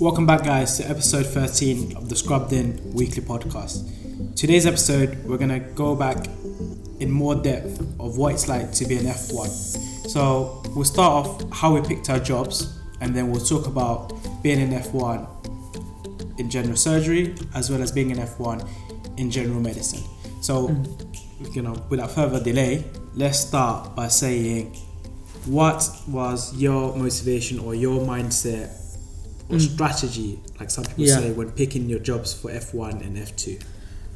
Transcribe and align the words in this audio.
Welcome 0.00 0.26
back, 0.26 0.44
guys, 0.44 0.76
to 0.76 0.88
episode 0.88 1.26
13 1.26 1.96
of 1.96 2.08
the 2.08 2.14
Scrubbed 2.14 2.52
In 2.52 2.92
Weekly 2.92 3.20
Podcast. 3.20 4.36
Today's 4.36 4.64
episode, 4.64 5.24
we're 5.24 5.38
going 5.38 5.50
to 5.50 5.58
go 5.58 5.96
back 5.96 6.28
in 7.00 7.10
more 7.10 7.34
depth 7.34 7.80
of 7.98 8.16
what 8.16 8.34
it's 8.34 8.46
like 8.46 8.70
to 8.74 8.86
be 8.86 8.94
an 8.94 9.06
F1. 9.06 9.48
So, 10.08 10.62
we'll 10.76 10.84
start 10.84 11.26
off 11.26 11.52
how 11.52 11.74
we 11.74 11.80
picked 11.80 12.10
our 12.10 12.20
jobs, 12.20 12.78
and 13.00 13.12
then 13.12 13.28
we'll 13.32 13.44
talk 13.44 13.66
about 13.66 14.12
being 14.40 14.60
an 14.62 14.80
F1 14.80 16.38
in 16.38 16.48
general 16.48 16.76
surgery 16.76 17.34
as 17.56 17.68
well 17.68 17.82
as 17.82 17.90
being 17.90 18.12
an 18.12 18.18
F1 18.18 19.18
in 19.18 19.32
general 19.32 19.58
medicine. 19.58 20.08
So, 20.40 20.68
mm. 20.68 21.56
you 21.56 21.62
know, 21.62 21.74
without 21.88 22.12
further 22.12 22.40
delay, 22.40 22.84
let's 23.14 23.40
start 23.40 23.96
by 23.96 24.06
saying 24.06 24.76
what 25.46 25.90
was 26.06 26.54
your 26.54 26.94
motivation 26.94 27.58
or 27.58 27.74
your 27.74 27.98
mindset 28.06 28.77
or 29.48 29.58
strategy, 29.60 30.38
like 30.60 30.70
some 30.70 30.84
people 30.84 31.04
Yeah. 31.04 31.16
say, 31.20 31.32
when 31.32 31.50
picking 31.52 31.88
your 31.88 31.98
jobs 32.00 32.34
for 32.34 32.50
F1 32.50 33.00
and 33.04 33.16
F2? 33.16 33.58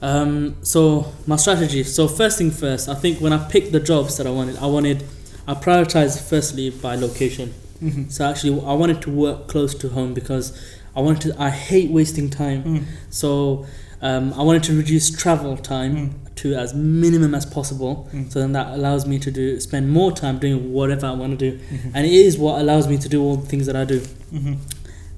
Um, 0.02 0.56
so 0.62 1.12
my 1.26 1.36
strategy. 1.36 1.84
So 1.84 2.08
first 2.08 2.38
thing 2.38 2.50
first, 2.50 2.88
I 2.88 2.94
think 2.94 3.20
when 3.20 3.32
I 3.32 3.38
picked 3.48 3.72
the 3.72 3.80
jobs 3.80 4.16
that 4.16 4.26
I 4.26 4.30
wanted, 4.30 4.56
I 4.56 4.66
wanted, 4.66 5.04
I 5.46 5.54
prioritized 5.54 6.20
firstly 6.28 6.70
by 6.70 6.96
location. 6.96 7.54
Mm-hmm. 7.82 8.08
So 8.10 8.24
actually, 8.28 8.60
I 8.64 8.74
wanted 8.74 9.00
to 9.02 9.10
work 9.10 9.48
close 9.48 9.74
to 9.76 9.88
home 9.88 10.12
because 10.14 10.52
I 10.94 11.00
wanted 11.00 11.22
to. 11.32 11.40
I 11.42 11.50
hate 11.50 11.90
wasting 11.90 12.30
time. 12.30 12.62
Mm. 12.64 12.84
So 13.10 13.66
um, 14.02 14.32
I 14.34 14.42
wanted 14.42 14.62
to 14.64 14.76
reduce 14.76 15.10
travel 15.10 15.56
time 15.56 15.96
Mm. 15.96 16.34
to 16.36 16.54
as 16.54 16.74
minimum 16.74 17.34
as 17.34 17.46
possible. 17.46 18.08
Mm. 18.12 18.30
So 18.32 18.40
then 18.40 18.52
that 18.52 18.74
allows 18.74 19.06
me 19.06 19.18
to 19.20 19.30
do 19.30 19.58
spend 19.60 19.90
more 19.90 20.12
time 20.12 20.38
doing 20.38 20.72
whatever 20.72 21.06
I 21.06 21.12
want 21.12 21.38
to 21.38 21.50
do, 21.50 21.58
Mhm. 21.58 21.90
and 21.94 22.06
it 22.06 22.12
is 22.12 22.36
what 22.38 22.60
allows 22.60 22.86
me 22.88 22.98
to 22.98 23.08
do 23.08 23.22
all 23.22 23.36
the 23.36 23.46
things 23.46 23.66
that 23.66 23.74
I 23.76 23.84
do. 23.84 24.00
Mm-hmm. 24.00 24.54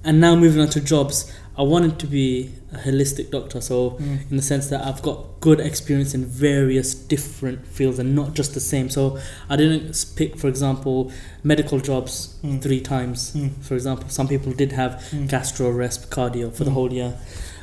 And 0.04 0.20
now 0.20 0.34
moving 0.36 0.60
on 0.60 0.68
to 0.68 0.80
jobs, 0.80 1.32
I 1.56 1.62
wanted 1.62 1.98
to 2.00 2.06
be 2.06 2.50
a 2.72 2.78
holistic 2.78 3.30
doctor. 3.30 3.60
So 3.60 3.90
Mm. 3.92 4.30
in 4.30 4.36
the 4.36 4.42
sense 4.42 4.66
that 4.68 4.84
I've 4.84 5.01
got 5.02 5.40
good 5.40 5.60
experience 5.60 6.12
in 6.15 6.24
various 6.26 6.95
different 6.95 7.66
fields 7.66 7.98
and 7.98 8.14
not 8.14 8.34
just 8.34 8.54
the 8.54 8.60
same. 8.60 8.88
So 8.90 9.18
I 9.48 9.56
didn't 9.56 10.04
pick, 10.16 10.37
for 10.37 10.48
example, 10.48 11.10
medical 11.42 11.79
jobs 11.80 12.34
Mm. 12.42 12.60
three 12.60 12.80
times. 12.80 13.32
Mm. 13.34 13.51
For 13.60 13.74
example, 13.74 14.09
some 14.09 14.29
people 14.29 14.52
did 14.52 14.73
have 14.73 15.01
Mm. 15.12 15.29
gastro, 15.29 15.70
resp, 15.73 16.09
cardio 16.10 16.52
for 16.52 16.64
the 16.64 16.70
Mm. 16.70 16.74
whole 16.74 16.92
year. 16.92 17.14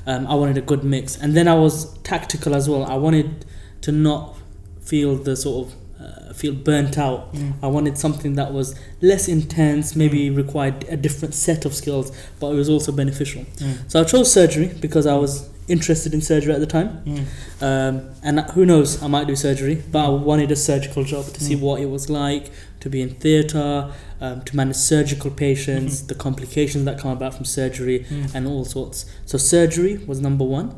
Um, 0.08 0.26
I 0.26 0.36
wanted 0.36 0.58
a 0.58 0.62
good 0.62 0.84
mix, 0.84 1.18
and 1.22 1.36
then 1.36 1.48
I 1.48 1.56
was 1.56 1.88
tactical 2.04 2.56
as 2.56 2.68
well. 2.68 2.84
I 2.86 2.96
wanted 2.96 3.46
to 3.82 3.92
not 3.92 4.36
feel 4.82 5.16
the 5.16 5.36
sort 5.36 5.68
of 5.68 5.74
uh, 6.02 6.34
feel 6.34 6.54
burnt 6.54 6.98
out. 6.98 7.34
Mm. 7.34 7.54
I 7.62 7.68
wanted 7.68 7.98
something 7.98 8.36
that 8.36 8.52
was 8.54 8.76
less 9.02 9.28
intense, 9.28 9.96
maybe 9.96 10.30
required 10.30 10.86
a 10.90 10.98
different 10.98 11.34
set 11.36 11.66
of 11.66 11.74
skills, 11.74 12.12
but 12.40 12.48
it 12.52 12.56
was 12.56 12.70
also 12.70 12.92
beneficial. 12.92 13.44
Mm. 13.44 13.90
So 13.92 14.02
I 14.02 14.04
chose 14.04 14.32
surgery 14.32 14.72
because 14.80 15.06
I 15.06 15.16
was 15.16 15.50
interested 15.68 16.14
in 16.14 16.22
surgery 16.22 16.54
at 16.54 16.60
the 16.60 16.66
time. 16.66 16.90
Mm. 17.06 17.26
Um, 17.62 18.10
and 18.24 18.40
who 18.52 18.66
knows, 18.66 19.02
I 19.04 19.08
might 19.08 19.28
do 19.28 19.36
surgery, 19.36 19.84
but 19.92 20.06
I 20.06 20.10
wanted 20.10 20.52
a 20.52 20.56
surgical 20.56 21.04
job 21.04 21.26
to 21.36 21.44
see 21.44 21.56
Mm. 21.56 21.60
what 21.62 21.82
it 21.82 21.90
was 21.90 22.10
like 22.10 22.52
to 22.80 22.90
be 22.90 23.00
in 23.02 23.10
theatre, 23.12 23.92
um, 24.20 24.42
to 24.42 24.56
manage 24.56 24.76
surgical 24.76 25.30
patients, 25.30 26.02
the 26.02 26.16
complications 26.16 26.84
that 26.86 26.98
come 26.98 27.12
about 27.12 27.36
from 27.36 27.46
surgery, 27.46 28.06
Mm. 28.10 28.36
and 28.36 28.48
all 28.48 28.66
sorts. 28.66 29.06
So 29.26 29.38
surgery 29.38 30.00
was 30.08 30.20
number 30.20 30.44
one, 30.44 30.74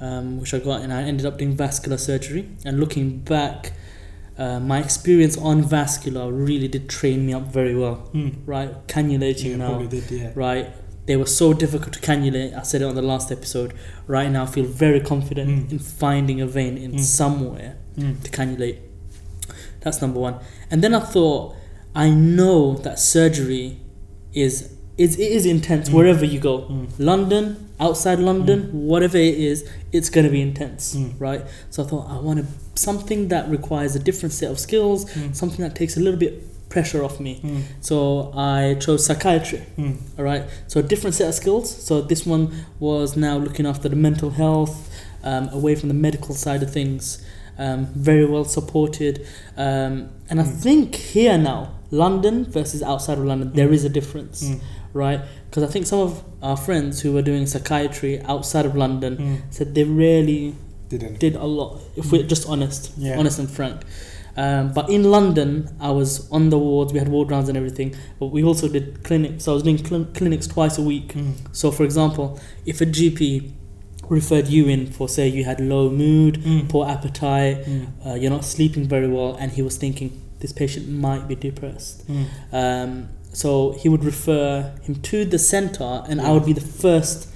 um, 0.00 0.38
which 0.40 0.52
I 0.52 0.58
got, 0.58 0.82
and 0.82 0.92
I 0.92 1.02
ended 1.02 1.24
up 1.26 1.38
doing 1.38 1.56
vascular 1.56 1.96
surgery. 1.96 2.46
And 2.66 2.78
looking 2.78 3.20
back, 3.20 3.72
uh, 4.38 4.60
my 4.60 4.78
experience 4.80 5.36
on 5.38 5.62
vascular 5.62 6.30
really 6.32 6.68
did 6.68 6.88
train 6.88 7.24
me 7.26 7.32
up 7.32 7.44
very 7.52 7.74
well. 7.74 8.10
Mm. 8.12 8.34
Right, 8.46 8.86
cannulating 8.86 9.50
Yeah, 9.52 9.56
now 9.56 9.82
did, 9.82 10.10
yeah. 10.10 10.32
right? 10.34 10.66
They 11.06 11.16
were 11.16 11.26
so 11.26 11.52
difficult 11.52 11.92
to 11.94 12.00
cannulate. 12.00 12.56
I 12.56 12.62
said 12.62 12.82
it 12.82 12.84
on 12.84 12.96
the 12.96 13.02
last 13.02 13.30
episode. 13.30 13.72
Right 14.06 14.30
now, 14.30 14.42
I 14.42 14.46
feel 14.46 14.64
very 14.64 15.00
confident 15.00 15.48
Mm. 15.50 15.72
in 15.72 15.78
finding 15.78 16.40
a 16.40 16.46
vein 16.46 16.76
in 16.76 16.92
Mm. 16.94 17.00
somewhere 17.00 17.76
Mm. 17.96 18.22
to 18.24 18.30
cannulate. 18.30 18.78
That's 19.80 20.00
number 20.02 20.18
one. 20.20 20.36
And 20.70 20.82
then 20.82 20.94
I 20.94 21.00
thought, 21.00 21.54
I 21.94 22.10
know 22.10 22.74
that 22.78 22.98
surgery 22.98 23.78
is 24.34 24.70
is 24.98 25.18
it 25.18 25.30
is 25.30 25.44
intense 25.44 25.90
Mm. 25.90 25.92
wherever 25.94 26.24
you 26.24 26.38
go. 26.40 26.60
Mm. 26.70 26.86
London, 26.98 27.68
outside 27.78 28.18
London, 28.18 28.70
whatever 28.72 29.18
it 29.18 29.34
is, 29.36 29.64
it's 29.92 30.08
going 30.08 30.24
to 30.24 30.30
be 30.32 30.40
intense, 30.40 30.96
right? 31.18 31.42
So 31.70 31.84
I 31.84 31.86
thought 31.86 32.06
I 32.10 32.18
wanted 32.18 32.46
something 32.78 33.28
that 33.28 33.48
requires 33.48 33.96
a 33.96 33.98
different 33.98 34.32
set 34.32 34.50
of 34.50 34.58
skills, 34.58 35.04
Mm. 35.06 35.34
something 35.34 35.62
that 35.66 35.74
takes 35.74 35.96
a 35.96 36.00
little 36.00 36.18
bit 36.18 36.42
pressure 36.68 37.02
off 37.04 37.20
me. 37.20 37.40
Mm. 37.42 37.62
So 37.80 38.32
I 38.36 38.74
chose 38.80 39.06
psychiatry. 39.06 39.62
Mm. 39.78 39.96
All 40.18 40.24
right. 40.24 40.44
So 40.66 40.80
a 40.80 40.82
different 40.82 41.14
set 41.14 41.28
of 41.28 41.34
skills. 41.34 41.70
So 41.70 42.00
this 42.02 42.26
one 42.26 42.50
was 42.80 43.16
now 43.16 43.38
looking 43.38 43.66
after 43.66 43.88
the 43.88 43.96
mental 43.96 44.30
health, 44.30 44.90
um, 45.24 45.48
away 45.52 45.74
from 45.74 45.88
the 45.88 45.94
medical 45.94 46.34
side 46.34 46.62
of 46.62 46.72
things. 46.72 47.18
Um, 47.58 47.86
very 47.94 48.26
well 48.26 48.44
supported, 48.44 49.24
um, 49.56 50.10
and 50.28 50.38
I 50.40 50.44
Mm. 50.44 50.56
think 50.64 50.94
here 50.94 51.38
now, 51.38 51.70
London 51.90 52.44
versus 52.44 52.82
outside 52.82 53.16
of 53.16 53.24
London, 53.24 53.52
there 53.54 53.72
is 53.72 53.82
a 53.82 53.88
difference, 53.88 54.42
Mm. 54.44 54.60
right? 54.92 55.20
Because 55.48 55.62
I 55.62 55.66
think 55.72 55.86
some 55.86 56.00
of 56.00 56.22
our 56.42 56.58
friends 56.58 57.00
who 57.00 57.12
were 57.14 57.22
doing 57.22 57.46
psychiatry 57.46 58.20
outside 58.28 58.66
of 58.66 58.76
London 58.76 59.40
said 59.48 59.74
they 59.74 59.84
really 59.84 60.54
Didn't. 60.88 61.18
did 61.18 61.34
a 61.36 61.44
lot. 61.44 61.80
If 61.96 62.12
we're 62.12 62.22
just 62.22 62.48
honest, 62.48 62.92
Yeah. 62.96 63.18
honest 63.18 63.38
and 63.38 63.50
frank. 63.50 63.82
Um, 64.36 64.72
but 64.74 64.90
in 64.90 65.04
London, 65.10 65.68
I 65.80 65.90
was 65.90 66.30
on 66.30 66.50
the 66.50 66.58
wards. 66.58 66.92
We 66.92 66.98
had 66.98 67.08
ward 67.08 67.30
rounds 67.30 67.48
and 67.48 67.56
everything. 67.56 67.94
But 68.20 68.26
we 68.26 68.44
also 68.44 68.68
did 68.68 69.02
clinics. 69.02 69.44
So 69.44 69.52
I 69.52 69.54
was 69.54 69.62
doing 69.62 69.78
cl- 69.84 70.06
clinics 70.14 70.46
twice 70.46 70.76
a 70.78 70.82
week. 70.82 71.14
Mm. 71.14 71.32
So, 71.52 71.70
for 71.70 71.84
example, 71.84 72.38
if 72.66 72.80
a 72.82 72.86
GP 72.86 73.52
referred 74.08 74.46
you 74.48 74.66
in 74.66 74.86
for, 74.86 75.08
say, 75.08 75.26
you 75.26 75.44
had 75.44 75.58
low 75.60 75.90
mood, 75.90 76.34
Mm. 76.44 76.68
poor 76.68 76.86
appetite, 76.86 77.64
Mm. 77.66 77.86
uh, 78.06 78.14
you're 78.14 78.30
not 78.30 78.44
sleeping 78.44 78.84
very 78.86 79.08
well, 79.08 79.36
and 79.40 79.52
he 79.52 79.62
was 79.62 79.76
thinking 79.76 80.12
this 80.40 80.52
patient 80.52 80.86
might 80.88 81.26
be 81.26 81.34
depressed. 81.34 82.04
Mm. 82.06 82.24
Um, 82.52 83.08
so 83.32 83.74
he 83.80 83.88
would 83.88 84.04
refer 84.04 84.72
him 84.82 84.96
to 84.96 85.24
the 85.24 85.38
center, 85.38 86.04
and 86.08 86.20
I 86.20 86.30
would 86.32 86.44
be 86.44 86.52
the 86.52 86.60
first 86.60 87.26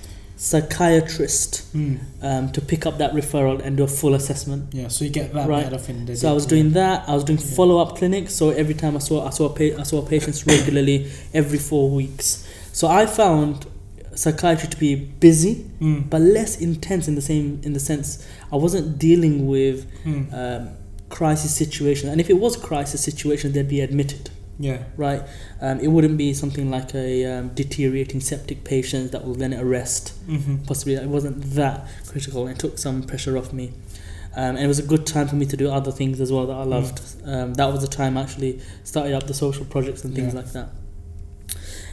psychiatrist 0.41 1.63
Mm. 1.75 1.99
um, 2.23 2.53
to 2.53 2.61
pick 2.61 2.87
up 2.87 2.99
that 2.99 3.13
referral 3.13 3.61
and 3.65 3.77
do 3.77 3.83
a 3.85 3.87
full 4.01 4.15
assessment. 4.15 4.63
Yeah, 4.73 4.89
so 4.89 5.05
you 5.05 5.11
get 5.11 5.33
that 5.35 5.47
Right. 5.49 5.71
bit 5.71 5.89
in 5.89 6.07
the 6.07 6.17
So 6.17 6.31
I 6.31 6.33
was 6.33 6.47
doing 6.47 6.73
that. 6.73 7.05
I 7.07 7.15
was 7.15 7.25
doing 7.25 7.39
Yeah. 7.39 7.55
follow 7.59 7.79
up 7.79 7.97
clinics. 7.99 8.35
So 8.35 8.51
every 8.51 8.75
time 8.75 8.97
I 8.97 9.01
saw 9.01 9.27
I 9.27 9.31
saw 9.31 9.49
pa- 9.49 9.77
I 9.79 9.85
saw 9.85 10.01
patients 10.03 10.47
regularly 10.47 11.07
every 11.35 11.59
four 11.59 11.91
weeks. 11.91 12.45
So 12.73 12.89
I 12.89 13.07
found 13.07 13.67
psychiatry 14.15 14.69
to 14.69 14.77
be 14.79 14.95
busy 14.95 15.55
Mm. 15.81 16.05
but 16.11 16.21
less 16.21 16.53
intense 16.69 17.07
in 17.09 17.15
the 17.15 17.23
same 17.31 17.61
in 17.63 17.73
the 17.75 17.81
sense 17.91 18.19
I 18.53 18.57
wasn't 18.57 18.99
dealing 18.99 19.47
with 19.47 19.79
Mm. 20.07 20.23
um, 20.41 20.69
crisis 21.11 21.53
situations. 21.63 22.09
And 22.13 22.21
if 22.21 22.29
it 22.31 22.39
was 22.45 22.57
crisis 22.57 23.01
situation, 23.01 23.53
they'd 23.53 23.69
be 23.69 23.81
admitted. 23.81 24.31
Yeah. 24.63 24.83
Right, 24.97 25.23
um, 25.63 25.81
it 25.81 25.89
wouldn't 25.89 26.19
be 26.19 26.35
something 26.35 26.71
like 26.71 26.95
a 26.95 27.25
um, 27.33 27.49
deteriorating 27.55 28.21
septic 28.21 28.63
patient 28.63 29.11
that 29.13 29.25
will 29.25 29.35
then 29.43 29.55
arrest 29.55 30.13
Mm-hmm. 30.29 30.57
possibly. 30.69 30.95
It 30.95 31.09
wasn't 31.09 31.43
that 31.61 31.89
critical. 32.07 32.47
It 32.47 32.59
took 32.59 32.77
some 32.79 33.03
pressure 33.03 33.39
off 33.39 33.53
me. 33.55 33.67
Um, 34.37 34.55
and 34.57 34.59
it 34.59 34.67
was 34.69 34.79
a 34.79 34.83
good 34.93 35.07
time 35.07 35.27
for 35.29 35.37
me 35.37 35.47
to 35.47 35.57
do 35.57 35.71
other 35.71 35.91
things 35.91 36.21
as 36.21 36.31
well 36.31 36.47
that 36.47 36.57
I 36.57 36.65
Mm. 36.65 36.71
loved. 36.77 37.01
Um, 37.25 37.55
that 37.55 37.67
was 37.73 37.81
the 37.81 37.89
time 37.89 38.19
I 38.19 38.23
actually 38.23 38.61
started 38.85 39.15
up 39.15 39.27
the 39.27 39.35
social 39.35 39.65
projects 39.65 40.05
and 40.05 40.15
things 40.15 40.35
Yeah. 40.35 40.41
like 40.41 40.53
that. 40.53 40.69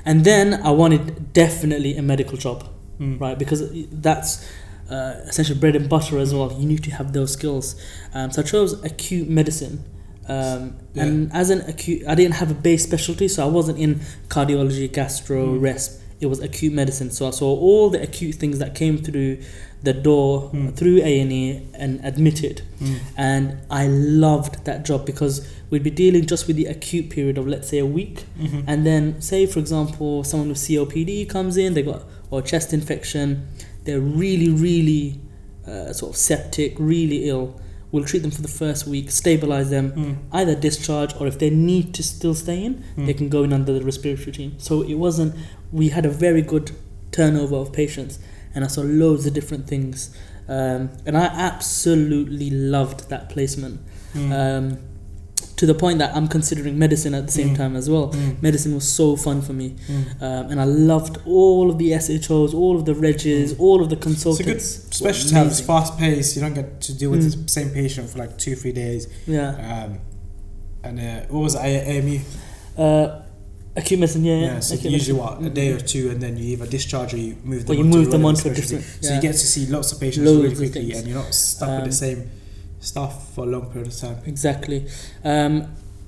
And 0.06 0.24
then 0.24 0.54
I 0.54 0.72
wanted 0.72 1.34
definitely 1.34 1.98
a 1.98 2.02
medical 2.02 2.38
job. 2.38 2.60
Mm. 3.00 3.20
right? 3.22 3.38
Because 3.38 3.62
that's 3.92 4.44
uh, 4.90 5.14
essentially 5.28 5.60
bread 5.60 5.76
and 5.76 5.88
butter 5.88 6.18
as 6.18 6.34
well. 6.34 6.52
You 6.60 6.66
need 6.68 6.84
to 6.86 6.92
have 6.92 7.14
those 7.14 7.32
skills. 7.34 7.76
Um, 8.14 8.32
so 8.32 8.42
I 8.42 8.46
chose 8.46 8.74
acute 8.84 9.30
medicine 9.30 9.84
um, 10.30 10.76
Yeah. 10.94 11.04
and 11.04 11.32
as 11.34 11.50
an 11.50 11.62
acute 11.62 12.04
I 12.08 12.16
didn't 12.16 12.36
have 12.36 12.52
a 12.52 12.54
base 12.68 12.84
specialty 12.84 13.28
so 13.28 13.44
I 13.46 13.50
wasn't 13.50 13.78
in 13.80 14.02
cardiology 14.30 14.92
gastro 14.92 15.46
Mm. 15.48 15.62
resp 15.62 15.92
it 16.20 16.26
was 16.26 16.40
acute 16.40 16.74
medicine 16.74 17.12
so 17.12 17.28
I 17.28 17.32
saw 17.32 17.50
all 17.56 17.90
the 17.90 18.02
acute 18.02 18.36
things 18.36 18.58
that 18.60 18.74
came 18.76 18.98
through 18.98 19.38
the 19.84 19.94
door 19.94 20.50
Mm. 20.54 20.76
through 20.76 20.98
A&E 21.04 21.62
and 21.76 22.00
admitted 22.04 22.62
Mm. 22.82 22.96
and 23.16 23.58
I 23.70 23.88
loved 23.88 24.66
that 24.66 24.84
job 24.84 25.06
because 25.06 25.46
we'd 25.70 25.84
be 25.84 25.92
dealing 25.92 26.26
just 26.26 26.48
with 26.48 26.56
the 26.56 26.66
acute 26.66 27.10
period 27.10 27.38
of 27.38 27.48
let's 27.48 27.68
say 27.70 27.78
a 27.78 27.86
week 27.86 28.24
Mhm. 28.42 28.64
and 28.68 28.86
then 28.86 29.16
say 29.20 29.46
for 29.46 29.60
example 29.60 30.24
someone 30.24 30.50
with 30.50 30.58
COPD 30.58 31.26
comes 31.26 31.56
in 31.58 31.74
they 31.76 31.84
got 31.84 32.04
or 32.32 32.42
chest 32.42 32.74
infection 32.74 33.44
they're 33.86 34.00
really 34.24 34.50
really 34.50 35.20
uh, 35.68 35.94
sort 35.94 36.12
of 36.14 36.18
septic 36.18 36.74
really 36.80 37.20
ill 37.30 37.54
we'll 37.92 38.04
treat 38.04 38.22
them 38.22 38.32
for 38.32 38.42
the 38.42 38.48
first 38.64 38.86
week 38.88 39.10
stabilize 39.12 39.70
them 39.70 39.92
Mm. 39.92 40.16
either 40.34 40.56
discharge 40.56 41.14
or 41.20 41.26
if 41.28 41.38
they 41.40 41.50
need 41.50 41.94
to 41.94 42.04
still 42.04 42.36
stay 42.36 42.64
in 42.64 42.84
Mm. 42.98 43.06
they 43.08 43.14
can 43.14 43.30
go 43.30 43.44
in 43.44 43.54
under 43.54 43.74
the 43.74 43.84
respiratory 43.84 44.32
team 44.32 44.52
so 44.58 44.82
it 44.82 44.96
wasn't 44.96 45.34
we 45.72 45.90
had 45.90 46.06
a 46.06 46.10
very 46.10 46.42
good 46.42 46.72
turnover 47.12 47.56
of 47.56 47.72
patients 47.72 48.20
and 48.54 48.64
I 48.66 48.68
saw 48.68 48.82
loads 48.82 49.26
of 49.26 49.34
different 49.34 49.68
things 49.68 50.10
um, 50.50 50.90
and 51.06 51.18
I 51.18 51.26
absolutely 51.26 52.50
loved 52.50 53.10
that 53.10 53.30
placement 53.30 53.80
Mm. 54.16 54.32
um, 54.42 54.78
to 55.58 55.66
the 55.66 55.74
point 55.74 55.98
that 56.00 56.16
I'm 56.16 56.28
considering 56.28 56.78
medicine 56.78 57.14
at 57.16 57.26
the 57.26 57.32
same 57.32 57.50
Mm. 57.50 57.58
time 57.58 57.76
as 57.76 57.90
well. 57.90 58.10
Mm. 58.14 58.42
Medicine 58.42 58.76
was 58.76 58.88
so 58.88 59.16
fun 59.16 59.42
for 59.42 59.54
me, 59.54 59.74
Mm. 59.90 60.22
um, 60.22 60.52
and 60.52 60.62
I 60.62 60.66
loved 60.66 61.18
all 61.26 61.70
of 61.72 61.78
the 61.80 61.94
SHOs, 61.94 62.54
all 62.54 62.76
of 62.78 62.86
the 62.86 62.94
regs, 62.94 63.50
Mm. 63.54 63.60
all 63.60 63.82
of 63.82 63.90
the 63.90 63.96
consultants. 63.96 64.40
It's 64.48 64.50
a 64.50 64.54
good 64.54 64.94
specialty. 64.96 65.36
Have 65.36 65.48
It's 65.48 65.60
fast 65.60 65.98
paced. 65.98 66.36
You 66.36 66.42
don't 66.44 66.54
get 66.54 66.80
to 66.82 66.94
deal 66.94 67.10
with 67.10 67.24
Mm. 67.26 67.46
the 67.46 67.52
same 67.52 67.70
patient 67.72 68.08
for 68.10 68.20
like 68.20 68.38
two, 68.38 68.56
three 68.56 68.72
days. 68.72 69.08
Yeah, 69.28 69.50
Um, 69.86 69.98
and 70.84 71.00
uh, 71.00 71.20
what 71.30 71.42
was 71.42 71.56
it? 71.56 71.60
AMU? 71.62 72.20
uh, 72.78 73.08
acute 73.76 74.00
medicine. 74.00 74.24
Yeah, 74.26 74.40
yeah. 74.40 74.60
So 74.60 74.76
usually 74.76 74.92
medicine. 74.92 75.18
what 75.18 75.42
a 75.44 75.50
day 75.50 75.70
or 75.72 75.80
two, 75.80 76.12
and 76.12 76.22
then 76.22 76.38
you 76.38 76.46
either 76.54 76.68
discharge 76.68 77.16
or 77.16 77.18
you 77.18 77.36
move 77.44 77.66
them. 77.66 77.76
Or 77.76 77.80
you 77.80 77.84
move 77.84 78.12
them 78.12 78.26
onto 78.26 78.48
a 78.50 78.54
different- 78.54 78.84
So 79.02 79.10
yeah. 79.10 79.16
you 79.16 79.22
get 79.24 79.32
to 79.34 79.48
see 79.54 79.66
lots 79.66 79.92
of 79.92 80.00
patients 80.00 80.26
Loads 80.28 80.44
really 80.44 80.56
quickly, 80.56 80.94
and 80.94 81.08
you're 81.08 81.18
not 81.18 81.34
stuck 81.34 81.70
with 81.70 81.80
Um, 81.80 81.90
the 81.90 81.96
same 81.96 82.24
stuff 82.88 83.34
for 83.36 83.44
a 83.44 83.48
long 83.48 83.66
period 83.72 83.88
of 83.92 83.98
time. 83.98 84.18
Exactly. 84.26 84.88
Um, 85.24 85.54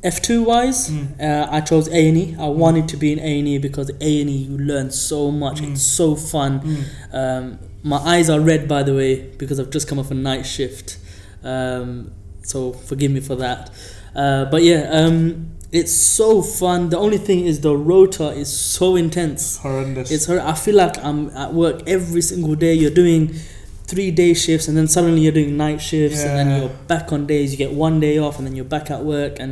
F2 0.03 0.45
wise, 0.45 0.89
Mm. 0.89 1.19
uh, 1.21 1.47
I 1.51 1.59
chose 1.61 1.89
A&E. 1.89 2.35
I 2.39 2.47
wanted 2.47 2.87
to 2.87 2.97
be 2.97 3.11
in 3.11 3.19
A&E 3.19 3.57
because 3.57 3.89
A&E 3.99 4.21
you 4.49 4.57
learn 4.57 4.91
so 4.91 5.29
much. 5.29 5.59
Mm. 5.61 5.71
It's 5.73 5.81
so 5.83 6.15
fun. 6.15 6.61
Mm. 6.61 6.83
Um, 7.13 7.59
my 7.83 7.97
eyes 7.97 8.29
are 8.29 8.39
red 8.39 8.67
by 8.67 8.81
the 8.83 8.93
way 8.95 9.11
because 9.37 9.59
I've 9.59 9.69
just 9.71 9.87
come 9.89 9.99
off 9.99 10.09
a 10.11 10.13
night 10.13 10.45
shift. 10.45 10.97
Um, 11.43 12.11
so 12.43 12.71
forgive 12.73 13.11
me 13.11 13.19
for 13.19 13.35
that. 13.35 13.69
Uh, 14.15 14.45
but 14.45 14.63
yeah, 14.63 14.89
um, 14.91 15.51
it's 15.71 15.91
so 15.93 16.41
fun. 16.41 16.89
The 16.89 16.97
only 16.97 17.17
thing 17.17 17.45
is 17.45 17.59
the 17.59 17.75
rota 17.75 18.29
is 18.29 18.49
so 18.51 18.95
intense. 18.95 19.57
Horrendous. 19.57 20.11
It's 20.11 20.25
hor- 20.25 20.39
I 20.41 20.53
feel 20.53 20.75
like 20.75 20.97
I'm 21.03 21.29
at 21.31 21.53
work 21.53 21.83
every 21.87 22.21
single 22.21 22.55
day. 22.55 22.73
You're 22.73 22.89
doing 23.03 23.35
three 23.89 24.11
day 24.11 24.33
shifts, 24.33 24.67
and 24.67 24.75
then 24.77 24.87
suddenly 24.87 25.21
you're 25.21 25.37
doing 25.41 25.57
night 25.65 25.81
shifts, 25.81 26.21
and 26.23 26.33
then 26.37 26.47
you're 26.59 26.75
back 26.93 27.11
on 27.15 27.25
days. 27.33 27.51
You 27.51 27.57
get 27.65 27.73
one 27.73 27.99
day 27.99 28.17
off, 28.25 28.37
and 28.37 28.45
then 28.47 28.55
you're 28.55 28.71
back 28.77 28.87
at 28.95 29.01
work, 29.03 29.33
and 29.39 29.51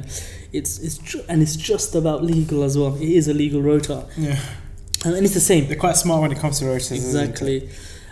it's 0.58 0.80
it's 0.86 0.98
ju- 1.10 1.24
and 1.30 1.42
it's 1.42 1.56
just 1.56 1.96
about 1.96 2.24
legal 2.24 2.64
as 2.64 2.78
well. 2.78 2.94
It 2.96 3.10
is 3.20 3.28
a 3.28 3.34
legal 3.44 3.62
rota, 3.62 3.98
yeah, 4.18 4.40
and 5.06 5.14
and 5.16 5.24
it's 5.26 5.34
the 5.34 5.48
same. 5.52 5.68
they're 5.68 5.84
quite 5.88 5.98
smart 5.98 6.22
when 6.22 6.32
it 6.32 6.40
comes 6.40 6.60
to 6.60 6.66
rotas. 6.66 6.92
Exactly. 6.96 7.58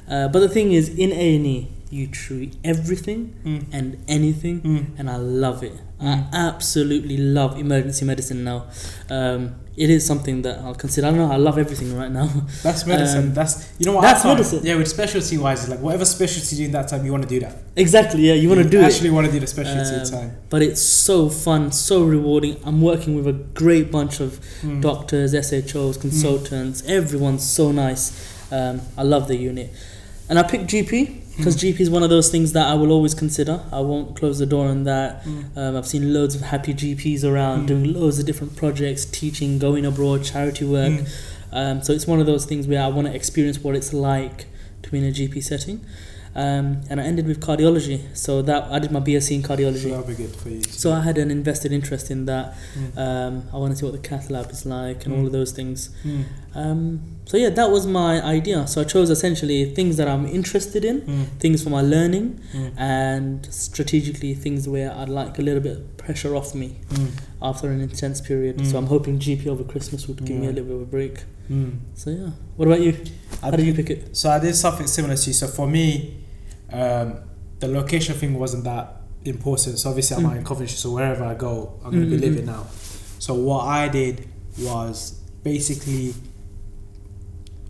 Uh, 0.08 0.28
but 0.34 0.40
the 0.40 0.50
thing 0.50 0.72
is, 0.72 0.90
in 0.90 1.12
A 1.12 1.36
and 1.38 1.46
E, 1.48 1.68
you 1.90 2.06
treat 2.08 2.54
everything 2.64 3.34
Mm. 3.46 3.62
and 3.72 3.88
anything, 4.08 4.62
Mm. 4.62 4.86
and 5.00 5.10
I 5.10 5.18
love 5.18 5.64
it. 5.64 5.74
Mm. 6.02 6.08
I 6.34 6.38
absolutely 6.48 7.18
love 7.18 7.58
emergency 7.66 8.06
medicine 8.06 8.44
now. 8.44 8.60
Um, 9.10 9.56
it 9.78 9.90
is 9.90 10.06
something 10.06 10.42
that 10.44 10.60
I'll 10.60 10.74
consider. 10.76 11.08
I 11.08 11.10
don't 11.12 11.20
know. 11.20 11.32
I 11.32 11.36
love 11.38 11.58
everything 11.58 11.96
right 11.98 12.12
now. 12.12 12.28
That's 12.64 12.86
medicine. 12.86 13.26
Um, 13.30 13.34
that's 13.34 13.68
you 13.78 13.86
know 13.86 13.94
what. 13.94 14.02
that's 14.02 14.24
medicine. 14.24 14.62
Yeah, 14.64 14.76
with 14.76 14.88
specialty 14.88 15.38
wise, 15.38 15.68
like 15.68 15.80
whatever 15.80 16.06
specialty 16.06 16.56
you 16.56 16.62
do 16.62 16.66
in 16.68 16.72
that 16.72 16.88
time, 16.88 17.06
you 17.06 17.12
want 17.12 17.24
to 17.24 17.30
do 17.30 17.40
that. 17.42 17.56
exactly. 17.76 18.22
Yeah, 18.28 18.34
you 18.36 18.48
want 18.50 18.62
to 18.64 18.70
do 18.70 18.80
it. 18.80 18.84
Actually, 18.86 19.10
want 19.10 19.26
to 19.28 19.32
do 19.34 19.40
the 19.40 19.48
specialty 19.48 19.96
Um, 20.02 20.06
time. 20.10 20.38
but 20.50 20.62
it's 20.62 20.82
so 20.82 21.30
fun, 21.30 21.72
so 21.74 22.04
rewarding. 22.04 22.56
I'm 22.64 22.82
working 22.82 23.16
with 23.16 23.28
a 23.28 23.34
great 23.34 23.92
bunch 23.92 24.20
of 24.22 24.40
Mm. 24.64 24.82
doctors, 24.82 25.34
SHOs, 25.34 25.98
consultants. 25.98 26.82
Everyone's 26.88 27.44
so 27.46 27.72
nice. 27.72 28.12
Um, 28.52 28.82
I 28.98 29.04
love 29.04 29.28
the 29.28 29.36
unit, 29.38 29.74
and 30.30 30.40
I 30.40 30.44
picked 30.44 30.68
GP 30.68 31.22
because 31.38 31.56
Mm. 31.58 31.60
GP 31.74 31.80
is 31.82 31.90
one 31.90 32.04
of 32.04 32.10
those 32.10 32.30
things 32.30 32.54
that 32.54 32.66
I 32.68 32.74
will 32.76 32.92
always 32.92 33.14
consider. 33.14 33.62
I 33.72 33.82
won't 33.82 34.16
close 34.16 34.40
the 34.40 34.46
door 34.46 34.68
on 34.68 34.84
that. 34.86 35.24
Mm. 35.26 35.44
Um, 35.58 35.76
I've 35.76 35.88
seen 35.88 36.14
loads 36.14 36.36
of 36.36 36.42
happy 36.42 36.74
GPs 36.74 37.24
around 37.24 37.64
Mm. 37.64 37.68
doing 37.68 37.94
loads 37.94 38.20
of 38.20 38.26
different 38.26 38.56
projects, 38.56 39.06
teaching, 39.06 39.60
going 39.60 39.86
abroad, 39.86 40.24
charity 40.24 40.66
work. 40.66 40.94
Mm. 40.94 41.08
Um, 41.52 41.84
so 41.84 41.94
it's 41.94 42.08
one 42.08 42.20
of 42.20 42.26
those 42.26 42.46
things 42.46 42.68
where 42.68 42.82
I 42.82 42.88
want 42.88 43.08
to 43.08 43.14
experience 43.14 43.64
what 43.64 43.76
it's 43.76 43.94
like 43.94 44.46
to 44.84 44.92
be 44.92 44.98
in 45.00 45.04
a 45.06 45.12
GP 45.12 45.42
setting. 45.42 45.82
Um, 46.36 46.82
and 46.90 47.00
I 47.00 47.04
ended 47.06 47.28
with 47.28 47.40
cardiology. 47.40 48.02
So 48.14 48.42
that 48.42 48.64
I 48.70 48.80
did 48.80 48.92
my 48.92 49.00
BSc 49.00 49.32
in 49.36 49.42
So 49.44 49.50
cardiology. 49.50 49.90
that'll 49.90 50.04
be 50.04 50.16
good 50.16 50.36
for 50.36 50.50
you. 50.50 50.62
So 50.64 50.92
I 50.92 51.02
had 51.02 51.18
an 51.18 51.32
invested 51.32 51.72
interest 51.72 52.12
in 52.12 52.26
that. 52.26 52.56
Mm. 52.78 52.98
Um, 52.98 53.44
I 53.54 53.58
want 53.58 53.72
to 53.72 53.78
see 53.78 53.86
what 53.86 53.94
the 53.94 54.06
cath 54.10 54.30
lab 54.30 54.52
is 54.52 54.66
like 54.66 55.06
and 55.06 55.14
all 55.16 55.22
Mm. 55.22 55.28
of 55.28 55.32
those 55.32 55.52
things. 55.54 55.90
Mm. 56.06 56.24
Um, 56.54 57.02
so 57.26 57.38
yeah, 57.38 57.50
that 57.52 57.72
was 57.72 57.88
my 57.88 58.22
idea. 58.22 58.68
So 58.68 58.82
I 58.82 58.84
chose 58.84 59.10
essentially 59.10 59.74
things 59.74 59.96
that 59.98 60.08
I'm 60.10 60.26
interested 60.26 60.84
in, 60.84 61.02
Mm. 61.02 61.26
things 61.40 61.64
for 61.64 61.70
my 61.70 61.82
learning, 61.82 62.40
Mm. 62.54 62.72
and 62.78 63.48
strategically 63.50 64.34
things 64.34 64.68
where 64.68 64.92
I'd 64.94 65.10
like 65.10 65.40
a 65.40 65.42
little 65.42 65.62
bit 65.62 65.78
of 65.78 65.98
pressure 65.98 66.36
off 66.36 66.54
me 66.54 66.76
Mm. 66.90 67.08
after 67.42 67.70
an 67.72 67.80
intense 67.82 68.20
period. 68.20 68.58
Mm. 68.58 68.66
So 68.72 68.78
I'm 68.78 68.88
hoping 68.88 69.20
GP 69.20 69.48
over 69.50 69.64
Christmas 69.64 70.08
would 70.08 70.24
give 70.26 70.38
me 70.38 70.48
a 70.48 70.52
little 70.52 70.66
bit 70.66 70.76
of 70.76 70.82
a 70.82 70.86
break. 70.86 71.24
Mm. 71.50 71.72
So 71.96 72.10
yeah, 72.10 72.32
what 72.58 72.68
about 72.68 72.82
you? 72.82 72.94
I 73.42 73.52
How 73.52 73.56
did 73.56 73.66
you 73.68 73.74
pick 73.74 73.90
it? 73.90 74.16
So 74.18 74.30
I 74.30 74.40
did 74.40 74.54
something 74.56 74.88
similar 74.88 75.16
to 75.16 75.28
you. 75.28 75.34
So 75.34 75.48
for 75.48 75.68
me, 75.68 76.14
um, 76.72 77.20
the 77.60 77.68
location 77.68 78.16
thing 78.16 78.38
wasn't 78.38 78.64
that 78.66 79.02
important. 79.24 79.80
So 79.80 79.90
obviously 79.90 80.18
I'm 80.18 80.24
Mm. 80.24 80.30
out 80.32 80.38
in 80.38 80.44
Coventry, 80.46 80.76
so 80.78 80.92
wherever 80.92 81.24
I 81.24 81.34
go, 81.36 81.80
I'm 81.84 81.92
going 81.92 82.10
to 82.10 82.16
Mm, 82.16 82.22
be 82.22 82.28
living 82.30 82.46
now. 82.46 82.68
So 83.20 83.34
what 83.34 83.66
I 83.66 83.88
did 83.88 84.28
was 84.60 85.14
basically 85.44 86.14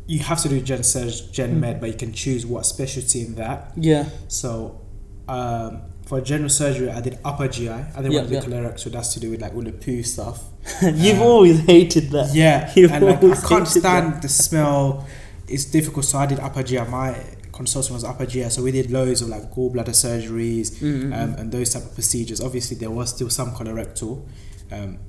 you 0.08 0.20
have 0.20 0.40
to 0.42 0.50
do 0.50 0.62
gen 0.62 0.84
surg, 0.84 1.12
gen 1.32 1.56
Mm. 1.56 1.60
med, 1.60 1.80
but 1.82 1.88
you 1.90 1.96
can 1.96 2.14
choose 2.14 2.46
what 2.46 2.66
specialty 2.66 3.22
in 3.26 3.36
that. 3.36 3.72
Yeah, 3.76 4.06
So 4.28 4.82
um, 5.28 5.82
for 6.06 6.22
general 6.22 6.50
surgery, 6.50 6.92
I 6.92 7.02
did 7.02 7.18
upper 7.26 7.48
GI. 7.48 7.70
I 7.70 7.82
didn't 7.96 8.12
Yeah, 8.12 8.20
want 8.20 8.30
to 8.30 8.40
do 8.42 8.52
yeah. 8.52 8.60
colorectal. 8.62 8.92
That's 8.92 9.14
to 9.16 9.20
do 9.20 9.32
with 9.32 9.42
like 9.42 9.56
all 9.56 9.64
the 9.64 9.72
poo 9.72 10.04
stuff. 10.04 10.44
you've 10.84 11.20
Uh, 11.20 11.24
always 11.26 11.60
hated 11.62 12.12
that. 12.12 12.36
Yeah, 12.36 12.72
You've 12.76 12.92
and 12.92 13.04
like, 13.06 13.24
I 13.24 13.36
can't 13.48 13.68
stand 13.68 14.22
the 14.22 14.30
smell. 14.30 15.08
It's 15.48 15.66
difficult, 15.66 16.06
so 16.06 16.20
I 16.20 16.28
did 16.28 16.40
upper 16.40 16.62
GI. 16.62 16.84
My 16.86 17.16
consultant 17.56 17.94
was 17.94 18.04
upper 18.04 18.26
GI, 18.26 18.50
so 18.50 18.62
we 18.62 18.72
did 18.72 18.92
loads 18.92 19.22
of 19.22 19.30
like 19.30 19.52
gallbladder 19.54 19.96
surgeries 20.06 20.68
Mm, 20.80 21.04
mm, 21.04 21.14
um, 21.24 21.34
and 21.40 21.52
those 21.52 21.70
type 21.74 21.84
of 21.84 21.94
procedures. 21.94 22.40
Obviously, 22.42 22.78
there 22.78 22.92
was 22.92 23.10
still 23.10 23.30
some 23.30 23.52
colorectal. 23.52 24.28
Um, 24.72 25.00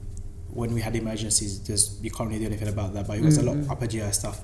when 0.50 0.72
we 0.72 0.80
had 0.80 0.96
emergencies, 0.96 1.60
there's 1.64 1.98
you 2.02 2.10
can't 2.10 2.28
really 2.30 2.40
do 2.40 2.46
anything 2.46 2.68
about 2.68 2.94
that, 2.94 3.06
but 3.06 3.18
it 3.18 3.24
was 3.24 3.36
a 3.38 3.42
lot 3.42 3.56
of 3.56 3.64
mm. 3.64 3.70
upper 3.70 3.86
GI 3.86 4.12
stuff. 4.12 4.40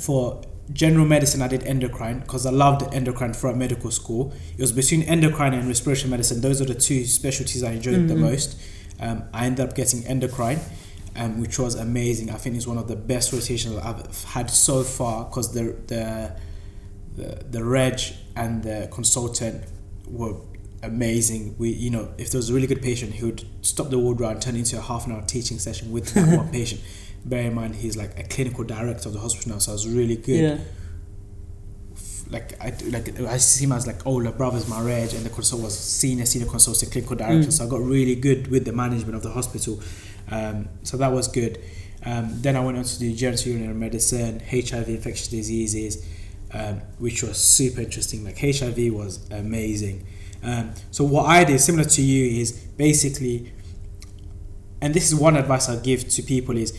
For 0.00 0.42
general 0.72 1.06
medicine, 1.06 1.40
I 1.40 1.48
did 1.48 1.62
endocrine 1.64 2.20
because 2.20 2.44
I 2.44 2.50
loved 2.50 2.92
endocrine 2.92 3.32
throughout 3.32 3.56
medical 3.56 3.90
school. 3.90 4.34
It 4.56 4.60
was 4.60 4.72
between 4.72 5.02
endocrine 5.02 5.54
and 5.54 5.66
respiratory 5.66 6.10
medicine. 6.10 6.40
Those 6.42 6.60
are 6.60 6.66
the 6.66 6.74
two 6.74 7.04
specialties 7.06 7.62
I 7.64 7.72
enjoyed 7.72 8.08
the 8.08 8.14
Mhm. 8.14 8.18
most. 8.30 8.56
Um, 9.00 9.22
I 9.32 9.46
ended 9.46 9.64
up 9.66 9.74
getting 9.74 10.04
endocrine, 10.06 10.60
um, 11.16 11.40
which 11.40 11.58
was 11.58 11.74
amazing. 11.74 12.30
I 12.30 12.34
think 12.34 12.56
it's 12.56 12.66
one 12.66 12.76
of 12.78 12.88
the 12.88 12.96
best 12.96 13.32
rotations 13.32 13.76
I've 13.78 14.24
had 14.24 14.50
so 14.50 14.82
far 14.82 15.24
because 15.24 15.52
the, 15.54 15.74
the 15.86 16.32
the 17.18 17.44
the 17.50 17.62
reg 17.64 18.00
and 18.36 18.62
the 18.62 18.88
consultant 18.92 19.64
were 20.06 20.34
amazing. 20.82 21.54
We 21.58 21.68
you 21.70 21.90
know 21.90 22.04
if 22.18 22.30
there 22.30 22.38
was 22.38 22.50
a 22.50 22.54
really 22.54 22.66
good 22.72 22.82
patient, 22.82 23.14
he 23.14 23.24
would 23.24 23.44
stop 23.62 23.90
the 23.90 23.98
ward 23.98 24.20
round, 24.20 24.40
turn 24.42 24.56
into 24.56 24.78
a 24.78 24.80
half 24.80 25.06
an 25.06 25.12
hour 25.12 25.22
teaching 25.26 25.58
session 25.58 25.92
with 25.92 26.06
that 26.14 26.36
one 26.36 26.48
patient. 26.58 26.80
Bear 27.24 27.44
in 27.50 27.54
mind 27.54 27.74
he's 27.76 27.96
like 27.96 28.18
a 28.18 28.22
clinical 28.22 28.64
director 28.64 29.08
of 29.08 29.14
the 29.14 29.20
hospital 29.20 29.52
now, 29.52 29.58
so 29.58 29.72
I 29.72 29.74
was 29.74 29.88
really 29.88 30.16
good 30.16 30.42
Yeah, 30.42 30.58
like 32.30 32.52
I 32.62 32.72
like 32.90 33.18
I 33.20 33.38
see 33.38 33.64
him 33.64 33.72
as 33.72 33.86
like 33.86 34.06
older 34.06 34.30
brother's 34.30 34.68
my 34.68 34.80
reg 34.82 35.14
and 35.14 35.24
the 35.24 35.30
consult 35.30 35.62
was 35.62 35.76
senior 35.78 36.26
senior 36.26 36.46
consultant 36.48 36.92
clinical 36.92 37.16
director 37.16 37.48
Mm. 37.48 37.52
so 37.52 37.64
I 37.64 37.68
got 37.68 37.80
really 37.80 38.14
good 38.14 38.48
with 38.48 38.64
the 38.64 38.72
management 38.72 39.16
of 39.16 39.22
the 39.22 39.30
hospital 39.30 39.80
um, 40.30 40.68
so 40.82 40.96
that 40.98 41.10
was 41.12 41.26
good 41.28 41.58
um, 42.04 42.24
then 42.42 42.54
I 42.54 42.60
went 42.60 42.76
on 42.78 42.84
to 42.84 42.98
do 42.98 43.12
genitourinary 43.12 43.74
medicine 43.74 44.40
HIV 44.40 44.88
infectious 44.88 45.28
diseases 45.28 46.06
um, 46.52 46.80
which 46.98 47.22
was 47.22 47.36
super 47.38 47.80
interesting. 47.82 48.24
Like 48.24 48.38
HIV 48.38 48.92
was 48.92 49.28
amazing. 49.30 50.06
Um, 50.42 50.72
so 50.90 51.04
what 51.04 51.26
I 51.26 51.44
did 51.44 51.58
similar 51.60 51.84
to 51.84 52.02
you 52.02 52.40
is 52.40 52.52
basically 52.52 53.52
and 54.80 54.94
this 54.94 55.08
is 55.08 55.14
one 55.14 55.36
advice 55.36 55.68
I'll 55.68 55.80
give 55.80 56.08
to 56.10 56.22
people 56.22 56.56
is 56.56 56.72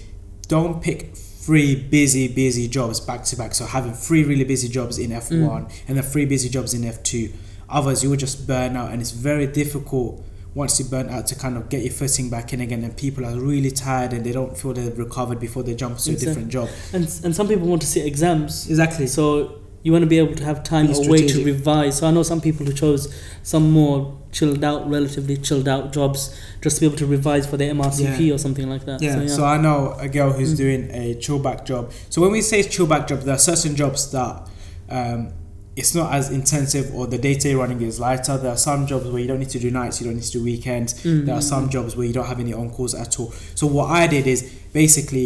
don't 0.47 0.81
pick 0.81 1.15
three 1.15 1.75
busy 1.75 2.27
busy 2.33 2.67
jobs 2.67 2.99
back 2.99 3.23
to 3.25 3.35
back. 3.35 3.53
So 3.53 3.65
having 3.65 3.93
three 3.93 4.23
really 4.23 4.45
busy 4.45 4.69
jobs 4.69 4.97
in 4.97 5.11
F1 5.11 5.29
Mm. 5.31 5.71
and 5.87 5.97
then 5.97 6.03
three 6.03 6.25
busy 6.25 6.47
jobs 6.49 6.73
in 6.73 6.81
F2 6.83 7.31
others 7.69 8.03
you 8.03 8.09
will 8.09 8.17
just 8.17 8.47
burn 8.47 8.75
out 8.75 8.91
and 8.91 9.01
it's 9.01 9.11
very 9.11 9.45
difficult 9.45 10.23
once 10.55 10.79
you 10.79 10.85
burn 10.85 11.09
out 11.09 11.27
to 11.27 11.35
kind 11.35 11.55
of 11.57 11.69
get 11.69 11.81
your 11.83 11.91
footing 11.93 12.29
back 12.29 12.53
in 12.53 12.59
again 12.61 12.83
and 12.83 12.97
people 12.97 13.23
are 13.25 13.39
really 13.39 13.69
tired 13.71 14.11
and 14.13 14.25
they 14.25 14.31
don't 14.31 14.57
feel 14.57 14.73
they've 14.73 14.97
recovered 14.97 15.39
before 15.39 15.61
they 15.63 15.75
jump 15.75 15.97
to 15.99 16.11
a 16.11 16.15
different 16.15 16.49
job 16.49 16.67
and 16.91 17.03
and 17.23 17.35
some 17.35 17.47
people 17.47 17.67
want 17.67 17.81
to 17.81 17.87
sit 17.87 18.05
exams. 18.05 18.67
exactly 18.69 19.05
So 19.07 19.59
you 19.83 19.93
want 19.93 20.03
to 20.03 20.07
be 20.09 20.17
able 20.19 20.35
to 20.35 20.43
have 20.43 20.61
time 20.63 20.87
Be 20.87 21.05
away 21.07 21.25
to 21.27 21.45
revise. 21.45 21.99
So 21.99 22.07
I 22.07 22.11
know 22.11 22.21
some 22.23 22.41
people 22.41 22.65
who 22.65 22.73
chose 22.73 23.13
some 23.43 23.71
more 23.71 24.17
chilled 24.29 24.61
out, 24.61 24.89
relatively 24.89 25.37
chilled 25.37 25.69
out 25.69 25.93
jobs 25.93 26.35
just 26.61 26.75
to 26.75 26.79
be 26.81 26.85
able 26.87 26.97
to 26.97 27.05
revise 27.05 27.47
for 27.47 27.55
their 27.55 27.73
MRCP 27.73 28.19
Yeah. 28.27 28.33
or 28.33 28.37
something 28.37 28.69
like 28.69 28.85
that. 28.85 29.01
Yeah, 29.01 29.13
So, 29.27 29.27
so 29.37 29.45
I 29.45 29.57
know 29.57 29.95
a 29.97 30.09
girl 30.09 30.33
who's 30.33 30.53
Mm. 30.53 30.57
doing 30.57 30.89
a 30.91 31.15
chill 31.15 31.39
back 31.39 31.65
job. 31.65 31.91
So 32.09 32.21
when 32.21 32.31
we 32.31 32.41
say 32.41 32.61
chill 32.63 32.87
back 32.87 33.07
job, 33.07 33.21
there 33.21 33.35
are 33.35 33.39
certain 33.39 33.75
jobs 33.77 34.11
that 34.11 34.47
um, 34.89 35.31
it's 35.79 35.93
not 35.95 36.07
as 36.13 36.25
intensive 36.39 36.85
or 36.95 37.07
the 37.07 37.17
day-to-day 37.17 37.55
running 37.55 37.81
is 37.81 37.99
lighter. 37.99 38.37
There 38.37 38.51
are 38.51 38.57
some 38.69 38.85
jobs 38.91 39.05
where 39.07 39.21
you 39.21 39.27
don't 39.27 39.39
need 39.39 39.49
to 39.57 39.59
do 39.59 39.71
nights, 39.71 39.99
you 39.99 40.05
don't 40.07 40.15
need 40.15 40.23
to 40.31 40.31
do 40.39 40.43
weekends. 40.43 40.93
Mm, 41.03 41.25
There 41.25 41.35
are 41.35 41.41
some 41.53 41.67
mm. 41.67 41.71
jobs 41.71 41.95
where 41.95 42.05
you 42.05 42.13
don't 42.13 42.27
have 42.33 42.39
any 42.39 42.53
on-calls 42.53 42.93
at 42.95 43.19
all. 43.19 43.31
So 43.55 43.65
what 43.67 43.87
I 43.89 44.05
did 44.07 44.27
is 44.27 44.41
basically 44.73 45.25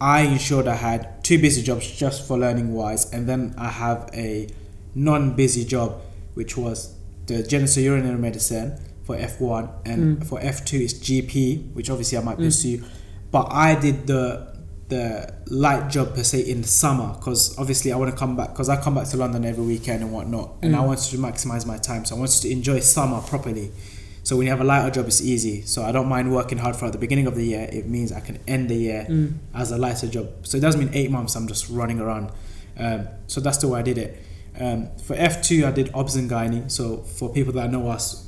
I 0.00 0.20
ensured 0.22 0.66
I 0.68 0.74
had 0.74 1.00
two 1.24 1.38
busy 1.46 1.62
jobs 1.62 1.84
just 1.90 2.26
for 2.28 2.36
learning 2.38 2.74
wise, 2.74 3.10
and 3.14 3.26
then 3.30 3.54
I 3.56 3.68
have 3.84 4.10
a 4.14 4.48
non-busy 4.94 5.64
job, 5.64 6.00
which 6.34 6.56
was 6.56 6.94
the 7.26 7.36
genitourinary 7.42 8.18
medicine, 8.18 8.78
for 9.04 9.16
F1, 9.16 9.68
and 9.84 10.18
Mm. 10.18 10.26
for 10.26 10.38
F2 10.40 10.80
it's 10.84 10.94
GP, 10.94 11.70
which 11.74 11.88
obviously 11.90 12.18
I 12.18 12.22
might 12.22 12.38
Mm. 12.38 12.44
pursue. 12.44 12.82
But 13.30 13.48
I 13.50 13.74
did 13.74 14.06
the 14.06 14.53
the 14.88 15.32
light 15.46 15.88
job 15.90 16.14
per 16.14 16.22
se 16.22 16.40
in 16.42 16.60
the 16.62 16.68
summer 16.68 17.14
because 17.14 17.56
obviously 17.58 17.90
I 17.92 17.96
want 17.96 18.10
to 18.10 18.16
come 18.16 18.36
back 18.36 18.50
because 18.50 18.68
I 18.68 18.76
come 18.80 18.94
back 18.94 19.08
to 19.08 19.16
London 19.16 19.44
every 19.44 19.64
weekend 19.64 20.02
and 20.02 20.12
whatnot, 20.12 20.56
and 20.62 20.76
I 20.76 20.80
Mm. 20.80 20.86
wanted 20.88 21.10
to 21.10 21.16
maximize 21.18 21.64
my 21.66 21.78
time. 21.78 22.04
So 22.04 22.16
I 22.16 22.18
wanted 22.18 22.42
to 22.42 22.50
enjoy 22.50 22.80
summer 22.80 23.20
properly. 23.20 23.70
So 24.24 24.36
when 24.36 24.46
you 24.46 24.50
have 24.52 24.60
a 24.60 24.64
lighter 24.64 24.90
job, 24.90 25.06
it's 25.06 25.20
easy. 25.22 25.62
So 25.66 25.82
I 25.84 25.92
don't 25.92 26.08
mind 26.08 26.32
working 26.32 26.58
hard 26.58 26.76
for 26.76 26.86
at 26.86 26.92
the 26.92 26.98
beginning 26.98 27.26
of 27.26 27.34
the 27.34 27.44
year. 27.44 27.68
It 27.72 27.88
means 27.88 28.10
I 28.12 28.20
can 28.20 28.38
end 28.46 28.68
the 28.68 28.74
year 28.76 29.06
Mm. 29.08 29.34
as 29.54 29.70
a 29.70 29.78
lighter 29.78 30.06
job. 30.06 30.28
So 30.44 30.56
it 30.58 30.60
doesn't 30.60 30.80
mean 30.80 30.90
eight 30.94 31.10
months. 31.10 31.34
I'm 31.36 31.46
just 31.48 31.68
running 31.70 32.00
around. 32.00 32.30
Um, 32.78 33.08
so 33.26 33.40
that's 33.40 33.58
the 33.58 33.68
way 33.68 33.80
I 33.80 33.82
did 33.82 33.98
it. 33.98 34.18
Um, 34.58 34.88
for 35.02 35.14
F 35.16 35.42
two, 35.42 35.66
I 35.66 35.72
did 35.72 35.90
obs 35.94 36.14
and 36.16 36.30
gynae. 36.30 36.70
So 36.70 36.98
for 37.18 37.28
people 37.30 37.52
that 37.54 37.70
know 37.70 37.88
us, 37.88 38.26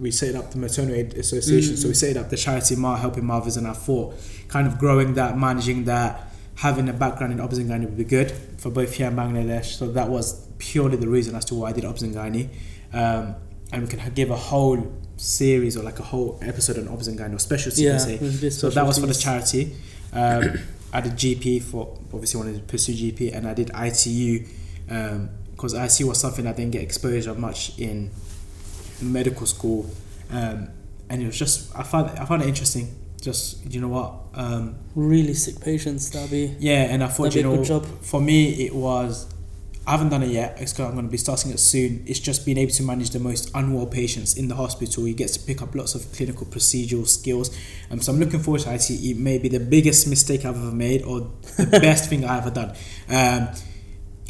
we 0.00 0.10
set 0.10 0.34
up 0.34 0.50
the 0.52 0.58
maternal 0.58 0.94
aid 0.94 1.14
association. 1.14 1.76
So 1.76 1.88
we 1.88 1.94
set 1.94 2.16
up 2.16 2.30
the 2.30 2.36
charity 2.36 2.76
Ma 2.76 2.96
helping 2.96 3.24
mothers, 3.24 3.56
and 3.56 3.66
I 3.66 3.72
thought 3.72 4.14
kind 4.48 4.66
of 4.66 4.78
growing 4.78 5.14
that, 5.14 5.36
managing 5.38 5.84
that, 5.84 6.30
having 6.56 6.88
a 6.88 6.92
background 6.92 7.32
in 7.32 7.40
obs 7.40 7.58
and 7.58 7.68
gynae 7.70 7.84
would 7.84 7.96
be 7.96 8.04
good 8.04 8.30
for 8.58 8.70
both 8.70 8.94
here 8.94 9.08
and 9.08 9.16
Bangladesh. 9.18 9.76
So 9.76 9.90
that 9.92 10.08
was 10.08 10.46
purely 10.58 10.96
the 10.96 11.08
reason 11.08 11.34
as 11.36 11.44
to 11.46 11.54
why 11.54 11.70
I 11.70 11.72
did 11.72 11.84
obs 11.84 12.02
and 12.02 12.14
gynae. 12.14 12.48
Um, 12.92 13.34
and 13.72 13.82
we 13.82 13.88
can 13.88 14.12
give 14.14 14.30
a 14.30 14.36
whole 14.36 14.92
series 15.16 15.76
or 15.76 15.82
like 15.82 15.98
a 15.98 16.02
whole 16.02 16.38
episode 16.42 16.78
on 16.78 16.88
obs 16.88 17.06
and 17.08 17.18
gynae 17.18 17.34
or 17.34 17.38
specialty 17.38 17.82
Yeah, 17.82 17.92
per 17.92 17.98
se. 17.98 18.18
with 18.18 18.40
this 18.40 18.58
So 18.58 18.70
that 18.70 18.86
was 18.86 18.98
for 18.98 19.06
the 19.06 19.14
charity. 19.14 19.76
Um, 20.12 20.58
I 20.92 21.02
did 21.02 21.12
GP 21.12 21.62
for 21.62 21.98
obviously 22.14 22.38
wanted 22.38 22.54
to 22.56 22.62
pursue 22.62 22.94
GP, 22.94 23.34
and 23.36 23.46
I 23.46 23.52
did 23.52 23.70
ITU 23.74 24.46
because 24.86 25.74
ITU 25.74 26.08
was 26.08 26.18
something 26.18 26.46
I 26.46 26.52
didn't 26.52 26.72
get 26.72 26.82
exposure 26.82 27.34
much 27.34 27.78
in 27.78 28.10
medical 29.00 29.46
school, 29.46 29.90
um, 30.30 30.68
and 31.08 31.22
it 31.22 31.26
was 31.26 31.38
just 31.38 31.74
I 31.76 31.82
found 31.82 32.10
I 32.18 32.24
found 32.24 32.42
it 32.42 32.48
interesting. 32.48 32.94
Just 33.20 33.64
you 33.72 33.80
know 33.80 33.88
what, 33.88 34.14
um, 34.34 34.76
Really 34.94 35.34
sick 35.34 35.60
patients, 35.60 36.10
that'd 36.10 36.30
be 36.30 36.54
yeah, 36.60 36.84
and 36.84 37.02
I 37.02 37.08
thought 37.08 37.34
you 37.34 37.42
know 37.42 37.64
for 38.00 38.20
me 38.20 38.64
it 38.66 38.74
was 38.74 39.26
I 39.88 39.92
haven't 39.92 40.10
done 40.10 40.22
it 40.22 40.28
yet. 40.28 40.58
It's 40.60 40.78
I'm 40.78 40.92
going 40.92 41.06
to 41.06 41.10
be 41.10 41.16
starting 41.16 41.50
it 41.50 41.58
soon. 41.58 42.04
It's 42.06 42.20
just 42.20 42.44
being 42.44 42.58
able 42.58 42.72
to 42.72 42.82
manage 42.82 43.08
the 43.08 43.20
most 43.20 43.50
unwell 43.54 43.86
patients 43.86 44.36
in 44.36 44.48
the 44.48 44.54
hospital. 44.54 45.08
You 45.08 45.14
get 45.14 45.30
to 45.30 45.40
pick 45.40 45.62
up 45.62 45.74
lots 45.74 45.94
of 45.94 46.12
clinical 46.12 46.46
procedural 46.46 47.08
skills. 47.08 47.56
Um, 47.90 47.98
so 48.02 48.12
I'm 48.12 48.20
looking 48.20 48.40
forward 48.40 48.60
to 48.62 48.74
IT. 48.74 48.90
It 48.90 49.16
may 49.16 49.38
be 49.38 49.48
the 49.48 49.60
biggest 49.60 50.06
mistake 50.06 50.44
I've 50.44 50.58
ever 50.58 50.72
made 50.72 51.04
or 51.04 51.30
the 51.56 51.78
best 51.82 52.10
thing 52.10 52.26
I've 52.26 52.46
ever 52.46 52.50
done. 52.50 52.76
Um, 53.08 53.48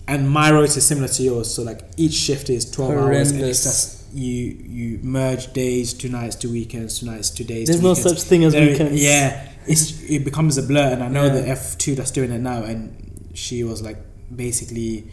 and 0.07 0.31
my 0.31 0.53
rota 0.53 0.79
is 0.79 0.87
similar 0.87 1.09
to 1.09 1.23
yours. 1.25 1.53
So 1.53 1.65
like 1.65 1.81
each 1.97 2.15
shift 2.15 2.51
is 2.51 2.71
12 2.71 2.91
hours. 2.93 3.33
And 3.33 3.41
it's 3.41 3.65
just 3.65 3.98
you 4.15 4.57
you 4.77 4.99
merge 5.03 5.53
days 5.53 5.93
to 5.95 6.09
nights 6.09 6.37
to 6.37 6.49
weekends 6.51 6.99
to 7.01 7.07
nights 7.07 7.31
to 7.31 7.45
days. 7.45 7.67
There's 7.69 7.81
to 7.81 7.85
no 7.87 7.95
such 7.95 8.23
thing 8.23 8.45
as 8.45 8.53
There- 8.53 8.69
weekends. 8.71 9.03
Yeah, 9.03 9.49
it's 9.67 10.03
it 10.09 10.25
becomes 10.25 10.57
a 10.59 10.63
blur, 10.63 10.93
and 10.93 11.03
I 11.03 11.09
know 11.09 11.27
Yeah. 11.27 11.35
the 11.41 11.49
F 11.49 11.77
two 11.79 11.95
that's 11.95 12.11
doing 12.11 12.31
it 12.31 12.41
now, 12.41 12.63
and 12.63 13.31
she 13.35 13.65
was 13.65 13.83
like 13.83 13.99
basically. 14.35 15.05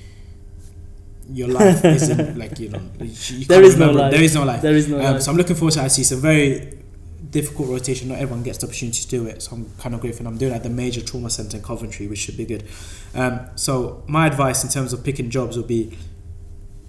Your 1.28 1.48
life 1.48 1.84
isn't 1.84 2.38
like 2.44 2.60
you 2.60 2.70
know. 2.70 2.82
You, 3.00 3.06
you 3.40 3.46
There 3.46 3.62
can't 3.64 3.80
no 3.80 3.92
life. 3.92 4.12
There 4.12 4.22
is 4.22 4.36
no 4.36 4.44
life. 4.44 4.62
There 4.62 4.76
is 4.76 4.88
no 4.88 4.98
Um, 5.00 5.14
life. 5.16 5.22
so 5.24 5.32
I'm 5.32 5.38
looking 5.38 5.56
forward 5.56 5.74
to 5.74 5.84
IT. 5.84 5.98
It's 5.98 6.12
a 6.12 6.16
very 6.18 6.74
difficult 7.32 7.70
rotation. 7.70 8.10
Not 8.10 8.20
everyone 8.20 8.44
gets 8.44 8.60
the 8.60 8.68
opportunity 8.68 9.02
to 9.02 9.08
do 9.10 9.26
it. 9.26 9.42
So 9.42 9.56
I'm 9.56 9.66
kind 9.80 9.96
of 9.96 10.02
grateful. 10.02 10.28
I'm 10.28 10.38
doing 10.38 10.52
it 10.52 10.56
at 10.58 10.62
the 10.64 10.70
major 10.70 11.02
trauma 11.02 11.32
center 11.32 11.58
in 11.58 11.64
Coventry, 11.64 12.06
which 12.06 12.20
should 12.20 12.38
be 12.38 12.46
good. 12.46 12.66
Um, 13.16 13.40
so 13.56 14.04
my 14.06 14.28
advice 14.28 14.64
in 14.64 14.70
terms 14.70 14.94
of 14.94 15.04
picking 15.04 15.32
jobs 15.32 15.58
would 15.58 15.66
be 15.68 15.98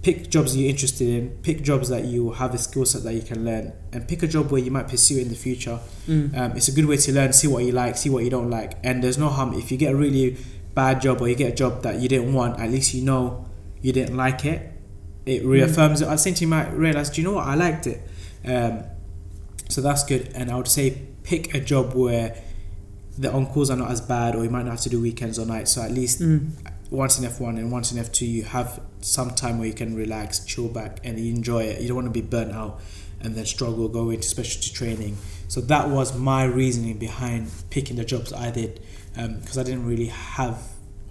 pick 0.07 0.29
jobs 0.29 0.55
you're 0.55 0.69
interested 0.69 1.05
in, 1.05 1.29
pick 1.41 1.61
jobs 1.61 1.89
that 1.89 2.05
you 2.05 2.31
have 2.31 2.53
a 2.53 2.57
skill 2.57 2.85
set 2.85 3.03
that 3.03 3.13
you 3.13 3.21
can 3.21 3.43
learn, 3.43 3.73
and 3.91 4.07
pick 4.07 4.23
a 4.23 4.27
job 4.27 4.49
where 4.49 4.61
you 4.61 4.71
might 4.71 4.87
pursue 4.87 5.19
in 5.19 5.27
the 5.27 5.35
future. 5.35 5.77
Mm. 6.07 6.37
Um, 6.37 6.51
it's 6.55 6.69
a 6.69 6.71
good 6.71 6.85
way 6.85 6.95
to 6.95 7.11
learn, 7.11 7.33
see 7.33 7.47
what 7.47 7.65
you 7.65 7.73
like, 7.73 7.97
see 7.97 8.09
what 8.09 8.23
you 8.23 8.29
don't 8.29 8.49
like, 8.49 8.77
and 8.85 9.03
there's 9.03 9.17
no 9.17 9.27
harm 9.27 9.53
if 9.53 9.69
you 9.69 9.77
get 9.77 9.91
a 9.91 9.97
really 9.97 10.37
bad 10.73 11.01
job 11.01 11.19
or 11.19 11.27
you 11.27 11.35
get 11.35 11.51
a 11.51 11.55
job 11.55 11.83
that 11.83 11.99
you 11.99 12.07
didn't 12.07 12.33
want. 12.33 12.57
At 12.57 12.69
least 12.71 12.93
you 12.93 13.01
know 13.03 13.49
you 13.81 13.91
didn't 13.91 14.15
like 14.15 14.45
it. 14.45 14.71
It 15.25 15.43
reaffirms 15.43 16.01
it. 16.01 16.05
At 16.05 16.11
the 16.11 16.17
same 16.19 16.35
time, 16.35 16.41
you 16.43 16.47
might 16.47 16.71
realize, 16.71 17.09
do 17.09 17.19
you 17.21 17.27
know 17.27 17.33
what? 17.33 17.45
I 17.45 17.55
liked 17.55 17.85
it. 17.87 17.99
Um, 18.45 18.83
so 19.67 19.81
that's 19.81 20.05
good. 20.05 20.31
And 20.35 20.49
I 20.49 20.55
would 20.55 20.69
say 20.69 21.01
pick 21.23 21.53
a 21.53 21.59
job 21.59 21.93
where 21.95 22.41
the 23.17 23.29
on 23.33 23.47
calls 23.47 23.69
are 23.69 23.75
not 23.75 23.91
as 23.91 23.99
bad, 23.99 24.37
or 24.37 24.45
you 24.45 24.49
might 24.49 24.63
not 24.63 24.71
have 24.71 24.81
to 24.81 24.89
do 24.89 25.01
weekends 25.01 25.37
or 25.37 25.45
nights. 25.45 25.73
So 25.73 25.81
at 25.81 25.91
least 25.91 26.21
Mm. 26.21 26.51
Once 26.89 27.19
in 27.19 27.25
F1 27.25 27.57
and 27.57 27.71
once 27.71 27.91
in 27.91 28.01
F2, 28.01 28.27
you 28.27 28.43
have 28.43 28.81
some 29.01 29.31
time 29.31 29.59
where 29.59 29.67
you 29.67 29.73
can 29.73 29.95
relax, 29.95 30.39
chill 30.39 30.69
back, 30.69 30.99
and 31.03 31.17
enjoy 31.17 31.63
it. 31.63 31.81
You 31.81 31.87
don't 31.87 31.95
want 31.95 32.07
to 32.07 32.11
be 32.11 32.21
burnt 32.21 32.51
out 32.51 32.79
and 33.19 33.35
then 33.35 33.45
struggle, 33.45 33.87
go 33.89 34.09
into 34.09 34.27
specialty 34.27 34.71
training. 34.71 35.17
So 35.47 35.61
that 35.61 35.89
was 35.89 36.17
my 36.17 36.43
reasoning 36.43 36.97
behind 36.97 37.51
picking 37.69 37.95
the 37.95 38.05
jobs 38.05 38.31
I 38.31 38.51
did 38.51 38.79
um, 39.17 39.39
because 39.39 39.57
I 39.57 39.63
didn't 39.63 39.85
really 39.85 40.07
have, 40.07 40.61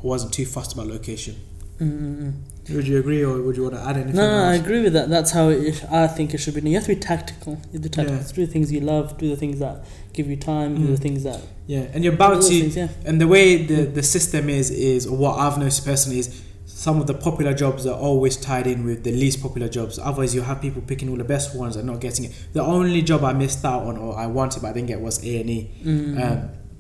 wasn't 0.03 0.33
too 0.33 0.47
fussed 0.47 0.73
about 0.73 0.87
location. 0.87 1.37
Mm, 1.81 2.01
mm, 2.01 2.33
mm. 2.33 2.75
Would 2.75 2.89
you 2.89 2.99
agree, 2.99 3.23
or 3.25 3.41
would 3.43 3.57
you 3.57 3.63
want 3.63 3.75
to 3.77 3.81
add 3.81 3.97
anything? 3.97 4.17
No, 4.17 4.29
no, 4.29 4.45
I 4.49 4.55
agree 4.55 4.83
with 4.83 4.93
that. 4.95 5.09
That's 5.09 5.31
how 5.31 5.51
it, 5.51 5.85
I 5.91 6.09
think 6.09 6.35
it 6.35 6.39
should 6.39 6.55
be. 6.55 6.69
You 6.69 6.75
have 6.77 6.85
to 6.87 6.95
be 6.95 7.01
tactical. 7.01 7.53
You 7.53 7.59
have 7.59 7.73
to 7.73 7.79
be 7.81 7.89
tactical. 7.89 8.17
Yeah. 8.17 8.33
Do 8.35 8.47
the 8.47 8.53
things 8.53 8.73
you 8.73 8.81
love. 8.81 9.17
Do 9.19 9.29
the 9.29 9.37
things 9.37 9.61
that 9.61 9.85
give 10.13 10.27
you 10.29 10.37
time. 10.37 10.75
Do 10.77 10.83
Mm. 10.89 10.97
the 10.97 10.97
things 10.97 11.23
that. 11.23 11.41
Yeah, 11.69 11.87
and 11.93 12.03
you're 12.03 12.15
about 12.15 12.43
to, 12.43 12.49
things, 12.49 12.77
yeah. 12.77 12.89
and 13.05 13.21
the 13.21 13.29
way 13.29 13.65
the, 13.65 13.83
the 13.85 14.03
system 14.03 14.49
is, 14.49 14.71
is 14.71 15.07
or 15.07 15.17
what 15.17 15.39
I've 15.39 15.59
noticed 15.59 15.85
personally 15.85 16.19
is 16.21 16.43
some 16.65 17.01
of 17.01 17.07
the 17.07 17.15
popular 17.15 17.55
jobs 17.55 17.87
are 17.87 17.99
always 17.99 18.37
tied 18.37 18.67
in 18.67 18.85
with 18.85 19.05
the 19.05 19.13
least 19.13 19.41
popular 19.43 19.69
jobs. 19.69 19.99
Otherwise, 19.99 20.35
you 20.35 20.43
have 20.43 20.61
people 20.61 20.83
picking 20.83 21.09
all 21.09 21.17
the 21.17 21.25
best 21.25 21.55
ones 21.57 21.77
and 21.77 21.87
not 21.87 22.01
getting 22.01 22.25
it. 22.25 22.33
The 22.53 22.63
only 22.63 23.03
job 23.03 23.23
I 23.25 23.33
missed 23.33 23.65
out 23.65 23.83
on 23.85 23.97
or 23.97 24.17
I 24.19 24.27
wanted 24.27 24.63
but 24.63 24.69
I 24.69 24.73
didn't 24.73 24.89
get 24.89 25.01
was 25.01 25.25
A 25.25 25.41
and 25.41 25.51
E. 25.51 25.71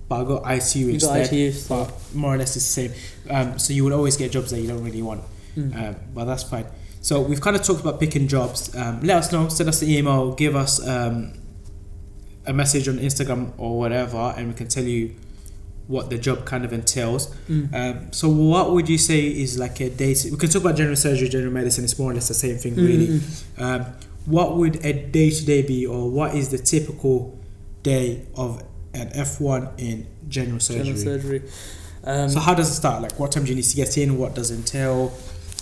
But 0.08 0.20
I 0.20 0.24
got 0.24 0.50
ITU 0.50 0.78
you 0.78 0.86
got 1.00 1.18
instead. 1.18 1.32
ITU. 1.32 1.68
But 1.68 2.14
more 2.14 2.34
or 2.34 2.38
less 2.38 2.56
it's 2.56 2.64
the 2.74 2.88
same. 2.88 2.92
Um, 3.28 3.58
so 3.58 3.72
you 3.72 3.84
would 3.84 3.92
always 3.92 4.16
get 4.16 4.30
jobs 4.30 4.50
that 4.50 4.60
you 4.60 4.68
don't 4.68 4.84
really 4.84 5.02
want. 5.02 5.22
Mm. 5.56 5.76
Um, 5.76 5.96
but 6.14 6.26
that's 6.26 6.44
fine. 6.44 6.66
So 7.00 7.20
we've 7.20 7.40
kind 7.40 7.56
of 7.56 7.62
talked 7.62 7.80
about 7.80 8.00
picking 8.00 8.28
jobs. 8.28 8.74
Um, 8.76 9.00
let 9.02 9.16
us 9.18 9.32
know. 9.32 9.48
Send 9.48 9.68
us 9.68 9.82
an 9.82 9.90
email. 9.90 10.34
Give 10.34 10.54
us 10.56 10.86
um, 10.86 11.34
a 12.46 12.52
message 12.52 12.88
on 12.88 12.98
Instagram 12.98 13.52
or 13.58 13.78
whatever, 13.78 14.34
and 14.36 14.48
we 14.48 14.54
can 14.54 14.68
tell 14.68 14.84
you 14.84 15.14
what 15.86 16.10
the 16.10 16.18
job 16.18 16.44
kind 16.44 16.64
of 16.64 16.72
entails. 16.72 17.34
Mm. 17.48 17.74
Um, 17.74 18.12
so 18.12 18.28
what 18.28 18.72
would 18.72 18.88
you 18.88 18.98
say 18.98 19.26
is 19.26 19.58
like 19.58 19.80
a 19.80 19.88
day? 19.90 20.14
To, 20.14 20.30
we 20.30 20.36
can 20.36 20.48
talk 20.48 20.62
about 20.62 20.76
general 20.76 20.96
surgery, 20.96 21.28
general 21.28 21.52
medicine. 21.52 21.84
It's 21.84 21.98
more 21.98 22.10
or 22.10 22.14
less 22.14 22.28
the 22.28 22.34
same 22.34 22.56
thing, 22.56 22.74
really. 22.76 23.06
mm, 23.06 23.18
mm. 23.18 23.62
Um, 23.62 23.86
what 24.24 24.56
would 24.56 24.84
a 24.84 24.92
day 24.92 25.30
to 25.30 25.44
day 25.44 25.62
be, 25.62 25.86
or 25.86 26.10
what 26.10 26.34
is 26.34 26.48
the 26.48 26.58
typical 26.58 27.38
day 27.82 28.26
of 28.34 28.64
an 28.96 29.10
F 29.14 29.40
one 29.40 29.68
in 29.78 30.06
general 30.28 30.60
surgery? 30.60 30.84
General 30.84 31.02
surgery. 31.04 31.42
Um, 32.04 32.28
So 32.28 32.40
how 32.40 32.54
does 32.54 32.68
it 32.70 32.74
start? 32.74 33.02
Like, 33.02 33.18
what 33.18 33.32
time 33.32 33.44
do 33.44 33.50
you 33.50 33.56
need 33.56 33.64
to 33.64 33.76
get 33.76 33.96
in? 33.98 34.16
What 34.18 34.34
does 34.34 34.50
it 34.50 34.56
entail? 34.56 35.12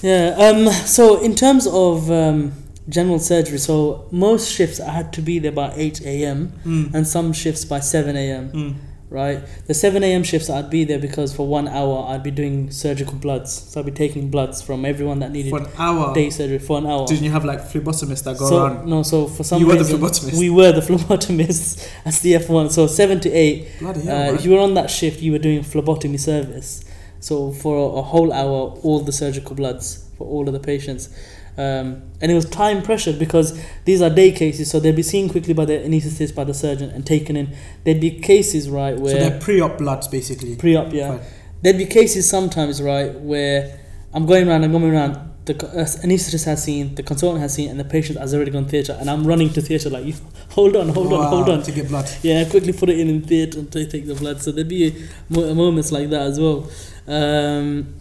Yeah. 0.03 0.37
Um. 0.39 0.71
So 0.87 1.21
in 1.23 1.35
terms 1.35 1.67
of 1.67 2.11
um, 2.11 2.53
general 2.89 3.19
surgery, 3.19 3.59
so 3.59 4.07
most 4.11 4.51
shifts 4.53 4.79
I 4.81 4.91
had 4.91 5.13
to 5.15 5.23
be 5.23 5.39
there 5.39 5.53
by 5.53 5.73
eight 5.75 6.01
a.m. 6.03 6.53
Mm. 6.65 6.95
and 6.95 7.07
some 7.09 7.33
shifts 7.33 7.65
by 7.65 7.81
seven 7.81 8.17
a.m. 8.17 8.51
Mm. 8.53 8.75
Right. 9.15 9.41
The 9.69 9.75
seven 9.75 10.03
a.m. 10.03 10.25
shifts 10.25 10.51
I'd 10.51 10.71
be 10.71 10.83
there 10.83 10.99
because 10.99 11.33
for 11.33 11.47
one 11.47 11.69
hour 11.69 12.05
I'd 12.09 12.25
be 12.25 12.33
doing 12.33 12.73
surgical 12.73 13.15
bloods. 13.15 13.53
So 13.53 13.79
I'd 13.79 13.87
be 13.87 13.93
taking 13.93 14.29
bloods 14.29 14.61
from 14.61 14.85
everyone 14.85 15.21
that 15.21 15.31
needed 15.31 15.51
For 15.51 15.61
an 15.61 15.69
hour. 15.79 16.13
day 16.13 16.31
surgery 16.31 16.59
for 16.59 16.79
an 16.79 16.87
hour. 16.87 17.07
Didn't 17.07 17.23
you 17.23 17.31
have 17.31 17.45
like 17.45 17.61
phlebotomists 17.61 18.25
that 18.25 18.37
go 18.39 18.49
so 18.49 18.65
around? 18.67 18.89
no, 18.89 19.05
so 19.05 19.29
for 19.29 19.45
some 19.45 19.61
You 19.61 19.69
were 19.69 19.75
the 19.75 19.85
reason 19.85 20.01
phlebotomist? 20.01 20.39
we 20.39 20.51
were 20.51 20.73
the 20.73 20.81
phlebotomists 20.89 21.89
as 22.05 22.19
the 22.23 22.35
F 22.35 22.49
one. 22.49 22.71
So 22.71 22.89
seven 22.89 23.21
to 23.21 23.31
eight 23.31 23.69
Bloody 23.79 24.01
hell, 24.03 24.31
uh, 24.31 24.35
if 24.35 24.45
you 24.45 24.51
were 24.51 24.59
on 24.61 24.75
that 24.75 24.91
shift, 24.91 25.23
you 25.23 25.31
were 25.31 25.39
doing 25.39 25.63
phlebotomy 25.63 26.19
service. 26.19 26.85
So 27.21 27.53
for 27.53 27.77
a, 27.77 27.99
a 28.01 28.03
whole 28.03 28.33
hour, 28.33 28.77
all 28.83 28.99
the 29.01 29.13
surgical 29.13 29.55
bloods 29.55 30.11
for 30.19 30.27
all 30.27 30.47
of 30.49 30.53
the 30.55 30.61
patients. 30.61 31.09
Um, 31.57 32.03
and 32.21 32.33
it 32.33 32.35
was 32.35 32.49
time 32.49 32.83
pressured 32.83 33.19
because 33.19 33.61
these 33.85 34.03
are 34.03 34.11
day 34.11 34.33
cases, 34.33 34.71
so 34.71 34.81
they'd 34.81 34.97
be 34.97 35.03
seen 35.03 35.29
quickly 35.29 35.55
by 35.55 35.65
the 35.65 35.75
anaesthetist, 35.75 36.35
by 36.35 36.45
the 36.45 36.55
surgeon, 36.55 36.91
and 36.91 37.07
taken 37.07 37.37
in. 37.37 37.55
There'd 37.85 38.01
be 38.01 38.11
cases, 38.11 38.69
right, 38.69 38.99
where. 38.99 39.15
so 39.15 39.29
they're 39.29 39.41
pre-op 39.41 39.79
bloods, 39.79 40.09
basically. 40.09 40.57
pre-op, 40.57 40.93
yeah. 40.93 41.19
Fine. 41.19 41.27
There'd 41.63 41.79
be 41.79 41.87
cases 41.87 42.29
sometimes, 42.29 42.83
right, 42.83 43.15
where 43.21 43.79
I'm 44.13 44.27
going 44.27 44.49
around, 44.49 44.65
I'm 44.65 44.73
going 44.73 44.93
around. 44.93 45.33
The 45.45 45.55
uh, 45.55 45.85
anaesthetist 45.85 46.47
has 46.47 46.65
seen, 46.65 46.95
the 46.95 47.03
consultant 47.03 47.43
has 47.43 47.55
seen, 47.55 47.71
and 47.71 47.79
the 47.79 47.85
patient 47.85 48.19
has 48.19 48.35
already 48.35 48.51
gone 48.51 48.67
theatre, 48.67 48.97
and 48.99 49.09
I'm 49.09 49.27
running 49.27 49.53
to 49.53 49.61
theatre 49.61 49.91
like, 49.91 50.07
you, 50.07 50.15
hold 50.51 50.75
on, 50.75 50.89
hold 50.89 51.13
on, 51.13 51.29
hold 51.29 51.49
on. 51.51 51.63
To 51.63 51.71
get 51.71 51.89
blood. 51.89 52.11
Yeah, 52.23 52.49
quickly 52.49 52.73
put 52.73 52.89
it 52.89 52.99
in 52.99 53.09
in 53.09 53.23
theatre 53.23 53.61
and 53.61 53.71
take 53.71 54.07
the 54.07 54.15
blood. 54.15 54.43
So 54.43 54.51
there'd 54.51 54.69
be 54.69 55.07
moments 55.29 55.93
like 55.93 56.11
that 56.11 56.23
as 56.23 56.41
well. 56.41 56.69
Um, 57.07 57.95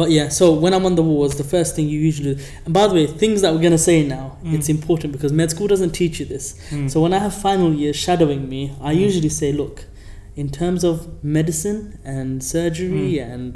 but 0.00 0.08
yeah, 0.16 0.28
so 0.38 0.44
when 0.64 0.72
I'm 0.76 0.84
on 0.90 0.94
the 1.00 1.02
wards, 1.14 1.34
the 1.42 1.48
first 1.56 1.70
thing 1.76 1.84
you 1.88 1.98
usually 2.10 2.34
do, 2.34 2.42
and 2.64 2.72
by 2.78 2.84
the 2.88 2.94
way, 2.98 3.06
things 3.22 3.38
that 3.42 3.50
we're 3.54 3.62
gonna 3.68 3.84
say 3.90 3.98
now, 4.16 4.26
Mm. 4.44 4.54
it's 4.56 4.68
important 4.76 5.10
because 5.16 5.32
med 5.40 5.50
school 5.54 5.68
doesn't 5.74 5.92
teach 6.00 6.14
you 6.20 6.26
this. 6.34 6.54
Mm. 6.70 6.90
So 6.92 6.96
when 7.04 7.12
I 7.12 7.18
have 7.26 7.34
final 7.48 7.70
year 7.82 7.92
shadowing 8.04 8.42
me, 8.54 8.62
I 8.90 8.94
Mm. 8.94 9.00
usually 9.06 9.30
say, 9.40 9.50
look, 9.62 9.76
in 10.42 10.48
terms 10.50 10.84
of 10.90 10.94
medicine 11.38 11.80
and 12.04 12.42
surgery 12.54 13.14
Mm. 13.18 13.32
and 13.34 13.52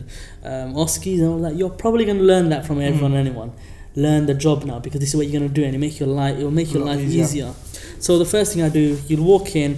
um, 0.51 0.69
OSCEs 0.83 1.21
and 1.23 1.29
all 1.33 1.41
that, 1.47 1.55
you're 1.59 1.77
probably 1.85 2.05
gonna 2.09 2.29
learn 2.33 2.47
that 2.49 2.63
from 2.67 2.77
everyone 2.81 3.13
Mm. 3.13 3.19
and 3.19 3.27
anyone. 3.29 3.51
learn 3.97 4.27
the 4.27 4.35
job 4.47 4.59
now 4.65 4.79
because 4.79 5.01
this 5.01 5.09
is 5.13 5.17
what 5.17 5.27
you're 5.27 5.39
gonna 5.41 5.53
do, 5.61 5.65
and 5.65 5.75
it 5.75 5.79
make 5.87 5.97
your 5.99 6.09
life 6.23 6.39
it 6.39 6.45
will 6.45 6.53
make 6.63 6.73
your 6.73 6.85
life 6.91 7.01
easier. 7.01 7.25
easier. 7.25 7.51
So 7.99 8.11
the 8.25 8.25
first 8.35 8.53
thing 8.53 8.63
I 8.63 8.69
do, 8.69 8.97
you'll 9.09 9.25
walk 9.35 9.57
in 9.57 9.71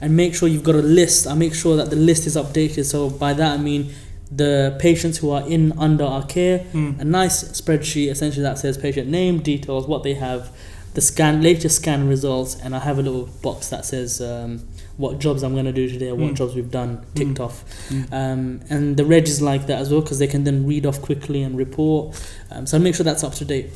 and 0.00 0.08
make 0.16 0.34
sure 0.34 0.48
you've 0.48 0.64
got 0.70 0.74
a 0.74 0.86
list. 1.00 1.20
I 1.32 1.34
make 1.44 1.54
sure 1.54 1.76
that 1.76 1.88
the 1.88 2.00
list 2.10 2.22
is 2.26 2.34
updated. 2.42 2.84
So 2.94 3.08
by 3.08 3.32
that 3.40 3.50
I 3.58 3.62
mean 3.62 3.82
the 4.30 4.76
patients 4.78 5.18
who 5.18 5.30
are 5.30 5.42
in 5.48 5.72
under 5.78 6.04
our 6.04 6.24
care, 6.24 6.60
Mm. 6.72 7.00
a 7.00 7.04
nice 7.04 7.42
spreadsheet 7.60 8.10
essentially 8.10 8.42
that 8.42 8.58
says 8.58 8.78
patient 8.78 9.08
name, 9.08 9.40
details, 9.40 9.86
what 9.86 10.02
they 10.04 10.14
have, 10.14 10.50
the 10.94 11.00
scan, 11.00 11.42
latest 11.42 11.76
scan 11.76 12.08
results, 12.08 12.56
and 12.62 12.74
I 12.74 12.78
have 12.80 12.98
a 12.98 13.02
little 13.02 13.28
box 13.42 13.68
that 13.68 13.84
says 13.84 14.20
um, 14.20 14.60
what 14.96 15.18
jobs 15.18 15.42
I'm 15.42 15.52
going 15.54 15.64
to 15.64 15.72
do 15.72 15.88
today, 15.88 16.08
or 16.10 16.14
what 16.16 16.32
Mm. 16.32 16.36
jobs 16.36 16.54
we've 16.54 16.70
done, 16.70 17.00
ticked 17.14 17.38
Mm. 17.38 17.44
off. 17.44 17.64
Mm. 17.88 18.12
Um, 18.12 18.60
and 18.70 18.96
the 18.96 19.04
reg 19.04 19.26
is 19.28 19.40
like 19.40 19.66
that 19.66 19.80
as 19.80 19.90
well 19.90 20.00
because 20.00 20.18
they 20.18 20.26
can 20.26 20.44
then 20.44 20.66
read 20.66 20.84
off 20.86 21.00
quickly 21.02 21.42
and 21.42 21.56
report. 21.56 22.14
Um, 22.50 22.66
so 22.66 22.76
I 22.76 22.80
make 22.80 22.94
sure 22.94 23.04
that's 23.04 23.24
up 23.24 23.34
to 23.36 23.44
date. 23.44 23.70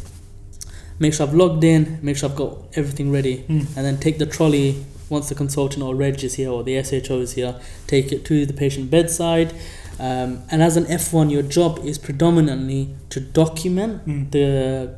Make 1.00 1.14
sure 1.14 1.26
I've 1.26 1.34
logged 1.34 1.64
in, 1.64 1.98
make 2.02 2.16
sure 2.16 2.28
I've 2.30 2.36
got 2.36 2.58
everything 2.76 3.10
ready, 3.10 3.44
Mm. 3.48 3.66
and 3.76 3.84
then 3.86 3.96
take 3.98 4.18
the 4.18 4.26
trolley 4.26 4.76
once 5.10 5.28
the 5.28 5.34
consultant 5.34 5.82
or 5.84 5.94
reg 5.94 6.22
is 6.24 6.34
here 6.34 6.50
or 6.50 6.62
the 6.62 6.76
SHO 6.76 7.20
is 7.20 7.32
here, 7.32 7.54
take 7.86 8.12
it 8.12 8.24
to 8.24 8.46
the 8.46 8.52
patient 8.52 8.90
bedside. 8.90 9.52
Um, 9.98 10.42
and 10.50 10.62
as 10.62 10.76
an 10.76 10.84
F1, 10.86 11.30
your 11.30 11.42
job 11.42 11.80
is 11.84 11.98
predominantly 11.98 12.88
to 13.10 13.20
document 13.20 14.06
Mm. 14.06 14.30
the 14.32 14.94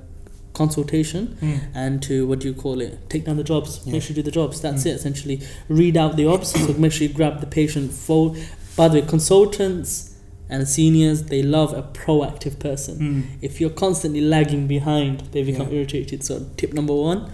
consultation 0.55 1.37
Mm. 1.43 1.61
and 1.75 2.03
to 2.03 2.26
what 2.26 2.38
do 2.41 2.49
you 2.49 2.55
call 2.55 2.81
it? 2.81 2.99
Take 3.11 3.26
down 3.26 3.37
the 3.37 3.45
jobs. 3.45 3.81
Yeah. 3.85 3.93
Make 3.93 4.03
sure 4.03 4.11
you 4.17 4.23
do 4.23 4.31
the 4.31 4.31
jobs. 4.31 4.61
That's 4.61 4.85
Mm. 4.85 4.91
it. 4.91 4.95
Essentially, 4.97 5.41
read 5.69 5.97
out 5.97 6.17
the 6.17 6.26
obs. 6.26 6.49
so 6.49 6.73
make 6.79 6.93
sure 6.93 7.07
you 7.07 7.12
grab 7.12 7.41
the 7.41 7.47
patient. 7.47 7.93
Fold. 7.93 8.37
By 8.76 8.88
the 8.88 9.00
way, 9.00 9.07
consultants 9.07 10.12
and 10.49 10.67
seniors 10.67 11.25
they 11.25 11.43
love 11.43 11.73
a 11.75 11.83
proactive 11.83 12.59
person. 12.59 12.99
Mm. 12.99 13.23
If 13.43 13.61
you're 13.61 13.71
constantly 13.85 14.21
lagging 14.21 14.67
behind, 14.67 15.25
they 15.33 15.43
become 15.43 15.69
Yeah. 15.69 15.76
irritated. 15.79 16.23
So 16.25 16.47
tip 16.57 16.73
number 16.73 16.95
one: 16.95 17.26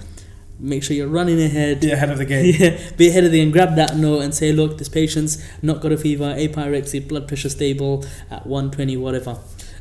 make 0.62 0.83
sure 0.83 0.97
you're 0.97 1.09
running 1.09 1.40
ahead. 1.42 1.81
Be 1.81 1.90
ahead 1.90 2.11
of 2.11 2.19
the 2.19 2.25
game. 2.25 2.54
Yeah, 2.59 2.78
be 2.97 3.09
ahead 3.09 3.25
of 3.25 3.33
the 3.33 3.38
game. 3.38 3.50
Grab 3.50 3.75
that 3.76 3.97
note 3.97 4.21
and 4.23 4.35
say, 4.35 4.52
look, 4.52 4.78
this 4.78 4.88
patient's 4.88 5.42
not 5.61 5.81
got 5.81 5.92
a 5.92 5.97
fever, 5.97 6.25
apyrexia, 6.35 7.07
blood 7.07 7.26
pressure 7.28 7.49
stable 7.49 8.04
at 8.31 8.47
120, 8.47 8.97
whatever. 8.97 9.38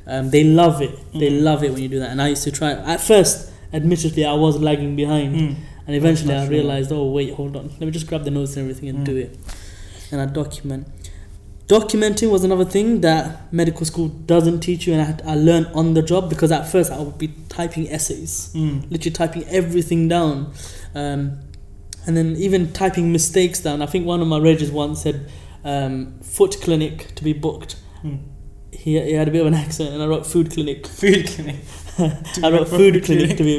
Um, 0.08 0.32
they 0.32 0.44
love 0.44 0.82
it. 0.82 0.92
They 1.14 1.30
Mm. 1.30 1.44
love 1.44 1.64
it 1.64 1.72
when 1.74 1.82
you 1.84 1.88
do 1.90 2.00
that. 2.00 2.10
And 2.12 2.22
I 2.22 2.30
used 2.30 2.44
to 2.44 2.52
try. 2.52 2.72
At 2.72 3.00
first, 3.02 3.52
admittedly, 3.72 4.26
I 4.26 4.34
was 4.34 4.60
lagging 4.60 4.96
behind, 4.96 5.36
Mm. 5.36 5.56
and 5.88 5.96
eventually 5.96 6.34
I 6.34 6.48
realized, 6.48 6.92
oh 6.92 7.06
wait, 7.12 7.34
hold 7.36 7.56
on, 7.56 7.70
let 7.80 7.82
me 7.82 7.92
just 7.92 8.08
grab 8.08 8.24
the 8.24 8.32
notes 8.32 8.58
and 8.58 8.64
everything 8.68 8.90
and 8.90 9.00
Mm. 9.00 9.06
do 9.06 9.16
it. 9.18 9.38
And 10.12 10.20
I 10.20 10.26
document. 10.26 10.88
Documenting 11.72 12.30
was 12.30 12.44
another 12.44 12.66
thing 12.66 13.00
that 13.00 13.51
medical 13.54 13.86
school 13.86 14.10
doesn't 14.10 14.60
teach 14.60 14.86
you, 14.86 14.92
and 14.92 15.01
I, 15.01 15.06
had, 15.06 15.22
I 15.25 15.36
learned 15.36 15.68
on 15.68 15.94
the 15.94 16.01
job 16.01 16.30
because 16.30 16.51
at 16.51 16.68
first 16.70 16.92
I 16.92 17.00
would 17.00 17.18
be 17.18 17.30
typing 17.48 17.90
essays 17.90 18.51
Mm. 18.54 18.92
literally 18.92 19.12
typing 19.12 19.44
everything 19.48 20.10
down. 20.10 20.51
Um, 20.94 21.40
and 22.06 22.18
then 22.18 22.36
even 22.36 22.74
typing 22.74 23.13
mistakes 23.13 23.62
down. 23.62 23.82
I 23.82 23.86
think 23.86 24.06
one 24.06 24.20
of 24.20 24.28
my 24.28 24.38
regs 24.38 24.70
once 24.70 25.04
said 25.04 25.32
um, 25.63 26.20
foot 26.22 26.58
clinic 26.62 27.16
to 27.16 27.24
be 27.24 27.32
booked. 27.32 27.78
Mm. 28.04 28.20
He, 28.74 29.00
he 29.00 29.13
had 29.13 29.30
a 29.30 29.32
bit 29.32 29.40
of 29.40 29.48
an 29.48 29.54
accent, 29.66 29.94
and 29.94 30.04
I 30.04 30.08
wrote 30.08 30.28
food 30.28 30.51
clinic. 30.51 30.86
Food 30.88 31.25
clinic. 31.28 31.56
I 32.43 32.50
wrote 32.51 32.67
food 32.67 33.03
clinic 33.03 33.38
to 33.38 33.43
be 33.43 33.58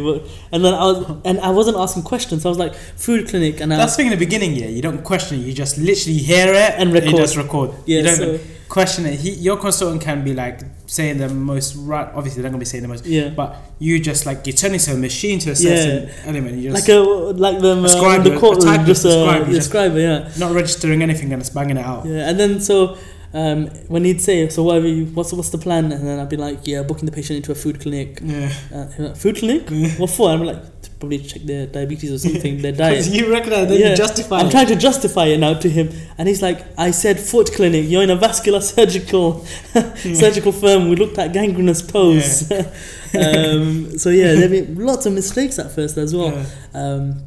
and 0.52 0.64
then 0.64 0.74
I 0.74 0.84
was 0.84 1.16
and 1.24 1.40
I 1.40 1.50
wasn't 1.50 1.76
asking 1.76 2.02
questions. 2.02 2.42
So 2.42 2.48
I 2.48 2.50
was 2.50 2.58
like 2.58 2.74
food 2.74 3.28
clinic, 3.28 3.60
and 3.60 3.72
I 3.72 3.76
That's 3.76 3.92
the 3.92 3.98
thing 3.98 4.12
in 4.12 4.18
the 4.18 4.24
beginning, 4.24 4.52
yeah. 4.52 4.66
You 4.66 4.82
don't 4.82 5.02
question 5.04 5.38
it. 5.38 5.42
You 5.42 5.52
just 5.52 5.78
literally 5.78 6.18
hear 6.18 6.48
it 6.52 6.74
And 6.78 6.90
You 6.90 6.96
record. 7.00 7.16
just 7.16 7.36
record. 7.36 7.70
yeah. 7.86 7.98
you 7.98 8.02
don't 8.04 8.16
So 8.16 8.38
question 8.68 9.04
it. 9.04 9.20
He, 9.20 9.30
your 9.32 9.58
consultant 9.58 10.00
can 10.02 10.24
be 10.24 10.34
like 10.34 10.60
saying 10.86 11.18
the 11.18 11.28
most 11.28 11.76
right. 11.76 12.08
Obviously, 12.14 12.42
they're 12.42 12.50
not 12.50 12.54
gonna 12.56 12.66
be 12.66 12.72
saying 12.72 12.82
the 12.82 12.88
most. 12.88 13.04
yeah, 13.06 13.28
But 13.28 13.56
you 13.78 14.00
just 14.00 14.24
like 14.26 14.46
you 14.46 14.52
turn 14.52 14.72
into 14.72 14.92
a 14.92 14.96
machine 14.96 15.38
to 15.40 15.50
a 15.50 15.56
certain 15.56 16.10
element. 16.24 16.56
You 16.58 16.70
just 16.70 16.88
like 16.88 16.94
a 16.96 17.00
like 17.00 17.60
them 17.60 17.84
uh, 17.84 18.18
the 18.18 18.36
a 18.36 18.38
courtroom, 18.40 18.86
just 18.86 19.04
a 19.04 19.08
a 19.10 19.60
scribe, 19.62 19.92
you 19.92 20.00
yeah, 20.00 20.28
yeah. 20.28 20.38
not 20.38 20.52
registering 20.52 21.02
anything 21.02 21.32
and 21.32 21.40
it's 21.42 21.50
banging 21.50 21.76
it 21.76 21.84
out. 21.84 22.06
Yeah, 22.06 22.28
and 22.28 22.40
then 22.40 22.60
so 22.60 22.96
um, 23.34 23.66
when 23.88 24.04
he'd 24.04 24.20
say, 24.20 24.48
"So 24.48 24.62
what 24.62 24.82
you? 24.82 25.06
What's 25.06 25.32
what's 25.32 25.50
the 25.50 25.58
plan?" 25.58 25.90
and 25.92 26.06
then 26.06 26.18
I'd 26.18 26.28
be 26.28 26.36
like, 26.36 26.66
"Yeah, 26.66 26.82
booking 26.82 27.06
the 27.06 27.12
patient 27.12 27.38
into 27.38 27.52
a 27.52 27.54
food 27.54 27.80
clinic." 27.80 28.18
Yeah. 28.22 28.52
Uh, 28.74 28.86
like, 28.98 29.16
food 29.16 29.36
clinic? 29.36 29.68
What 29.98 30.10
for? 30.10 30.30
I'm 30.30 30.42
like, 30.42 30.62
probably 31.00 31.18
check 31.18 31.42
their 31.42 31.66
diabetes 31.66 32.12
or 32.12 32.18
something, 32.18 32.62
their 32.62 32.72
diet. 32.72 33.06
you 33.10 33.30
recognize, 33.32 33.68
then 33.68 33.80
Yeah. 33.80 33.90
you 33.90 33.96
justify 33.96 34.38
I'm 34.38 34.46
it. 34.46 34.50
trying 34.50 34.66
to 34.68 34.76
justify 34.76 35.26
it 35.26 35.38
now 35.38 35.54
to 35.54 35.68
him, 35.68 35.88
and 36.18 36.28
he's 36.28 36.42
like, 36.42 36.60
"I 36.78 36.90
said 36.90 37.18
foot 37.18 37.52
clinic. 37.52 37.86
You're 37.88 38.02
in 38.02 38.10
a 38.10 38.16
vascular 38.16 38.60
surgical 38.60 39.44
surgical 39.96 40.52
firm. 40.52 40.88
We 40.90 40.96
looked 40.96 41.18
at 41.18 41.32
gangrenous 41.32 41.82
pose." 41.82 42.50
um, 43.14 43.98
so 43.98 44.10
yeah, 44.10 44.34
there 44.34 44.48
been 44.48 44.74
lots 44.76 45.06
of 45.06 45.12
mistakes 45.12 45.58
at 45.58 45.72
first 45.72 45.96
as 45.96 46.14
well. 46.14 46.32
Yeah. 46.32 46.44
Um, 46.74 47.22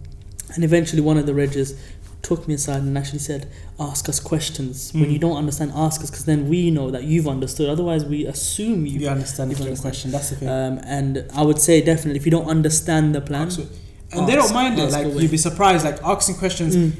and 0.53 0.63
eventually, 0.63 1.01
one 1.01 1.17
of 1.17 1.25
the 1.25 1.33
regs 1.33 1.77
took 2.21 2.47
me 2.47 2.55
aside 2.55 2.81
and 2.81 2.97
actually 2.97 3.19
said, 3.19 3.47
"Ask 3.79 4.07
us 4.07 4.19
questions 4.19 4.91
when 4.93 5.05
Mm. 5.05 5.13
you 5.13 5.19
don't 5.19 5.35
understand. 5.37 5.71
Ask 5.75 6.01
us, 6.01 6.09
because 6.09 6.25
then 6.25 6.47
we 6.47 6.71
know 6.71 6.89
that 6.91 7.03
you've 7.03 7.27
understood. 7.27 7.69
Otherwise, 7.69 8.05
we 8.05 8.25
assume 8.25 8.85
you." 8.85 8.99
You 9.01 9.09
understand 9.09 9.51
You 9.51 9.57
the 9.57 9.63
understand. 9.63 9.81
question. 9.81 10.11
That's 10.11 10.29
the 10.29 10.35
thing. 10.37 10.49
Um, 10.49 10.79
and 10.85 11.25
I 11.33 11.41
would 11.43 11.59
say 11.59 11.81
definitely, 11.81 12.19
if 12.19 12.25
you 12.25 12.31
don't 12.31 12.47
understand 12.47 13.13
the 13.13 13.21
plan, 13.21 13.43
Absolutely. 13.47 13.77
And 14.13 14.27
they 14.29 14.35
don't 14.35 14.53
mind 14.53 14.79
it. 14.79 14.91
Like 14.91 15.07
away. 15.07 15.23
you'd 15.23 15.31
be 15.31 15.37
surprised. 15.37 15.83
Like 15.83 16.01
asking 16.03 16.35
questions 16.35 16.75
Mm, 16.75 16.91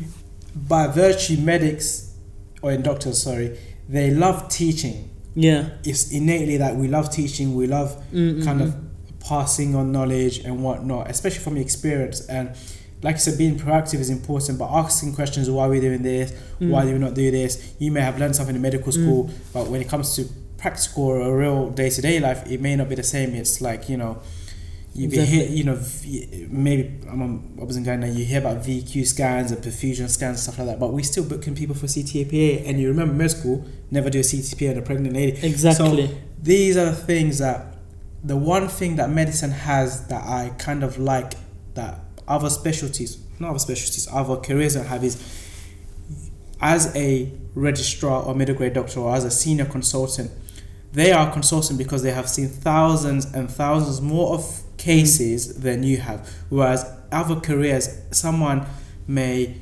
by 0.67 0.87
virtue, 0.87 1.37
medics 1.37 2.11
or 2.61 2.71
in 2.73 2.81
doctors, 2.81 3.21
sorry, 3.21 3.57
they 3.87 4.11
love 4.11 4.49
teaching. 4.49 5.09
yeah, 5.35 5.69
It's 5.85 6.11
innately 6.11 6.57
that 6.57 6.75
we 6.77 6.87
love 6.87 7.09
teaching. 7.09 7.55
We 7.55 7.67
love 7.67 7.89
Mm, 8.13 8.39
mm, 8.39 8.43
kind 8.45 8.59
mm. 8.61 8.63
of 8.65 8.75
passing 9.19 9.75
on 9.75 9.91
knowledge 9.91 10.39
and 10.39 10.63
whatnot, 10.63 11.09
especially 11.09 11.39
from 11.43 11.57
experience. 11.57 12.21
And 12.27 12.49
like 13.05 13.15
I 13.19 13.21
said, 13.25 13.37
being 13.37 13.57
proactive 13.63 13.99
is 14.05 14.09
important, 14.19 14.53
but 14.61 14.69
asking 14.83 15.09
questions 15.19 15.43
why 15.55 15.63
are 15.67 15.69
we 15.75 15.79
doing 15.87 16.03
this, 16.11 16.27
Mm. 16.59 16.69
why 16.71 16.81
do 16.85 16.91
we 16.97 16.99
not 17.07 17.13
do 17.23 17.27
this? 17.39 17.51
You 17.83 17.91
may 17.95 18.01
have 18.09 18.17
learned 18.21 18.35
something 18.37 18.55
in 18.59 18.61
medical 18.69 18.91
Mm. 18.91 18.99
school, 18.99 19.21
but 19.55 19.63
when 19.71 19.79
it 19.83 19.87
comes 19.93 20.07
to 20.15 20.21
practical 20.63 21.03
or 21.03 21.37
real 21.43 21.61
day 21.81 21.89
to 21.95 22.01
day 22.07 22.17
life, 22.27 22.41
it 22.53 22.59
may 22.67 22.75
not 22.79 22.87
be 22.89 22.95
the 23.03 23.09
same. 23.15 23.29
It's 23.41 23.55
like, 23.69 23.81
you 23.91 23.97
know, 24.01 24.13
you 24.97 25.05
be 25.09 25.17
hear, 25.33 25.45
you 25.57 25.63
know, 25.69 25.77
maybe 26.49 26.83
I'm 27.11 27.21
on, 27.25 27.31
I 27.61 27.63
wasn't 27.69 27.85
going 27.85 27.99
now. 27.99 28.07
You 28.07 28.23
hear 28.31 28.39
about 28.45 28.57
VQ 28.65 29.03
scans 29.05 29.51
and 29.51 29.61
perfusion 29.61 30.07
scans 30.09 30.35
and 30.37 30.39
stuff 30.39 30.57
like 30.59 30.67
that, 30.69 30.79
but 30.79 30.93
we 30.93 31.03
still 31.03 31.25
booking 31.25 31.53
people 31.61 31.75
for 31.75 31.87
CTPA. 31.87 32.63
And 32.67 32.79
you 32.79 32.87
remember 32.87 33.13
med 33.13 33.31
school 33.31 33.65
never 33.91 34.09
do 34.09 34.19
a 34.19 34.23
CTPA 34.23 34.71
on 34.71 34.77
a 34.77 34.81
pregnant 34.81 35.13
lady 35.13 35.33
exactly. 35.51 36.09
these 36.41 36.77
are 36.77 36.85
the 36.85 36.95
things 37.11 37.37
that 37.39 37.59
the 38.23 38.37
one 38.55 38.67
thing 38.67 38.95
that 38.95 39.09
medicine 39.21 39.51
has 39.51 40.07
that 40.07 40.23
I 40.39 40.41
kind 40.57 40.81
of 40.87 40.97
like 40.97 41.33
that 41.75 41.99
other 42.27 42.49
specialties, 42.49 43.17
not 43.39 43.51
other 43.51 43.59
specialties, 43.59 44.07
other 44.11 44.37
careers 44.37 44.75
have 44.75 45.03
is 45.03 45.17
as 46.61 46.95
a 46.95 47.31
registrar 47.53 48.23
or 48.23 48.33
middle 48.33 48.55
grade 48.55 48.73
doctor 48.73 48.99
or 48.99 49.15
as 49.15 49.23
a 49.23 49.31
senior 49.31 49.65
consultant, 49.65 50.31
they 50.93 51.11
are 51.11 51.31
consultant 51.31 51.77
because 51.77 52.03
they 52.03 52.11
have 52.11 52.29
seen 52.29 52.47
thousands 52.47 53.25
and 53.33 53.51
thousands 53.51 54.01
more 54.01 54.33
of 54.33 54.61
cases 54.77 55.59
than 55.59 55.83
you 55.83 55.97
have. 55.97 56.29
Whereas 56.49 56.89
other 57.11 57.35
careers, 57.39 57.89
someone 58.11 58.65
may 59.07 59.57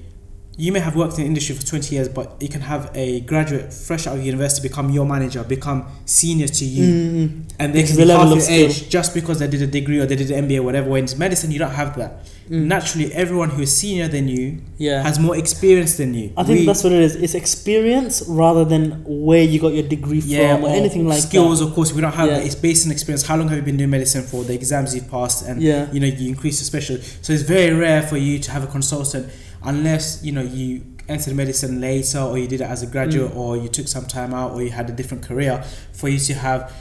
you 0.55 0.71
may 0.71 0.79
have 0.79 0.95
worked 0.95 1.13
in 1.17 1.21
the 1.21 1.25
industry 1.25 1.55
for 1.55 1.65
20 1.65 1.95
years, 1.95 2.07
but 2.07 2.39
you 2.39 2.47
can 2.47 2.61
have 2.61 2.91
a 2.93 3.21
graduate 3.21 3.73
fresh 3.73 4.05
out 4.05 4.17
of 4.17 4.23
university 4.23 4.67
become 4.67 4.91
your 4.91 5.05
manager, 5.05 5.43
become 5.43 5.87
senior 6.05 6.47
to 6.47 6.63
you, 6.63 6.83
Mm, 6.83 7.43
and 7.57 7.73
they 7.73 7.79
It's 7.79 7.89
can 7.95 8.05
be 8.05 8.11
half 8.11 8.19
level 8.19 8.33
of 8.33 8.39
your 8.39 8.49
age 8.51 8.87
just 8.87 9.15
because 9.15 9.39
they 9.39 9.47
did 9.47 9.63
a 9.63 9.67
degree 9.67 9.99
or 9.99 10.05
they 10.05 10.15
did 10.15 10.29
an 10.29 10.45
MBA 10.47 10.59
or 10.59 10.63
whatever. 10.63 10.89
When 10.91 11.05
it's 11.05 11.17
medicine, 11.17 11.49
you 11.49 11.57
don't 11.57 11.71
have 11.71 11.97
that. 11.97 12.27
Mm. 12.49 12.65
Naturally, 12.65 13.13
everyone 13.13 13.49
who 13.49 13.61
is 13.63 13.75
senior 13.75 14.07
than 14.07 14.27
you 14.27 14.61
yeah. 14.77 15.01
has 15.03 15.17
more 15.19 15.35
experience 15.37 15.97
than 15.97 16.13
you. 16.13 16.31
I 16.37 16.43
think 16.43 16.59
We- 16.59 16.65
that's 16.65 16.83
what 16.83 16.93
it 16.93 17.01
is. 17.01 17.15
It's 17.15 17.33
experience 17.35 18.23
rather 18.27 18.65
than 18.65 19.03
where 19.05 19.43
you 19.43 19.59
got 19.59 19.73
your 19.73 19.87
degree 19.87 20.19
yeah, 20.19 20.55
from 20.55 20.65
or, 20.65 20.69
anything 20.69 21.07
like 21.07 21.21
that. 21.21 21.27
skills. 21.29 21.59
that. 21.59 21.67
Of 21.67 21.73
course, 21.73 21.93
we 21.93 22.01
don't 22.01 22.13
have 22.13 22.27
Yeah. 22.29 22.37
that. 22.39 22.45
It's 22.45 22.55
based 22.55 22.85
on 22.85 22.91
experience. 22.91 23.23
How 23.23 23.37
long 23.37 23.47
have 23.49 23.57
you 23.57 23.63
been 23.63 23.77
doing 23.77 23.89
medicine 23.89 24.23
for? 24.23 24.43
The 24.43 24.53
exams 24.53 24.93
you've 24.95 25.09
passed, 25.09 25.45
and 25.47 25.61
Yeah. 25.61 25.87
you 25.93 25.99
know 25.99 26.07
you 26.07 26.27
increase 26.29 26.59
your 26.59 26.65
special. 26.65 26.97
So 27.21 27.33
it's 27.33 27.43
very 27.43 27.73
rare 27.73 28.01
for 28.01 28.17
you 28.17 28.39
to 28.39 28.51
have 28.51 28.63
a 28.63 28.67
consultant 28.67 29.27
unless 29.63 30.19
you 30.23 30.31
know 30.31 30.41
you 30.41 30.81
entered 31.09 31.35
medicine 31.35 31.79
later 31.81 32.19
or 32.19 32.37
you 32.37 32.47
did 32.47 32.61
it 32.61 32.69
as 32.69 32.81
a 32.81 32.85
graduate 32.87 33.31
Mm. 33.33 33.37
or 33.37 33.57
you 33.57 33.67
took 33.67 33.87
some 33.87 34.05
time 34.05 34.33
out 34.33 34.53
or 34.53 34.63
you 34.63 34.69
had 34.69 34.89
a 34.89 34.93
different 34.93 35.21
career 35.23 35.61
for 35.91 36.07
you 36.09 36.17
to 36.19 36.33
have 36.33 36.71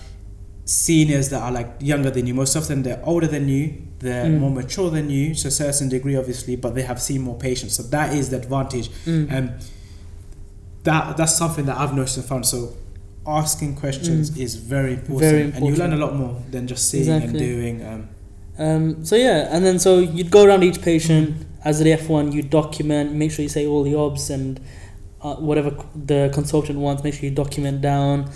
seniors 0.65 1.29
that 1.31 1.43
are 1.43 1.53
like 1.53 1.71
younger 1.81 2.11
than 2.11 2.27
you 2.27 2.35
most 2.35 2.55
often 2.57 2.83
they're 2.83 3.01
older 3.05 3.27
than 3.27 3.49
you 3.49 3.75
they're 3.99 4.27
Mm. 4.27 4.39
more 4.39 4.51
mature 4.51 4.91
than 4.91 5.11
you 5.11 5.35
to 5.35 5.49
a 5.49 5.51
certain 5.51 5.89
degree 5.89 6.17
obviously 6.17 6.55
but 6.57 6.75
they 6.75 6.83
have 6.83 7.01
seen 7.03 7.21
more 7.23 7.37
patients 7.37 7.75
so 7.75 7.83
that 7.85 8.15
is 8.15 8.31
the 8.31 8.37
advantage 8.37 8.89
Mm. 9.07 9.27
and 9.31 9.51
that 10.85 11.17
that's 11.17 11.37
something 11.37 11.67
that 11.67 11.77
I've 11.79 11.95
noticed 11.95 12.17
and 12.17 12.27
found 12.27 12.47
so 12.47 12.75
asking 13.27 13.77
questions 13.77 14.37
is 14.37 14.57
very 14.57 14.95
important, 14.95 15.21
Very 15.21 15.43
and 15.53 15.67
you 15.67 15.75
learn 15.77 15.93
a 15.93 15.97
lot 15.97 16.17
more 16.17 16.43
than 16.51 16.67
just 16.67 16.89
seeing 16.91 17.09
and 17.09 17.39
doing 17.39 17.85
um, 17.87 18.09
Um, 18.59 19.05
so 19.05 19.15
yeah, 19.17 19.49
and 19.55 19.65
then 19.65 19.79
so 19.79 19.99
you'd 20.01 20.31
go 20.31 20.45
around 20.45 20.63
each 20.65 20.83
patient 20.83 21.37
as 21.65 21.79
the 21.79 21.91
F1. 21.93 22.33
You 22.33 22.43
document, 22.43 23.13
make 23.15 23.31
sure 23.31 23.43
you 23.45 23.49
say 23.49 23.65
all 23.67 23.83
the 23.83 23.95
obs 23.95 24.29
and 24.29 24.61
uh, 25.23 25.37
whatever 25.37 25.71
the 25.95 26.31
consultant 26.35 26.79
wants. 26.79 27.03
Make 27.05 27.15
sure 27.15 27.25
you 27.31 27.35
document 27.35 27.81
down. 27.81 28.29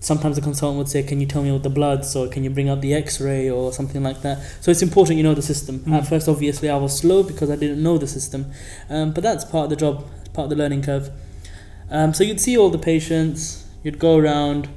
Sometimes 0.00 0.36
the 0.36 0.42
consultant 0.42 0.78
would 0.78 0.88
say, 0.88 1.02
"Can 1.02 1.20
you 1.20 1.26
tell 1.26 1.42
me 1.42 1.50
what 1.52 1.62
the 1.62 1.70
bloods, 1.70 2.14
or 2.14 2.28
can 2.28 2.44
you 2.44 2.50
bring 2.50 2.68
up 2.68 2.80
the 2.80 2.94
X-ray, 2.94 3.50
or 3.50 3.72
something 3.72 4.02
like 4.02 4.22
that?" 4.22 4.38
So 4.60 4.70
it's 4.70 4.82
important 4.82 5.16
you 5.16 5.24
know 5.24 5.34
the 5.34 5.42
system. 5.42 5.80
Mm. 5.80 5.92
At 5.94 6.06
first, 6.06 6.28
obviously, 6.28 6.68
I 6.68 6.76
was 6.76 6.96
slow 6.96 7.22
because 7.22 7.50
I 7.50 7.56
didn't 7.56 7.82
know 7.82 7.98
the 7.98 8.06
system, 8.06 8.46
um, 8.88 9.12
but 9.12 9.22
that's 9.22 9.44
part 9.44 9.64
of 9.64 9.70
the 9.70 9.76
job, 9.76 10.04
part 10.32 10.44
of 10.46 10.50
the 10.50 10.56
learning 10.56 10.82
curve. 10.82 11.10
Um, 11.90 12.12
so 12.14 12.22
you'd 12.22 12.40
see 12.40 12.56
all 12.56 12.70
the 12.70 12.78
patients, 12.78 13.64
you'd 13.82 13.98
go 13.98 14.18
around, 14.18 14.68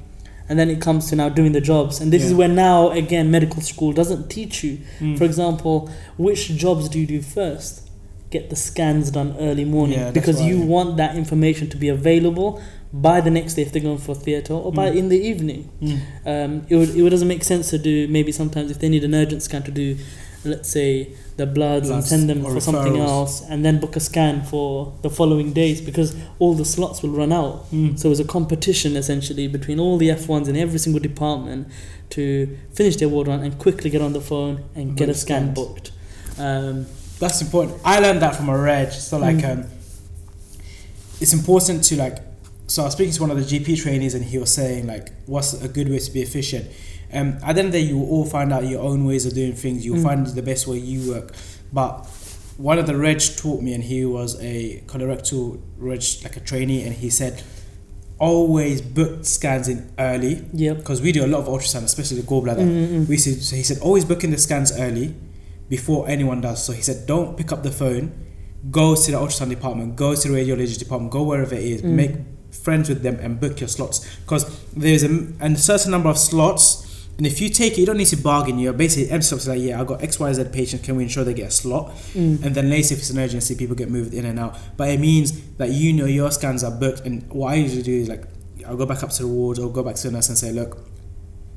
and 0.48 0.58
then 0.58 0.70
it 0.70 0.80
comes 0.80 1.08
to 1.10 1.16
now 1.16 1.28
doing 1.28 1.52
the 1.52 1.60
jobs, 1.60 2.00
and 2.00 2.12
this 2.12 2.24
is 2.24 2.34
where 2.34 2.48
now 2.48 2.90
again 2.90 3.30
medical 3.30 3.62
school 3.62 3.92
doesn't 3.92 4.28
teach 4.28 4.64
you. 4.64 4.78
Mm. 4.98 5.18
For 5.18 5.24
example, 5.24 5.90
which 6.16 6.48
jobs 6.56 6.88
do 6.88 6.98
you 6.98 7.06
do 7.06 7.22
first? 7.22 7.88
Get 8.30 8.48
the 8.48 8.56
scans 8.56 9.10
done 9.10 9.36
early 9.38 9.66
morning 9.66 9.98
Yeah, 9.98 10.10
because 10.10 10.40
you 10.40 10.60
right. 10.60 10.66
want 10.66 10.96
that 10.96 11.16
information 11.16 11.68
to 11.68 11.76
be 11.76 11.88
available 11.88 12.62
by 12.92 13.20
the 13.22 13.30
next 13.30 13.54
day 13.54 13.62
if 13.62 13.72
they're 13.72 13.82
going 13.82 13.98
for 13.98 14.14
theatre 14.14 14.52
or 14.54 14.70
by 14.72 14.90
Mm. 14.90 14.96
in 14.96 15.08
the 15.08 15.18
evening. 15.18 15.68
Mm. 15.80 16.00
Um, 16.26 16.66
it, 16.68 16.76
would, 16.76 16.90
it 16.94 17.10
doesn't 17.10 17.28
make 17.28 17.42
sense 17.44 17.70
to 17.70 17.78
do 17.78 18.06
maybe 18.08 18.32
sometimes 18.32 18.70
if 18.70 18.78
they 18.80 18.88
need 18.88 19.02
an 19.04 19.14
urgent 19.14 19.42
scan 19.42 19.62
to 19.62 19.70
do, 19.70 19.96
let's 20.44 20.68
say, 20.68 21.08
the 21.38 21.46
bloods, 21.46 21.88
and 21.88 22.04
send 22.04 22.28
them 22.28 22.44
or 22.44 22.52
for 22.52 22.60
something 22.60 22.98
else 22.98 23.42
and 23.48 23.64
then 23.64 23.80
book 23.80 23.96
a 23.96 24.00
scan 24.00 24.42
for 24.42 24.92
the 25.00 25.08
following 25.08 25.54
days 25.54 25.80
because 25.80 26.14
all 26.38 26.52
the 26.54 26.64
slots 26.66 27.02
will 27.02 27.10
run 27.10 27.32
out. 27.32 27.70
Mm. 27.72 27.98
So 27.98 28.10
it's 28.10 28.20
a 28.20 28.24
competition 28.24 28.94
essentially 28.96 29.48
between 29.48 29.80
all 29.80 29.96
the 29.96 30.10
F1s 30.10 30.48
in 30.48 30.56
every 30.56 30.78
single 30.78 31.00
department 31.00 31.68
to 32.10 32.58
finish 32.74 32.96
their 32.96 33.08
ward 33.08 33.26
run 33.28 33.40
and 33.42 33.58
quickly 33.58 33.88
get 33.88 34.02
on 34.02 34.12
the 34.12 34.20
phone 34.20 34.64
and 34.74 34.94
get 34.98 35.08
a 35.08 35.14
scan 35.14 35.54
scans. 35.54 35.54
booked. 35.54 35.92
Um, 36.38 36.84
That's 37.18 37.40
important. 37.40 37.80
I 37.84 38.00
learned 38.00 38.20
that 38.20 38.36
from 38.36 38.50
a 38.50 38.58
reg. 38.58 38.92
So 38.92 39.16
like, 39.16 39.36
Mm. 39.36 39.50
um, 39.64 39.64
it's 41.20 41.32
important 41.32 41.84
to 41.84 41.96
like. 41.96 42.18
So 42.72 42.80
I 42.80 42.84
was 42.86 42.94
speaking 42.94 43.12
to 43.12 43.20
one 43.20 43.30
of 43.30 43.36
the 43.36 43.44
GP 43.44 43.82
trainees, 43.82 44.14
and 44.14 44.24
he 44.24 44.38
was 44.38 44.50
saying 44.50 44.86
like, 44.86 45.12
what's 45.26 45.52
a 45.52 45.68
good 45.68 45.90
way 45.90 45.98
to 45.98 46.10
be 46.10 46.22
efficient? 46.22 46.70
Um, 47.12 47.36
at 47.44 47.52
the 47.56 47.58
end 47.60 47.66
of 47.66 47.72
the 47.72 47.80
day, 47.80 47.84
you 47.84 47.98
will 47.98 48.08
all 48.08 48.24
find 48.24 48.50
out 48.50 48.64
your 48.66 48.80
own 48.80 49.04
ways 49.04 49.26
of 49.26 49.34
doing 49.34 49.52
things. 49.52 49.84
You'll 49.84 49.98
Mm. 49.98 50.02
find 50.10 50.26
the 50.26 50.40
best 50.40 50.66
way 50.66 50.78
you 50.78 51.10
work. 51.12 51.34
But 51.70 52.06
one 52.56 52.78
of 52.78 52.86
the 52.86 52.96
reg 52.96 53.20
taught 53.36 53.60
me, 53.60 53.74
and 53.74 53.84
he 53.84 54.06
was 54.06 54.40
a 54.40 54.82
colorectal 54.86 55.60
reg, 55.76 56.02
like 56.24 56.38
a 56.38 56.40
trainee, 56.40 56.82
and 56.82 56.94
he 56.94 57.10
said, 57.10 57.42
always 58.18 58.80
book 58.80 59.26
scans 59.26 59.68
in 59.68 59.92
early 59.98 60.42
yep. 60.54 60.78
because 60.78 61.02
we 61.02 61.12
do 61.12 61.26
a 61.26 61.30
lot 61.34 61.40
of 61.40 61.48
ultrasound, 61.48 61.82
especially 61.84 62.22
the 62.22 62.26
gallbladder. 62.26 62.64
Mm-mm. 62.64 63.06
We 63.06 63.18
said, 63.18 63.42
so 63.42 63.54
he 63.54 63.62
said, 63.64 63.80
always 63.80 64.06
book 64.06 64.24
in 64.24 64.30
the 64.30 64.38
scans 64.38 64.72
early 64.78 65.14
before 65.68 66.08
anyone 66.08 66.40
does. 66.40 66.64
So 66.64 66.72
he 66.72 66.80
said, 66.80 67.04
don't 67.06 67.36
pick 67.36 67.52
up 67.52 67.62
the 67.64 67.70
phone, 67.72 68.12
go 68.70 68.94
to 68.94 69.10
the 69.10 69.18
ultrasound 69.18 69.50
department, 69.50 69.96
go 69.96 70.14
to 70.14 70.28
the 70.28 70.32
radiology 70.34 70.78
department, 70.78 71.12
go 71.12 71.22
wherever 71.24 71.54
it 71.54 71.64
is, 71.64 71.82
Mm. 71.82 71.90
make 72.02 72.12
friends 72.52 72.88
with 72.88 73.02
them 73.02 73.16
and 73.20 73.40
book 73.40 73.60
your 73.60 73.68
slots. 73.68 73.98
Because 74.20 74.44
there's 74.72 75.02
a, 75.02 75.26
a 75.40 75.56
certain 75.56 75.90
number 75.90 76.08
of 76.08 76.18
slots, 76.18 77.06
and 77.18 77.26
if 77.26 77.40
you 77.40 77.48
take 77.50 77.74
it, 77.74 77.78
you 77.78 77.86
don't 77.86 77.98
need 77.98 78.06
to 78.06 78.16
bargain. 78.16 78.58
You're 78.58 78.72
basically 78.72 79.20
slots 79.20 79.46
like, 79.46 79.60
yeah, 79.60 79.80
I've 79.80 79.86
got 79.86 80.02
X, 80.02 80.18
Y, 80.18 80.32
Z 80.32 80.44
patients, 80.52 80.84
can 80.84 80.96
we 80.96 81.02
ensure 81.02 81.24
they 81.24 81.34
get 81.34 81.48
a 81.48 81.50
slot? 81.50 81.90
Mm. 82.14 82.42
And 82.44 82.54
then 82.54 82.70
later, 82.70 82.94
if 82.94 83.00
it's 83.00 83.10
an 83.10 83.18
emergency, 83.18 83.54
people 83.54 83.76
get 83.76 83.90
moved 83.90 84.14
in 84.14 84.24
and 84.24 84.38
out. 84.38 84.56
But 84.76 84.88
it 84.88 84.98
means 84.98 85.40
that 85.58 85.70
you 85.70 85.92
know 85.92 86.06
your 86.06 86.30
scans 86.30 86.64
are 86.64 86.70
booked. 86.70 87.00
And 87.00 87.28
what 87.30 87.48
I 87.52 87.56
usually 87.56 87.82
do 87.82 87.92
is 87.92 88.08
like, 88.08 88.24
I'll 88.66 88.76
go 88.76 88.86
back 88.86 89.02
up 89.02 89.10
to 89.10 89.22
the 89.22 89.28
ward 89.28 89.58
or 89.58 89.70
go 89.70 89.82
back 89.82 89.96
to 89.96 90.02
the 90.08 90.12
nurse 90.12 90.28
and 90.30 90.38
say, 90.38 90.52
look, 90.52 90.78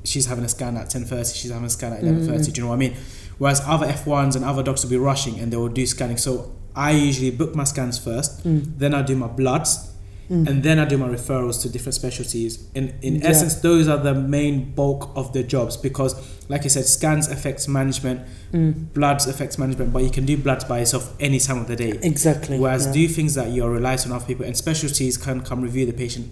she's 0.03 0.25
having 0.25 0.43
a 0.43 0.49
scan 0.49 0.75
at 0.77 0.87
10.30, 0.87 1.35
she's 1.35 1.51
having 1.51 1.65
a 1.65 1.69
scan 1.69 1.93
at 1.93 2.01
11.30, 2.01 2.27
Mm. 2.27 2.45
do 2.45 2.51
you 2.51 2.63
know 2.63 2.69
what 2.69 2.75
I 2.75 2.77
mean? 2.77 2.95
Whereas 3.37 3.61
other 3.65 3.87
F1s 3.87 4.35
and 4.35 4.45
other 4.45 4.61
docs 4.61 4.83
will 4.83 4.89
be 4.91 4.97
rushing 4.97 5.39
and 5.39 5.51
they 5.51 5.57
will 5.57 5.69
do 5.69 5.85
scanning. 5.85 6.17
So 6.17 6.53
I 6.75 6.91
usually 6.91 7.31
book 7.31 7.55
my 7.55 7.63
scans 7.63 7.97
first, 7.97 8.43
Mm. 8.45 8.77
then 8.77 8.93
I 8.93 9.01
do 9.01 9.15
my 9.15 9.27
bloods, 9.27 9.91
Mm. 10.29 10.47
and 10.49 10.63
then 10.63 10.79
I 10.79 10.85
do 10.85 10.97
my 10.97 11.07
referrals 11.07 11.61
to 11.61 11.69
different 11.69 11.93
specialties. 11.93 12.57
And 12.73 12.93
in 13.03 13.15
Yeah. 13.17 13.27
essence, 13.29 13.55
those 13.55 13.87
are 13.87 13.97
the 13.97 14.13
main 14.15 14.71
bulk 14.73 15.11
of 15.15 15.33
the 15.33 15.43
jobs 15.43 15.77
because, 15.77 16.15
like 16.49 16.65
I 16.65 16.67
said, 16.67 16.85
scans 16.85 17.27
affects 17.27 17.67
management, 17.67 18.21
Mm. 18.51 18.91
bloods 18.93 19.27
affects 19.27 19.57
management, 19.59 19.93
but 19.93 20.03
you 20.03 20.09
can 20.09 20.25
do 20.25 20.35
bloods 20.35 20.63
by 20.63 20.79
yourself 20.79 21.13
any 21.19 21.39
time 21.39 21.59
of 21.59 21.67
the 21.67 21.75
day. 21.75 21.99
Exactly. 22.01 22.57
Whereas 22.57 22.87
yeah. 22.87 22.93
do 22.93 23.07
things 23.07 23.35
that 23.35 23.51
you're 23.51 23.69
reliant 23.69 24.05
on 24.07 24.13
other 24.13 24.25
people 24.25 24.45
and 24.45 24.57
specialties 24.57 25.15
can 25.17 25.41
come 25.41 25.61
review 25.61 25.85
the 25.85 25.93
patient 25.93 26.29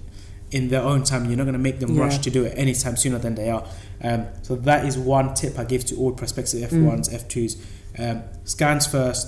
in 0.51 0.69
their 0.69 0.81
own 0.81 1.03
time. 1.03 1.25
You're 1.25 1.37
not 1.37 1.43
going 1.45 1.53
to 1.53 1.59
make 1.59 1.79
them 1.79 1.95
rush 1.97 2.17
to 2.19 2.29
do 2.31 2.43
it 2.45 2.53
anytime 2.57 2.95
sooner 2.95 3.19
than 3.19 3.35
they 3.35 3.49
are. 3.49 3.63
Um, 4.03 4.25
so 4.41 4.55
that 4.55 4.85
is 4.85 4.97
one 4.97 5.33
tip 5.35 5.57
I 5.59 5.65
give 5.65 5.85
to 5.85 5.95
all 5.97 6.11
prospective 6.13 6.61
F1s, 6.71 7.09
Mm. 7.09 7.13
F2s. 7.15 7.57
Um, 7.99 8.21
scans 8.43 8.85
first, 8.87 9.27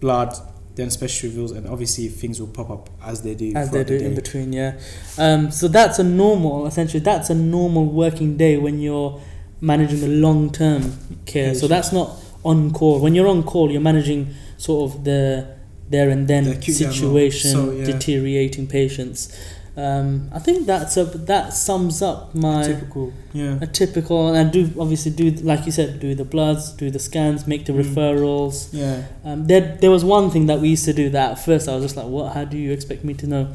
blood, 0.00 0.32
then 0.76 0.90
special 0.90 1.28
reviews, 1.28 1.50
and 1.50 1.66
obviously 1.66 2.08
things 2.08 2.38
will 2.38 2.48
pop 2.48 2.70
up 2.70 2.90
as 3.02 3.22
they 3.22 3.34
do. 3.34 3.52
as 3.54 3.70
they 3.70 3.82
do 3.82 3.98
the 3.98 4.04
in 4.04 4.14
between 4.14 4.52
yeah. 4.52 4.78
Um, 5.18 5.50
so 5.50 5.68
that's 5.68 5.98
a 5.98 6.04
normal 6.04 6.66
essentially 6.66 7.00
that's 7.00 7.30
a 7.30 7.34
normal 7.34 7.86
working 7.86 8.36
day 8.36 8.56
when 8.58 8.78
you're 8.78 9.20
managing 9.60 10.00
the 10.00 10.08
long 10.08 10.50
term 10.50 10.92
care. 11.24 11.54
So 11.54 11.66
that's 11.66 11.92
not 11.92 12.10
on 12.44 12.72
call. 12.72 13.00
When 13.00 13.14
you're 13.14 13.28
on 13.28 13.42
call 13.42 13.72
you're 13.72 13.80
managing 13.80 14.34
sort 14.58 14.92
of 14.92 15.04
the 15.04 15.56
there 15.88 16.10
and 16.10 16.28
then 16.28 16.44
The 16.44 16.72
situation 16.72 17.50
So, 17.52 17.70
yeah. 17.70 17.84
deteriorating 17.86 18.66
patients 18.66 19.34
um, 19.76 20.30
I 20.32 20.38
think 20.38 20.66
that's 20.66 20.96
a 20.96 21.04
that 21.04 21.52
sums 21.52 22.00
up 22.00 22.34
my 22.34 22.62
Typical, 22.64 23.12
yeah. 23.34 23.58
a 23.60 23.66
typical 23.66 24.28
and 24.28 24.36
I 24.48 24.50
do 24.50 24.70
obviously 24.80 25.12
do 25.12 25.30
like 25.44 25.66
you 25.66 25.72
said 25.72 26.00
do 26.00 26.14
the 26.14 26.24
bloods 26.24 26.70
do 26.72 26.90
the 26.90 26.98
scans 26.98 27.46
make 27.46 27.66
the 27.66 27.72
Mm. 27.74 27.82
referrals 27.84 28.68
Yeah. 28.72 29.02
um, 29.24 29.46
there, 29.46 29.76
there 29.80 29.90
was 29.90 30.02
one 30.04 30.30
thing 30.30 30.46
that 30.46 30.60
we 30.60 30.68
used 30.70 30.86
to 30.86 30.92
do 30.94 31.10
that 31.10 31.32
at 31.32 31.38
first 31.44 31.68
I 31.68 31.74
was 31.74 31.84
just 31.84 31.96
like, 31.96 32.06
what? 32.06 32.32
How 32.32 32.44
do 32.44 32.56
you 32.56 32.72
expect 32.72 33.04
me 33.04 33.12
to 33.14 33.26
know? 33.26 33.48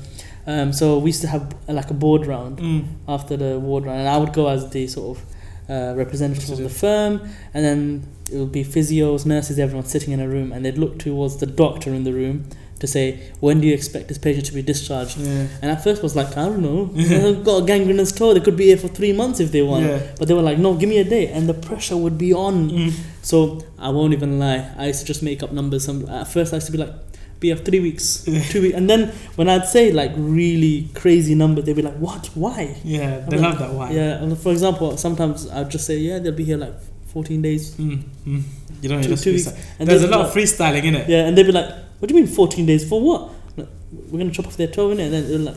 Um, 0.47 0.73
so 0.73 0.97
we 0.99 1.09
used 1.09 1.21
to 1.21 1.27
have 1.27 1.55
uh, 1.69 1.73
like 1.73 1.89
a 1.89 1.93
board 1.95 2.25
round 2.27 2.59
Mm. 2.59 2.85
after 3.07 3.35
the 3.37 3.59
ward 3.59 3.85
round, 3.85 3.99
and 4.01 4.07
I 4.09 4.17
would 4.17 4.33
go 4.33 4.47
as 4.47 4.69
the 4.69 4.87
sort 4.87 5.17
of 5.17 5.23
uh, 5.69 5.93
representative 5.95 6.49
of 6.51 6.57
the 6.59 6.69
firm, 6.69 7.21
and 7.53 7.63
then 7.65 8.03
it 8.31 8.37
would 8.37 8.51
be 8.51 8.63
physios, 8.63 9.25
nurses, 9.25 9.57
everyone 9.59 9.85
sitting 9.85 10.11
in 10.13 10.19
a 10.19 10.27
room, 10.27 10.51
and 10.51 10.65
they'd 10.65 10.77
look 10.77 10.99
towards 10.99 11.37
the 11.37 11.45
doctor 11.45 11.93
in 11.93 12.03
the 12.03 12.11
room 12.13 12.45
to 12.81 12.87
say, 12.87 13.31
when 13.39 13.61
do 13.61 13.67
you 13.67 13.73
expect 13.73 14.07
this 14.09 14.17
patient 14.17 14.45
to 14.47 14.53
be 14.53 14.61
discharged? 14.61 15.17
Yeah. 15.17 15.47
And 15.61 15.71
at 15.71 15.83
first 15.83 16.01
I 16.01 16.03
was 16.03 16.15
like, 16.15 16.35
I 16.37 16.45
don't 16.45 16.61
know, 16.61 16.85
they've 16.93 17.43
got 17.43 17.63
a 17.63 17.65
gangrenous 17.65 18.11
toe, 18.11 18.33
they 18.33 18.39
could 18.41 18.57
be 18.57 18.65
here 18.65 18.77
for 18.77 18.87
three 18.89 19.13
months 19.13 19.39
if 19.39 19.51
they 19.51 19.61
want. 19.61 19.85
Yeah. 19.85 20.01
But 20.19 20.27
they 20.27 20.33
were 20.33 20.41
like, 20.41 20.57
no, 20.57 20.75
give 20.75 20.89
me 20.89 20.97
a 20.99 21.03
day 21.03 21.27
and 21.27 21.47
the 21.47 21.53
pressure 21.53 21.97
would 21.97 22.17
be 22.17 22.33
on. 22.33 22.69
Mm. 22.69 22.93
So 23.21 23.61
I 23.77 23.89
won't 23.89 24.13
even 24.13 24.39
lie. 24.39 24.73
I 24.77 24.87
used 24.87 24.99
to 25.01 25.05
just 25.05 25.23
make 25.23 25.43
up 25.43 25.51
numbers. 25.51 25.85
Some 25.85 26.07
at 26.09 26.27
first 26.27 26.53
I 26.53 26.57
used 26.57 26.67
to 26.67 26.71
be 26.71 26.77
like, 26.79 26.93
"We 27.41 27.49
have 27.49 27.63
three 27.63 27.79
weeks, 27.79 28.23
two 28.49 28.61
weeks," 28.61 28.75
and 28.75 28.89
then 28.89 29.09
when 29.35 29.47
I'd 29.49 29.67
say 29.67 29.91
like 29.91 30.11
really 30.15 30.89
crazy 30.95 31.35
number 31.35 31.61
they'd 31.61 31.75
be 31.75 31.81
like, 31.81 31.97
"What? 31.97 32.27
Why?" 32.35 32.75
Yeah, 32.83 33.19
they 33.29 33.37
I'm 33.37 33.43
love 33.43 33.59
that 33.59 33.73
why. 33.73 33.91
Yeah. 33.91 34.21
And 34.21 34.37
for 34.37 34.51
example, 34.51 34.97
sometimes 34.97 35.49
I'd 35.49 35.69
just 35.69 35.85
say, 35.85 35.97
"Yeah, 35.97 36.19
they'll 36.19 36.31
be 36.33 36.43
here 36.43 36.57
like 36.57 36.73
14 37.13 37.41
days." 37.41 37.75
Mm. 37.75 38.03
Mm. 38.25 38.43
You 38.81 38.89
don't 38.89 39.03
Two- 39.03 39.15
two 39.15 39.33
freestyle. 39.33 39.53
weeks. 39.53 39.65
And 39.79 39.87
There's 39.87 40.03
a 40.03 40.07
lot 40.07 40.19
like, 40.21 40.27
of 40.29 40.33
freestyling 40.35 40.83
in 40.83 40.95
it. 40.95 41.09
Yeah, 41.09 41.27
and 41.27 41.37
they'd 41.37 41.45
be 41.45 41.51
like, 41.51 41.69
"What 41.99 42.07
do 42.09 42.15
you 42.15 42.21
mean 42.21 42.27
14 42.33 42.65
days 42.65 42.87
for 42.87 42.99
what?" 43.01 43.29
Like, 43.57 43.67
We're 44.09 44.19
gonna 44.19 44.31
chop 44.31 44.47
off 44.47 44.57
their 44.57 44.67
toe 44.67 44.91
in 44.91 44.99
it, 44.99 45.05
and 45.05 45.13
then 45.13 45.27
they're 45.29 45.39
like. 45.53 45.55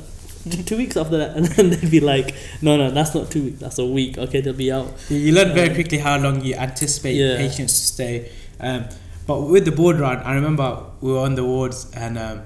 "Two- 0.67 0.77
weeks 0.77 0.95
after 0.99 1.17
that, 1.17 1.31
and 1.37 1.47
then 1.47 1.71
they'd 1.71 1.91
be 1.91 2.01
like, 2.01 2.35
"No, 2.61 2.77
no, 2.77 2.91
that's 2.91 3.15
not 3.15 3.31
two 3.31 3.45
weeks. 3.45 3.61
That's 3.61 3.79
a 3.79 3.87
week. 3.87 4.19
Okay, 4.19 4.41
they'll 4.43 4.53
be 4.53 4.71
out." 4.71 4.93
You- 5.09 5.33
learn 5.33 5.55
very 5.55 5.69
Um, 5.71 5.75
quickly 5.75 5.97
how 5.99 6.19
long 6.19 6.45
you 6.45 6.55
anticipate 6.55 7.17
Yeah. 7.17 7.39
patients 7.39 7.73
to 7.81 7.87
stay. 7.95 8.29
Um, 8.61 8.85
but 9.27 9.41
with 9.49 9.65
the 9.65 9.73
board 9.73 9.99
run, 10.01 10.19
I 10.19 10.35
remember 10.35 10.77
we 11.01 11.13
were 11.13 11.21
on 11.21 11.35
the 11.35 11.45
wards 11.45 11.87
and 11.95 12.19
um, 12.19 12.41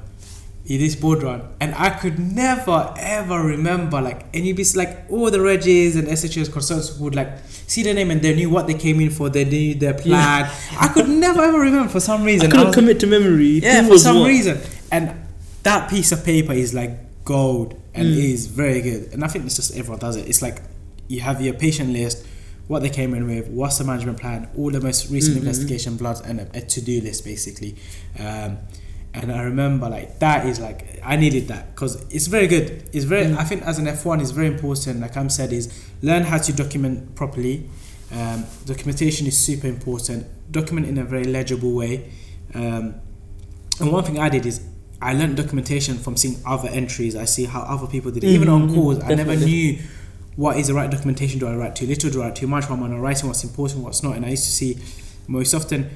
in 0.68 0.78
this 0.78 0.94
board 0.94 1.22
run, 1.22 1.40
and 1.60 1.74
I 1.74 1.90
could 1.90 2.18
never 2.18 2.92
ever 2.98 3.40
remember 3.40 4.00
like, 4.02 4.26
and 4.34 4.44
you'd 4.46 4.56
be 4.56 4.64
like 4.76 5.04
all 5.08 5.30
the 5.30 5.40
regis 5.40 5.96
and 5.96 6.06
SHOs 6.08 6.48
consultants 6.52 6.98
would 6.98 7.14
like 7.14 7.30
see 7.46 7.82
the 7.82 7.94
name 7.94 8.10
and 8.10 8.20
they 8.20 8.34
knew 8.34 8.50
what 8.50 8.66
they 8.66 8.74
came 8.74 9.00
in 9.00 9.10
for, 9.10 9.30
they 9.30 9.44
knew 9.46 9.74
their 9.74 9.94
plan. 9.94 10.50
I 10.78 10.88
could 10.88 11.08
never 11.26 11.40
ever 11.42 11.58
remember 11.58 11.88
for 11.90 12.00
some 12.00 12.22
reason. 12.22 12.48
I 12.48 12.50
couldn't 12.50 12.66
was- 12.66 12.74
commit 12.76 13.00
to 13.00 13.06
memory. 13.06 13.60
yeah, 13.62 13.82
Who 13.82 13.92
for 13.92 13.98
some 13.98 14.18
what. 14.20 14.28
reason. 14.28 14.58
And 14.92 15.14
that 15.62 15.88
piece 15.90 16.12
of 16.12 16.22
paper 16.24 16.52
is 16.52 16.74
like 16.74 17.24
gold 17.24 17.74
and 17.94 18.06
Mm. 18.08 18.16
is 18.34 18.46
very 18.46 18.80
good. 18.82 19.12
And 19.12 19.24
I 19.24 19.28
think 19.28 19.46
it's 19.46 19.56
just 19.56 19.74
everyone 19.76 19.98
does 20.00 20.16
it. 20.16 20.28
It's 20.28 20.42
like 20.42 20.62
you 21.08 21.20
have 21.22 21.40
your 21.40 21.54
patient 21.54 21.90
list, 21.94 22.24
what 22.68 22.82
they 22.82 22.90
came 22.90 23.14
in 23.14 23.26
with, 23.26 23.48
what's 23.48 23.78
the 23.78 23.84
management 23.84 24.18
plan, 24.20 24.48
all 24.56 24.70
the 24.70 24.80
most 24.80 25.10
recent 25.10 25.36
Mhm. 25.36 25.40
investigation 25.40 25.96
bloods, 25.96 26.20
and 26.20 26.40
a, 26.40 26.46
a 26.54 26.60
to 26.60 26.80
do 26.82 27.00
list 27.00 27.24
basically. 27.24 27.74
Um, 28.18 28.58
and 29.14 29.32
I 29.32 29.42
remember 29.42 29.88
like 29.88 30.18
that 30.18 30.46
is 30.46 30.60
like 30.60 31.00
I 31.02 31.16
needed 31.16 31.48
that 31.48 31.74
because 31.74 32.04
it's 32.10 32.26
very 32.26 32.46
good. 32.46 32.88
It's 32.92 33.04
very 33.04 33.24
Mm. 33.26 33.38
I 33.38 33.44
think 33.44 33.62
as 33.62 33.78
an 33.78 33.86
F 33.88 34.04
one 34.04 34.20
is 34.20 34.30
very 34.30 34.46
important. 34.46 35.00
Like 35.00 35.16
I'm 35.16 35.30
said, 35.30 35.52
is 35.52 35.68
learn 36.02 36.24
how 36.24 36.38
to 36.38 36.52
document 36.52 37.14
properly. 37.14 37.68
Um, 38.12 38.44
documentation 38.64 39.26
is 39.26 39.36
super 39.36 39.66
important. 39.66 40.26
Document 40.50 40.86
in 40.86 40.98
a 40.98 41.04
very 41.04 41.24
legible 41.24 41.72
way. 41.72 42.10
Um, 42.54 42.94
and 43.80 43.92
one 43.92 44.04
thing 44.04 44.18
I 44.18 44.28
did 44.28 44.46
is 44.46 44.60
I 45.00 45.12
learned 45.14 45.36
documentation 45.36 45.98
from 45.98 46.16
seeing 46.16 46.36
other 46.46 46.68
entries. 46.68 47.14
I 47.14 47.24
see 47.24 47.44
how 47.44 47.60
other 47.62 47.86
people 47.86 48.10
did 48.10 48.24
it. 48.24 48.28
Even 48.28 48.48
on 48.48 48.68
Mhm, 48.68 48.74
calls, 48.74 48.98
I 49.04 49.14
never 49.14 49.36
knew 49.36 49.78
what 50.36 50.56
is 50.56 50.66
the 50.68 50.74
right 50.74 50.90
documentation. 50.90 51.38
Do 51.38 51.46
I 51.46 51.54
write 51.54 51.76
too 51.76 51.86
little? 51.86 52.10
Do 52.10 52.22
I 52.22 52.26
write 52.26 52.36
too 52.36 52.46
much? 52.46 52.68
What 52.68 52.78
Am 52.78 52.84
I 52.84 52.96
writing 52.96 53.28
what's 53.28 53.44
important, 53.44 53.84
what's 53.84 54.02
not? 54.02 54.16
And 54.16 54.24
I 54.24 54.30
used 54.30 54.44
to 54.44 54.50
see 54.50 54.78
most 55.28 55.54
often 55.54 55.88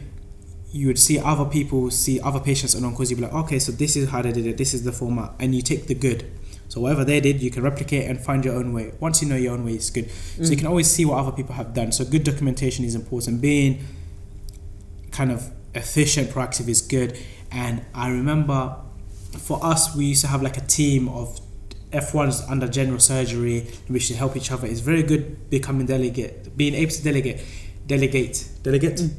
you 0.73 0.87
would 0.87 0.99
see 0.99 1.19
other 1.19 1.45
people 1.45 1.91
see 1.91 2.19
other 2.21 2.41
patients 2.41 2.75
and 2.75 2.85
on 2.87 2.95
calls. 2.97 3.11
You'd 3.11 3.17
be 3.19 3.23
like, 3.25 3.35
okay, 3.35 3.59
so 3.59 3.71
this 3.73 3.95
is 3.95 4.09
how 4.09 4.23
they 4.23 4.33
did 4.33 4.47
it. 4.47 4.57
This 4.57 4.73
is 4.75 4.83
the 4.85 4.93
format, 4.93 5.33
and 5.39 5.55
you 5.55 5.61
take 5.63 5.87
the 5.87 5.95
good. 5.95 6.25
So 6.69 6.81
whatever 6.81 7.05
they 7.05 7.21
did, 7.21 7.43
you 7.43 7.51
can 7.51 7.63
replicate 7.63 8.09
and 8.09 8.19
find 8.19 8.43
your 8.45 8.55
own 8.55 8.73
way. 8.73 8.93
Once 8.99 9.21
you 9.21 9.29
know 9.29 9.37
your 9.37 9.53
own 9.53 9.65
way, 9.67 9.73
it's 9.75 9.91
good. 9.91 10.11
So 10.11 10.45
you 10.51 10.57
Mm. 10.57 10.59
can 10.59 10.67
always 10.69 10.89
see 10.91 11.05
what 11.05 11.19
other 11.19 11.33
people 11.33 11.55
have 11.55 11.75
done. 11.75 11.93
So 11.93 12.03
good 12.05 12.25
documentation 12.25 12.85
is 12.87 12.95
important. 12.95 13.43
Being 13.43 13.85
kind 15.11 15.31
of 15.31 15.51
efficient, 15.75 16.31
proactive 16.31 16.69
is 16.69 16.81
good. 16.81 17.19
And 17.51 17.83
I 17.95 18.09
remember 18.09 18.77
for 19.39 19.63
us, 19.63 19.95
we 19.95 20.07
used 20.07 20.23
to 20.23 20.29
have 20.29 20.41
like 20.43 20.57
a 20.57 20.63
team 20.63 21.09
of 21.09 21.39
F1s 21.93 22.43
under 22.49 22.67
general 22.67 22.99
surgery, 23.01 23.67
which 23.89 24.09
to 24.09 24.15
help 24.15 24.35
each 24.37 24.51
other. 24.51 24.67
It's 24.67 24.81
very 24.81 25.03
good 25.03 25.51
becoming 25.51 25.85
delegate, 25.87 26.57
being 26.57 26.75
able 26.75 26.91
to 26.93 27.03
delegate, 27.05 27.41
delegate, 27.87 28.49
delegate, 28.63 28.97
Mm. 28.97 29.11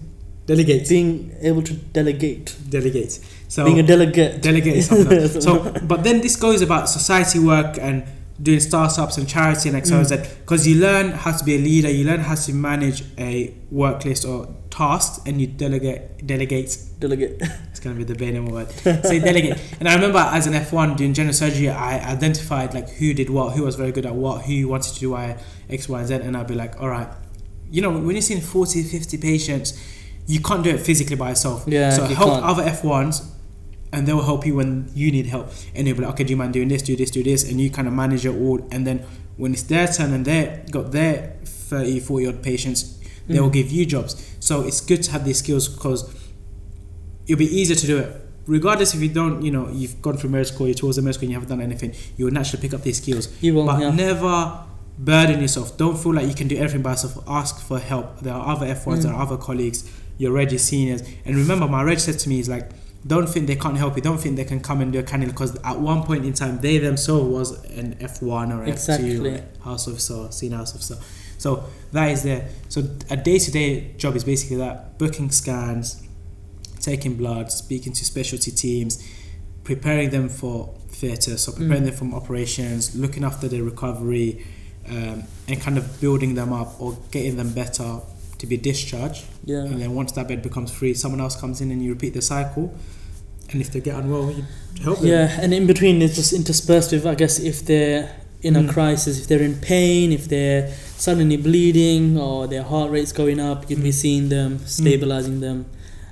Delegate, 0.46 0.90
Being 0.90 1.36
able 1.42 1.62
to 1.64 1.74
delegate. 1.74 2.56
delegate. 2.70 3.20
So 3.48 3.66
Being 3.66 3.80
a 3.80 3.84
delegate. 3.84 4.42
delegate 4.42 4.76
is 4.76 4.88
something 4.88 5.18
else. 5.18 5.44
So, 5.44 5.72
but 5.84 6.04
then 6.04 6.22
this 6.22 6.36
goes 6.36 6.62
about 6.62 6.90
society 6.90 7.40
work 7.40 7.78
and 7.80 8.04
doing 8.42 8.60
startups 8.60 9.18
and 9.18 9.28
charity 9.28 9.70
and 9.70 9.78
XYZ 9.78 10.40
because 10.40 10.66
mm. 10.66 10.72
you 10.72 10.82
learn 10.82 11.12
how 11.12 11.32
to 11.32 11.44
be 11.44 11.56
a 11.56 11.60
leader, 11.60 11.90
you 11.90 12.04
learn 12.04 12.20
how 12.20 12.36
to 12.36 12.54
manage 12.54 13.04
a 13.18 13.54
work 13.72 14.04
list 14.06 14.26
or 14.26 14.54
task, 14.70 15.22
and 15.28 15.40
you 15.40 15.48
delegate. 15.48 16.26
Delegate. 16.26 16.78
Delegate. 17.00 17.42
It's 17.70 17.80
gonna 17.80 17.96
be 17.96 18.04
the 18.04 18.16
Bane 18.16 18.46
word. 18.46 18.70
Say 18.72 19.20
delegate. 19.20 19.60
And 19.80 19.88
I 19.88 19.96
remember 19.96 20.20
as 20.20 20.48
an 20.48 20.54
F1 20.54 20.98
doing 20.98 21.14
general 21.14 21.34
surgery, 21.34 21.70
I 21.70 22.00
identified 22.12 22.74
like 22.74 22.90
who 22.90 23.14
did 23.14 23.30
what, 23.30 23.56
who 23.56 23.64
was 23.64 23.76
very 23.76 23.92
good 23.92 24.06
at 24.06 24.16
what, 24.16 24.46
who 24.46 24.68
wanted 24.68 24.94
to 24.94 25.00
do 25.00 25.12
Y, 25.12 25.38
X, 25.70 25.88
Y, 25.88 26.00
and 26.00 26.08
Z, 26.08 26.16
and 26.16 26.36
I'd 26.36 26.48
be 26.48 26.56
like, 26.56 26.82
all 26.82 26.90
right, 26.90 27.08
you 27.70 27.82
know, 27.82 27.92
when 27.92 28.12
you're 28.12 28.22
seeing 28.22 28.42
40, 28.42 28.84
50 28.84 29.18
patients, 29.18 29.80
you 30.28 30.40
can't 30.40 30.64
do 30.64 30.70
it 30.70 30.80
physically 30.80 31.16
by 31.16 31.30
yourself. 31.30 31.64
Yeah, 31.68 31.90
So 31.92 32.08
you 32.08 32.16
help 32.16 32.32
can't. 32.32 32.46
other 32.46 32.64
F1s, 32.64 33.26
and 33.92 34.08
they'll 34.08 34.22
help 34.24 34.46
you 34.46 34.56
when 34.56 34.90
you 34.96 35.12
need 35.12 35.28
help. 35.28 35.50
And 35.76 35.86
they'll 35.86 35.96
be 35.96 36.02
like, 36.02 36.12
okay, 36.14 36.24
do 36.24 36.32
you 36.32 36.38
mind 36.38 36.54
doing 36.54 36.68
this, 36.70 36.82
do 36.82 36.96
this, 36.96 37.12
do 37.12 37.22
this, 37.24 37.44
and 37.50 37.60
you 37.62 37.70
kind 37.70 37.88
of 37.88 37.94
manage 37.94 38.26
it 38.26 38.36
all. 38.36 38.66
And 38.72 38.88
then 38.88 39.04
when 39.38 39.54
it's 39.54 39.64
their 39.64 39.88
turn 39.88 40.14
and 40.14 40.26
they 40.26 40.64
got 40.72 40.92
their 40.92 41.36
30, 41.44 42.00
40 42.00 42.28
odd 42.28 42.42
patients, 42.44 42.98
they 43.28 43.40
will 43.40 43.50
Mm. 43.50 43.54
give 43.54 43.72
you 43.72 43.86
jobs. 43.86 44.16
So 44.40 44.62
it's 44.62 44.82
good 44.82 45.04
to 45.04 45.12
have 45.12 45.24
these 45.26 45.40
skills 45.40 45.68
because 45.68 46.10
it'll 47.28 47.40
be 47.40 47.46
easier 47.60 47.76
to 47.76 47.88
do 47.88 47.98
it. 48.00 48.20
Regardless 48.46 48.94
if 48.94 49.02
you 49.02 49.08
don't, 49.10 49.42
you 49.42 49.52
know, 49.52 49.70
you've 49.72 50.02
gone 50.02 50.18
through 50.18 50.30
medical 50.30 50.54
school, 50.56 50.68
you're 50.68 50.74
towards 50.76 50.98
the 50.98 51.02
medical 51.02 51.20
school 51.20 51.26
and 51.28 51.32
you 51.32 51.40
haven't 51.40 51.50
done 51.50 51.62
anything, 51.62 51.94
you 52.18 52.26
will 52.26 52.34
naturally 52.34 52.62
pick 52.62 52.74
up 52.74 52.82
these 52.84 52.98
skills. 52.98 53.30
You 53.42 53.54
will, 53.54 53.66
But 53.66 53.80
yeah. 53.80 53.92
never 53.92 54.60
burden 55.00 55.40
yourself. 55.42 55.78
Don't 55.78 55.98
feel 55.98 56.14
like 56.14 56.28
you 56.28 56.34
can 56.36 56.48
do 56.50 56.58
everything 56.58 56.82
by 56.82 56.92
yourself. 56.92 57.24
Ask 57.28 57.62
for 57.62 57.80
help. 57.80 58.20
There 58.22 58.34
are 58.34 58.54
other 58.56 58.66
F1s, 58.66 59.00
Mm. 59.00 59.04
there 59.04 59.14
are 59.14 59.22
other 59.22 59.38
colleagues, 59.38 59.86
your 60.18 60.32
reg 60.32 60.52
is 60.54 60.64
seniors. 60.64 61.02
And 61.26 61.36
remember, 61.36 61.68
my 61.68 61.84
reg 61.84 62.00
said 62.00 62.20
to 62.20 62.30
me, 62.30 62.40
is 62.40 62.50
like, 62.50 62.70
don't 63.06 63.28
think 63.28 63.48
they 63.48 63.56
can't 63.56 63.78
help 63.78 63.96
you. 63.98 64.02
Don't 64.02 64.18
think 64.20 64.38
they 64.38 64.46
can 64.46 64.62
come 64.62 64.80
and 64.80 64.94
do 64.94 65.00
a 65.00 65.04
cannula 65.04 65.28
because 65.28 65.56
at 65.64 65.80
one 65.80 66.04
point 66.04 66.26
in 66.26 66.34
time, 66.34 66.60
they 66.60 66.78
themselves 66.78 67.26
was 67.28 67.64
an 67.66 67.96
F1 67.96 68.54
or 68.54 68.64
F2 68.66 68.68
Exactly. 68.72 69.30
or 69.36 69.44
house 69.64 69.88
officer, 69.90 70.32
senior 70.32 70.58
house 70.58 70.74
officer. 70.74 70.98
So 71.38 71.66
that 71.92 72.12
is 72.12 72.24
there. 72.24 72.48
So 72.70 72.82
a 73.10 73.18
day-to-day 73.18 73.96
job 73.98 74.16
is 74.16 74.24
basically 74.24 74.56
that: 74.58 74.98
booking 74.98 75.32
scans, 75.32 76.02
taking 76.80 77.16
blood, 77.16 77.52
speaking 77.52 77.92
to 77.94 78.06
specialty 78.06 78.52
teams, 78.52 79.04
preparing 79.66 80.10
them 80.12 80.30
for 80.30 80.74
theatre, 80.88 81.38
so 81.38 81.52
preparing 81.52 81.82
Mm. 81.84 81.88
them 81.88 81.96
from 81.96 82.14
operations, 82.14 82.96
looking 82.96 83.26
after 83.26 83.50
their 83.50 83.64
recovery, 83.64 84.46
um, 84.88 85.24
and 85.50 85.60
kind 85.60 85.78
of 85.78 86.00
building 86.00 86.36
them 86.36 86.54
up 86.54 86.80
or 86.80 86.98
getting 87.12 87.36
them 87.36 87.52
better 87.54 88.00
to 88.44 88.48
be 88.48 88.58
discharged. 88.58 89.24
Yeah. 89.46 89.60
And 89.64 89.82
then 89.82 89.96
once 89.96 90.12
that 90.12 90.28
bed 90.28 90.42
becomes 90.42 90.70
free, 90.70 90.94
someone 90.94 91.22
else 91.22 91.36
comes 91.40 91.62
in 91.62 91.72
and 91.72 91.82
you 91.82 91.92
repeat 91.94 92.14
the 92.14 92.22
cycle. 92.22 92.74
And 93.52 93.62
if 93.62 93.72
they 93.72 93.80
get 93.80 93.96
unwell, 93.96 94.32
you 94.32 94.44
help 94.84 95.00
them. 95.00 95.08
Yeah, 95.08 95.40
and 95.42 95.54
in 95.54 95.66
between 95.66 96.02
it's 96.02 96.16
just 96.16 96.34
interspersed 96.34 96.92
with, 96.92 97.06
I 97.06 97.16
guess, 97.16 97.40
if 97.40 97.66
they're 97.66 98.10
in 98.42 98.58
a 98.58 98.64
Mm. 98.64 98.70
crisis, 98.70 99.18
if 99.22 99.28
they're 99.28 99.42
in 99.52 99.56
pain, 99.56 100.12
if 100.12 100.28
they're 100.28 100.74
suddenly 100.98 101.38
bleeding 101.38 102.18
or 102.18 102.46
their 102.48 102.64
heart 102.64 102.92
rate's 102.92 103.14
going 103.14 103.40
up, 103.40 103.70
you'd 103.70 103.82
be 103.82 103.90
Mm. 103.92 104.02
seeing 104.04 104.30
them, 104.30 104.60
stabilizing 104.66 105.40
them, 105.40 105.66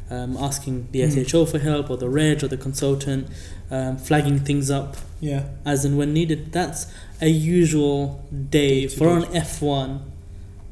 um, 0.10 0.38
asking 0.40 0.88
the 0.94 1.02
Mm. 1.02 1.08
SHO 1.12 1.46
for 1.46 1.60
help 1.60 1.90
or 1.90 1.98
the 1.98 2.10
reg 2.10 2.42
or 2.44 2.48
the 2.48 2.56
consultant, 2.68 3.28
um, 3.70 3.98
flagging 3.98 4.40
things 4.40 4.72
up 4.72 4.96
Yeah. 5.20 5.44
as 5.66 5.84
and 5.84 5.98
when 5.98 6.14
needed. 6.14 6.54
That's 6.54 6.86
a 7.20 7.28
usual 7.28 8.24
day 8.32 8.82
Day-to-day. 8.88 8.96
for 8.96 9.18
an 9.18 9.26
F1 9.36 10.00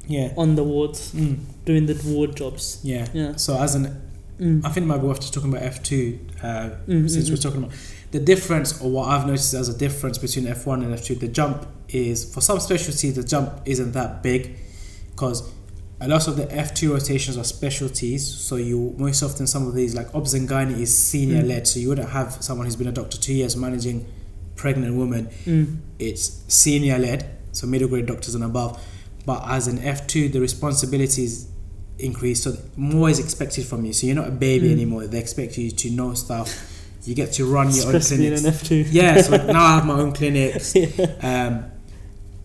Yeah. 0.08 0.32
on 0.38 0.56
the 0.56 0.63
wards, 0.63 1.12
Mm. 1.13 1.38
Doing 1.65 1.86
the 1.86 2.00
ward 2.06 2.36
jobs. 2.36 2.80
Yeah. 2.84 3.08
Yeah. 3.13 3.36
So 3.36 3.58
as 3.62 3.76
an, 3.76 4.02
Mm. 4.39 4.65
I 4.65 4.69
think 4.69 4.86
it 4.86 4.88
might 4.88 5.00
be 5.00 5.08
worth 5.08 5.19
just 5.19 5.34
talking 5.34 5.50
about 5.50 5.63
F 5.63 5.84
two. 5.84 6.17
Uh, 6.41 6.69
Mm, 6.88 7.10
since 7.10 7.28
mm, 7.28 7.32
we're 7.32 7.36
mm. 7.36 7.41
talking 7.41 7.62
about 7.62 7.76
the 8.12 8.22
difference, 8.22 8.82
or 8.82 8.89
what 8.89 9.10
I've 9.10 9.28
noticed 9.28 9.54
as 9.54 9.67
a 9.67 9.78
difference 9.78 10.17
between 10.17 10.48
F 10.48 10.65
one 10.65 10.82
and 10.82 10.93
F 10.93 11.04
two, 11.04 11.15
the 11.15 11.28
jump 11.28 11.67
is 11.89 12.34
for 12.34 12.39
some 12.39 12.58
specialties 12.62 13.15
the 13.15 13.24
jump 13.24 13.62
isn't 13.65 13.91
that 13.91 14.24
big, 14.24 14.56
because 15.12 15.43
a 16.00 16.08
lot 16.08 16.30
of 16.30 16.38
the 16.38 16.50
F 16.56 16.74
two 16.74 16.93
rotations 16.93 17.38
are 17.38 17.43
specialties. 17.43 18.26
So 18.26 18.56
you 18.56 18.95
most 18.98 19.22
often 19.24 19.45
some 19.45 19.67
of 19.67 19.76
these 19.76 19.93
like 19.93 20.15
obs 20.15 20.34
and 20.34 20.48
gynae 20.48 20.80
is 20.80 20.98
senior 20.98 21.43
led, 21.43 21.67
so 21.67 21.78
you 21.78 21.89
wouldn't 21.89 22.10
have 22.12 22.41
someone 22.41 22.65
who's 22.65 22.78
been 22.78 22.88
a 22.88 22.93
doctor 22.93 23.17
two 23.17 23.34
years 23.34 23.58
managing 23.58 24.06
pregnant 24.56 24.95
women. 24.95 25.28
Mm. 25.45 25.80
It's 26.00 26.45
senior 26.48 26.98
led, 26.98 27.30
so 27.52 27.67
middle 27.67 27.89
grade 27.89 28.06
doctors 28.06 28.36
and 28.36 28.45
above. 28.45 28.82
But 29.30 29.39
as 29.58 29.68
an 29.68 29.78
F 29.96 30.00
two, 30.08 30.26
the 30.36 30.39
responsibilities 30.50 31.32
increase, 32.00 32.39
so 32.46 32.52
more 32.76 33.10
is 33.13 33.20
expected 33.20 33.63
from 33.72 33.86
you. 33.86 33.94
So 33.94 34.08
you're 34.08 34.15
not 34.24 34.30
a 34.36 34.38
baby 34.48 34.68
Mm. 34.70 34.78
anymore. 34.78 35.02
They 35.08 35.20
expect 35.20 35.52
you 35.58 35.70
to 35.84 35.88
know 35.92 36.13
stuff. 36.15 36.50
You 37.06 37.13
get 37.22 37.30
to 37.34 37.46
run 37.46 37.68
your 37.76 37.88
own 37.89 37.96
Especially 37.96 38.28
in 38.28 38.34
clinics. 38.39 38.72
an 38.72 38.78
F2. 38.86 38.88
yeah, 38.92 39.22
so 39.22 39.32
now 39.58 39.63
I 39.72 39.76
have 39.76 39.86
my 39.86 39.98
own 40.04 40.12
clinics. 40.20 40.76
Um, 41.32 41.54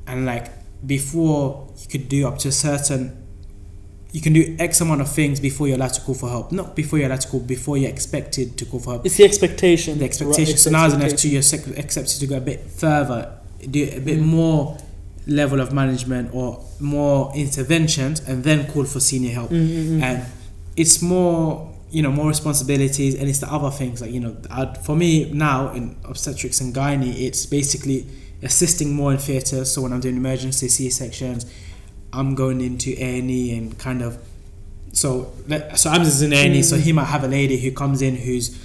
and 0.07 0.27
like 0.33 0.47
before, 0.87 1.44
you 1.81 1.87
could 1.92 2.07
do 2.11 2.20
up 2.29 2.37
to 2.40 2.49
a 2.49 2.53
certain. 2.53 3.03
You 4.12 4.20
can 4.20 4.33
do 4.35 4.42
X 4.59 4.81
amount 4.83 5.01
of 5.01 5.09
things 5.11 5.40
before 5.40 5.66
you're 5.68 5.77
allowed 5.81 5.94
to 5.94 6.03
call 6.03 6.14
for 6.23 6.29
help. 6.29 6.53
Not 6.53 6.77
before 6.77 6.99
you're 6.99 7.09
allowed 7.09 7.23
to 7.23 7.29
call, 7.29 7.40
before 7.57 7.77
you're 7.79 7.90
expected 7.99 8.47
to 8.59 8.64
call 8.66 8.81
for 8.81 8.90
help. 8.92 9.07
It's 9.07 9.16
the 9.16 9.25
expectation. 9.25 9.99
The 9.99 10.05
expectation. 10.05 10.53
Right, 10.53 10.59
so 10.66 10.70
now 10.70 10.85
as 10.87 10.92
an 10.92 11.01
F2, 11.01 11.25
you're 11.35 11.77
expected 11.85 12.16
to 12.20 12.27
go 12.27 12.37
a 12.37 12.40
bit 12.53 12.61
further, 12.85 13.20
do 13.77 13.81
a 13.90 14.01
bit 14.11 14.18
Mm. 14.20 14.27
more 14.38 14.79
level 15.27 15.61
of 15.61 15.73
management 15.73 16.31
or 16.35 16.63
more 16.81 17.33
interventions, 17.35 18.21
and 18.29 18.45
then 18.45 18.67
call 18.71 18.85
for 18.85 19.01
senior 19.01 19.33
help. 19.33 19.51
Mm, 19.51 19.69
mm, 19.69 19.89
mm. 19.99 20.03
And 20.03 20.25
it's 20.77 21.01
more, 21.03 21.73
you 21.91 22.03
know, 22.03 22.11
more 22.11 22.29
responsibilities, 22.29 23.15
and 23.15 23.29
it's 23.29 23.39
the 23.39 23.53
other 23.53 23.71
things 23.71 24.01
like 24.03 24.11
you 24.11 24.21
know, 24.21 24.37
for 24.83 24.97
me 24.97 25.31
now 25.33 25.73
in 25.73 25.97
obstetrics 26.05 26.61
and 26.61 26.75
gynae, 26.75 27.15
it's 27.23 27.47
basically 27.47 28.07
assisting 28.43 28.93
more 28.95 29.13
in 29.13 29.19
theatre. 29.19 29.65
So 29.65 29.83
when 29.83 29.93
I'm 29.93 30.01
doing 30.01 30.17
emergency 30.17 30.69
C 30.69 30.91
sections, 30.91 31.47
I'm 32.13 32.35
going 32.35 32.61
into 32.61 32.95
A 32.99 33.19
and 33.57 33.79
kind 33.79 34.03
of. 34.03 34.19
So 34.93 35.33
so 35.75 35.91
Ams 35.91 36.09
is 36.09 36.23
in 36.23 36.33
A 36.33 36.37
and 36.47 36.55
E, 36.55 36.63
so 36.63 36.77
Mm. 36.77 36.81
he 36.83 36.93
might 36.93 37.07
have 37.07 37.25
a 37.25 37.29
lady 37.29 37.57
who 37.59 37.71
comes 37.73 38.01
in 38.03 38.15
who's, 38.17 38.57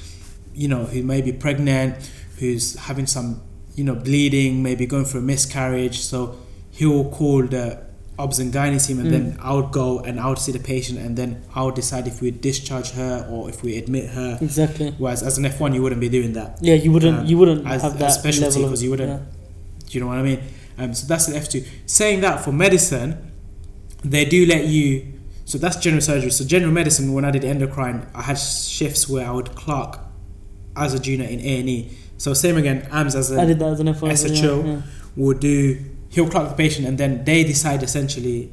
you 0.53 0.67
know, 0.67 0.83
who 0.85 1.01
may 1.03 1.21
be 1.21 1.31
pregnant, 1.31 1.95
who's 2.37 2.75
having 2.75 3.07
some, 3.07 3.41
you 3.75 3.83
know, 3.83 3.95
bleeding, 3.95 4.61
maybe 4.61 4.85
going 4.85 5.05
for 5.05 5.17
a 5.19 5.21
miscarriage. 5.21 5.99
So 6.01 6.35
he'll 6.79 7.05
call 7.19 7.39
the 7.55 7.65
obs 8.23 8.37
and 8.39 8.49
gynae 8.53 8.79
team, 8.85 8.99
and 8.99 9.07
Mm. 9.07 9.11
then 9.15 9.25
I 9.49 9.51
would 9.55 9.71
go 9.71 9.87
and 10.07 10.19
I 10.19 10.25
would 10.29 10.39
see 10.45 10.51
the 10.59 10.63
patient, 10.73 10.97
and 11.05 11.11
then 11.19 11.29
I 11.57 11.59
would 11.63 11.75
decide 11.75 12.03
if 12.07 12.21
we 12.21 12.31
discharge 12.31 12.89
her 12.91 13.13
or 13.31 13.49
if 13.51 13.57
we 13.63 13.77
admit 13.77 14.05
her. 14.17 14.37
Exactly. 14.41 14.93
Whereas 14.97 15.21
as 15.29 15.37
an 15.37 15.45
F1, 15.45 15.73
you 15.75 15.81
wouldn't 15.83 16.01
be 16.01 16.09
doing 16.17 16.33
that. 16.39 16.49
Yeah, 16.61 16.75
you 16.85 16.91
wouldn't. 16.91 17.19
Um, 17.19 17.25
you 17.25 17.37
wouldn't 17.37 17.65
as 17.67 17.81
have 17.81 17.97
that 17.99 18.11
specialty, 18.21 18.61
because 18.63 18.83
you 18.83 18.89
wouldn't- 18.93 19.09
yeah. 19.09 19.19
Do 19.87 19.91
you 19.97 19.99
know 20.01 20.07
what 20.11 20.17
I 20.17 20.23
mean? 20.23 20.39
Um, 20.77 20.93
so 20.93 21.03
that's 21.07 21.27
an 21.29 21.33
F2. 21.35 21.63
Saying 21.85 22.21
that 22.25 22.35
for 22.43 22.51
medicine, 22.65 23.15
they 24.13 24.23
do 24.35 24.45
let 24.45 24.63
you. 24.67 24.85
So 25.45 25.57
that's 25.57 25.77
general 25.77 26.01
surgery. 26.01 26.31
So 26.31 26.43
general 26.55 26.71
medicine, 26.71 27.05
when 27.13 27.25
I 27.25 27.31
did 27.31 27.43
endocrine, 27.43 28.05
I 28.13 28.21
had 28.29 28.37
shifts 28.37 29.09
where 29.09 29.25
I 29.27 29.31
would 29.31 29.55
clerk 29.55 29.91
as 30.75 30.93
a 30.93 30.99
junior 30.99 31.27
in 31.27 31.39
A 31.39 31.59
and 31.61 31.69
E. 31.77 31.79
So 32.17 32.33
same 32.33 32.57
again, 32.57 32.77
AMS 32.91 33.15
as 33.15 33.31
I 33.31 33.43
a 33.43 33.47
did 33.47 33.59
that 33.59 33.71
as 33.75 33.79
an 33.79 33.87
F1. 33.87 34.11
as 34.11 34.23
well, 34.23 34.35
SHO. 34.35 34.55
Yeah, 34.65 34.71
yeah. 34.73 34.81
would 35.15 35.39
do. 35.39 35.77
He'll 36.09 36.29
clerk 36.29 36.49
the 36.49 36.55
patient, 36.55 36.87
and 36.87 36.97
then 36.97 37.23
they 37.23 37.43
decide 37.43 37.83
essentially 37.83 38.49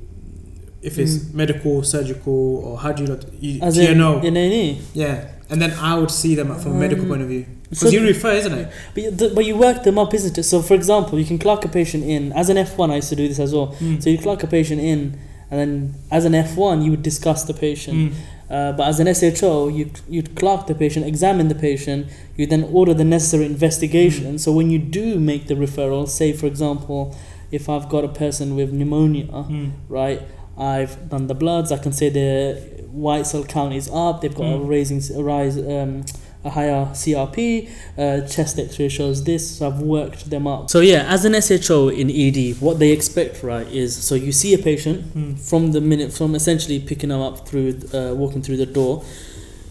if 0.82 0.98
it's 0.98 1.16
Mm. 1.16 1.34
medical, 1.34 1.82
surgical, 1.82 2.56
or 2.64 2.78
how 2.78 2.92
do 2.92 3.02
you, 3.02 3.08
lot- 3.08 3.24
you 3.40 3.60
As 3.62 3.76
TNO. 3.78 4.18
in, 4.22 4.36
in 4.36 4.52
A&E. 4.52 4.78
yeah, 4.94 5.24
and 5.50 5.60
then 5.60 5.72
I 5.80 5.98
would 5.98 6.10
see 6.10 6.34
them 6.34 6.54
from 6.58 6.72
a 6.72 6.78
medical 6.78 7.04
Um, 7.04 7.08
point 7.10 7.22
of 7.22 7.28
view 7.28 7.44
so 7.72 7.80
because 7.80 7.92
you 7.94 8.00
refer, 8.02 8.32
isn't 8.32 8.52
it? 8.52 8.68
But 8.94 9.02
you, 9.02 9.10
the, 9.10 9.28
but 9.30 9.44
you 9.44 9.56
work 9.56 9.82
them 9.82 9.98
up, 9.98 10.14
isn't 10.14 10.38
it? 10.38 10.44
So, 10.44 10.62
for 10.62 10.74
example, 10.74 11.18
you 11.18 11.24
can 11.24 11.38
clerk 11.38 11.64
a 11.64 11.68
patient 11.68 12.04
in. 12.04 12.32
As 12.32 12.48
an 12.48 12.56
F1, 12.56 12.90
I 12.92 12.96
used 12.96 13.08
to 13.08 13.16
do 13.16 13.26
this 13.26 13.40
as 13.40 13.52
well. 13.52 13.74
Mm. 13.80 14.00
So 14.02 14.08
you 14.10 14.18
clerk 14.18 14.44
a 14.44 14.46
patient 14.46 14.80
in, 14.80 15.18
and 15.50 15.58
then 15.60 15.94
as 16.12 16.24
an 16.24 16.32
F1, 16.34 16.84
you 16.84 16.90
would 16.92 17.02
discuss 17.02 17.42
the 17.42 17.54
patient. 17.54 17.96
Mm. 17.96 18.12
Uh, 18.48 18.72
but 18.78 18.86
as 18.86 19.00
an 19.00 19.08
SHO, 19.12 19.66
you 19.68 19.90
you'd 20.08 20.36
clerk 20.36 20.68
the 20.68 20.74
patient, 20.76 21.04
examine 21.04 21.48
the 21.48 21.56
patient, 21.56 22.06
you 22.36 22.46
then 22.46 22.62
order 22.78 22.94
the 22.94 23.04
necessary 23.04 23.44
investigation. 23.46 24.34
Mm. 24.34 24.38
So 24.40 24.52
when 24.52 24.70
you 24.70 24.78
do 24.78 25.18
make 25.18 25.48
the 25.48 25.54
referral, 25.54 26.08
say 26.08 26.32
for 26.32 26.46
example, 26.46 27.16
if 27.50 27.68
I've 27.68 27.88
got 27.88 28.04
a 28.04 28.08
person 28.08 28.56
with 28.56 28.72
pneumonia, 28.72 29.26
Mm. 29.26 29.70
right? 29.88 30.22
I've 30.58 31.10
done 31.10 31.26
the 31.26 31.34
bloods. 31.34 31.70
I 31.72 31.78
can 31.78 31.92
say 31.92 32.08
the 32.08 32.84
white 32.90 33.26
cell 33.26 33.44
count 33.44 33.74
is 33.74 33.90
up. 33.92 34.20
They've 34.22 34.34
got 34.34 34.46
a 34.46 34.58
Mm. 34.58 34.68
raising 34.68 35.02
a 35.18 35.22
rise 35.22 35.58
um, 35.58 36.04
a 36.44 36.50
higher 36.50 36.88
CRP. 36.94 37.68
Uh, 37.98 38.20
chest 38.20 38.58
X-ray 38.58 38.88
shows 38.88 39.24
this. 39.24 39.42
So 39.58 39.66
I've 39.66 39.80
worked 39.82 40.30
them 40.30 40.46
up. 40.46 40.70
So 40.70 40.78
yeah, 40.80 41.04
as 41.12 41.24
an 41.24 41.34
SHO 41.34 41.88
in 41.88 42.08
ED, 42.08 42.54
what 42.60 42.78
they 42.78 42.90
expect, 42.92 43.42
right, 43.42 43.66
is 43.72 43.94
so 43.96 44.14
you 44.14 44.30
see 44.32 44.54
a 44.54 44.58
patient 44.58 44.98
Mm. 45.14 45.38
from 45.38 45.72
the 45.72 45.80
minute 45.80 46.12
from 46.12 46.34
essentially 46.34 46.78
picking 46.78 47.08
them 47.10 47.20
up 47.20 47.46
through 47.48 47.74
uh, 47.92 48.14
walking 48.14 48.42
through 48.42 48.58
the 48.58 48.66
door. 48.66 49.02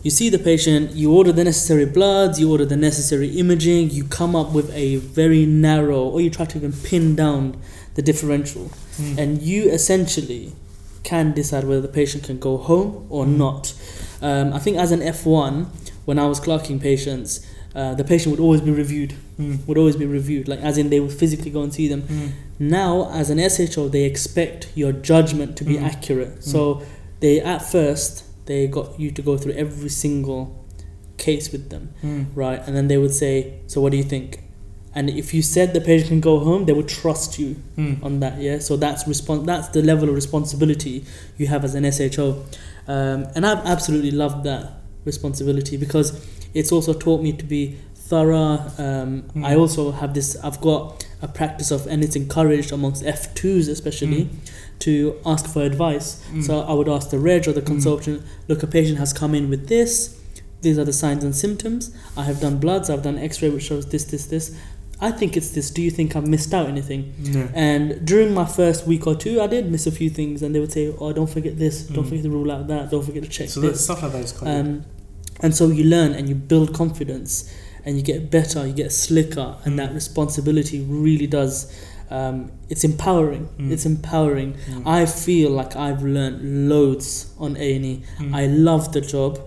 You 0.06 0.12
see 0.12 0.30
the 0.30 0.38
patient, 0.38 0.92
you 0.92 1.12
order 1.12 1.32
the 1.32 1.44
necessary 1.44 1.88
bloods, 1.88 2.40
you 2.40 2.52
order 2.52 2.64
the 2.64 2.78
necessary 2.78 3.30
imaging, 3.40 3.90
you 3.90 4.04
come 4.04 4.36
up 4.36 4.52
with 4.54 4.70
a 4.72 4.98
very 4.98 5.48
narrow, 5.48 6.04
or 6.04 6.22
you 6.22 6.30
try 6.30 6.46
to 6.46 6.58
even 6.60 6.74
pin 6.74 7.16
down 7.16 7.58
the 7.96 8.04
differential, 8.04 8.70
Mm. 9.02 9.18
and 9.18 9.42
you 9.42 9.64
essentially 9.80 10.52
can 11.04 11.34
decide 11.34 11.64
whether 11.64 11.82
the 11.82 11.88
patient 12.02 12.22
can 12.24 12.38
go 12.38 12.58
home 12.58 13.08
or 13.10 13.26
not. 13.26 13.74
Um, 14.22 14.54
I 14.54 14.60
think 14.60 14.78
as 14.78 14.92
an 14.92 15.02
F1, 15.02 15.66
when 16.06 16.20
I 16.20 16.28
was 16.28 16.40
clerking 16.40 16.78
patients, 16.80 17.40
uh, 17.76 17.96
the 17.96 18.04
patient 18.04 18.30
would 18.34 18.40
always 18.46 18.62
be 18.62 18.70
reviewed, 18.70 19.16
Mm. 19.40 19.58
would 19.66 19.78
always 19.80 19.96
be 19.96 20.06
reviewed, 20.06 20.48
like 20.48 20.62
as 20.62 20.78
in 20.78 20.92
they 20.92 21.00
would 21.00 21.14
physically 21.14 21.50
go 21.50 21.64
and 21.64 21.74
see 21.74 21.88
them. 21.88 22.04
Mm. 22.04 22.30
Now, 22.60 23.10
as 23.12 23.32
an 23.32 23.40
SHO, 23.40 23.90
they 23.90 24.04
expect 24.04 24.68
your 24.76 24.92
judgment 24.92 25.56
to 25.58 25.64
be 25.64 25.78
Mm. 25.78 25.84
accurate. 25.92 26.44
So 26.44 26.84
they 27.22 27.42
at 27.42 27.62
first 27.68 28.22
they 28.46 28.68
got 28.68 29.00
you 29.00 29.12
to 29.12 29.22
go 29.22 29.38
through 29.38 29.54
every 29.54 29.90
single 29.90 30.66
case 31.18 31.52
with 31.52 31.70
them, 31.70 31.90
Mm. 32.04 32.26
right? 32.36 32.62
And 32.66 32.76
then 32.76 32.88
they 32.88 32.98
would 32.98 33.14
say, 33.14 33.54
"So 33.68 33.82
what 33.82 33.92
do 33.92 33.98
you 33.98 34.04
think?" 34.04 34.42
And 34.94 35.10
if 35.10 35.34
you 35.34 35.42
said 35.42 35.74
the 35.74 35.82
patient 35.82 36.10
can 36.10 36.20
go 36.22 36.40
home, 36.40 36.66
they 36.66 36.74
would 36.74 36.88
trust 36.88 37.38
you 37.40 37.56
Mm. 37.78 38.04
on 38.04 38.20
that. 38.22 38.42
Yeah. 38.42 38.60
So 38.60 38.78
that's 38.78 39.04
respons- 39.06 39.46
That's 39.46 39.68
the 39.70 39.82
level 39.82 40.08
of 40.10 40.16
responsibility 40.16 41.04
you 41.38 41.48
have 41.48 41.66
as 41.66 41.76
an 41.76 41.84
SHO, 41.86 42.38
um, 42.88 43.26
and 43.36 43.46
I've 43.46 43.66
absolutely 43.66 44.12
loved 44.12 44.44
that 44.46 44.82
responsibility 45.06 45.78
because 45.78 46.14
it's 46.54 46.72
also 46.72 46.94
taught 46.94 47.22
me 47.22 47.32
to 47.34 47.46
be 47.46 47.76
thorough. 47.96 48.60
Um, 48.78 49.24
Mm. 49.36 49.44
I 49.46 49.56
also 49.56 49.92
have 49.92 50.14
this. 50.14 50.38
I've 50.44 50.62
got 50.62 51.04
a 51.26 51.28
practice 51.40 51.70
of, 51.76 51.82
and 51.92 51.98
it's 52.06 52.16
encouraged 52.24 52.72
amongst 52.72 53.04
F2s 53.04 53.68
especially, 53.78 54.24
Mm. 54.26 54.30
to 54.86 54.94
ask 55.26 55.44
for 55.54 55.62
advice. 55.72 56.10
Mm. 56.34 56.44
So 56.48 56.52
I 56.72 56.74
would 56.78 56.90
ask 56.98 57.06
the 57.10 57.20
reg 57.30 57.48
or 57.50 57.54
the 57.54 57.62
Mm. 57.62 57.72
consultant, 57.74 58.22
look, 58.50 58.60
a 58.64 58.68
patient 58.78 58.98
has 59.04 59.12
come 59.22 59.34
in 59.40 59.50
with 59.50 59.64
this. 59.68 59.92
These 60.62 60.78
are 60.80 60.86
the 60.92 60.94
signs 61.04 61.24
and 61.28 61.36
symptoms. 61.46 61.92
I 62.22 62.24
have 62.30 62.40
done 62.46 62.56
bloods. 62.66 62.90
I've 62.90 63.04
done 63.10 63.18
X-ray 63.18 63.50
which 63.50 63.64
shows 63.72 63.86
this, 63.94 64.04
this, 64.14 64.26
this. 64.34 64.52
I 65.08 65.12
think 65.20 65.36
it's 65.40 65.50
this. 65.50 65.68
Do 65.78 65.82
you 65.88 65.92
think 65.98 66.16
I've 66.16 66.28
missed 66.36 66.54
out 66.54 66.68
anything? 66.76 67.02
Yeah. 67.22 67.48
And 67.54 67.84
during 68.12 68.34
my 68.42 68.46
first 68.46 68.88
week 68.88 69.04
or 69.08 69.16
two, 69.16 69.36
I 69.46 69.48
did 69.48 69.70
miss 69.70 69.86
a 69.86 69.92
few 69.92 70.10
things, 70.10 70.42
and 70.42 70.50
they 70.56 70.60
would 70.64 70.72
say, 70.72 70.86
"Oh, 71.02 71.12
don't 71.20 71.30
forget 71.38 71.56
this. 71.60 71.76
Don't 71.96 72.06
Mm. 72.06 72.10
forget 72.10 72.24
to 72.24 72.30
rule 72.38 72.50
out 72.56 72.68
that. 72.70 72.84
Don't 72.92 73.06
forget 73.10 73.24
to 73.24 73.30
check 73.38 73.50
So 73.50 73.60
this." 73.62 73.82
stuff 73.88 74.02
like 74.04 74.14
that 74.14 74.24
is 74.24 74.32
quite. 74.32 74.50
Um, 74.56 74.70
and 75.42 75.52
so 75.54 75.64
you 75.78 75.84
learn 75.96 76.12
and 76.18 76.30
you 76.30 76.36
build 76.52 76.74
confidence, 76.74 77.32
and 77.86 77.96
you 77.98 78.04
get 78.04 78.30
better. 78.32 78.66
You 78.68 78.74
get 78.74 78.92
slicker, 78.92 79.56
and 79.64 79.74
Mm. 79.74 79.78
that 79.78 79.94
responsibility 79.94 80.82
really 80.82 81.28
does. 81.28 81.68
Um, 82.12 82.52
it's 82.70 82.84
empowering. 82.84 83.50
Mm. 83.60 83.72
It's 83.72 83.86
empowering. 83.86 84.56
Mm. 84.70 84.84
I 84.86 85.06
feel 85.06 85.50
like 85.52 85.76
I've 85.76 86.04
learned 86.04 86.70
loads 86.70 87.28
on 87.40 87.58
A 87.58 87.76
and 87.76 87.86
E. 87.86 88.02
Mm. 88.20 88.34
I 88.36 88.46
love 88.48 88.92
the 88.94 89.02
job. 89.02 89.40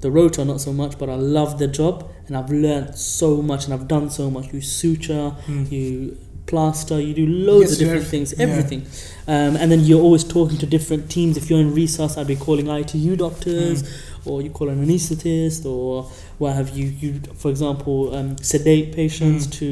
The 0.00 0.10
rota 0.10 0.44
not 0.44 0.60
so 0.60 0.72
much, 0.72 0.98
but 0.98 1.08
I 1.08 1.14
love 1.14 1.58
the 1.58 1.68
job, 1.68 2.04
and 2.26 2.36
I've 2.36 2.50
learned 2.50 2.96
so 2.96 3.40
much, 3.40 3.64
and 3.66 3.72
I've 3.74 3.86
done 3.88 4.10
so 4.10 4.30
much. 4.30 4.52
You 4.52 4.60
suture, 4.60 5.32
Mm. 5.46 5.70
you 5.72 6.16
plaster, 6.46 7.00
you 7.00 7.14
do 7.14 7.26
loads 7.26 7.70
Yes, 7.70 7.72
of 7.74 7.78
different 7.78 8.06
things, 8.06 8.34
yeah. 8.36 8.42
everything. 8.46 8.82
Um, 9.28 9.56
and 9.56 9.70
then 9.70 9.80
you're 9.84 10.02
always 10.02 10.24
talking 10.24 10.58
to 10.58 10.66
different 10.66 11.08
teams. 11.08 11.36
If 11.36 11.48
you're 11.48 11.60
in 11.60 11.72
resus, 11.72 12.18
I'd 12.18 12.26
be 12.26 12.34
calling 12.36 12.68
ITU 12.68 13.14
doctors, 13.16 13.84
Mm. 13.84 13.88
or 14.26 14.42
you 14.42 14.50
call 14.50 14.68
an 14.68 14.84
anaesthetist, 14.84 15.64
or 15.64 16.10
what 16.42 16.52
have 16.60 16.70
you. 16.78 16.86
You, 17.02 17.10
for 17.42 17.50
example, 17.54 17.96
um, 18.16 18.36
sedate 18.38 18.88
patients 19.00 19.42
Mm. 19.46 19.52
to 19.60 19.68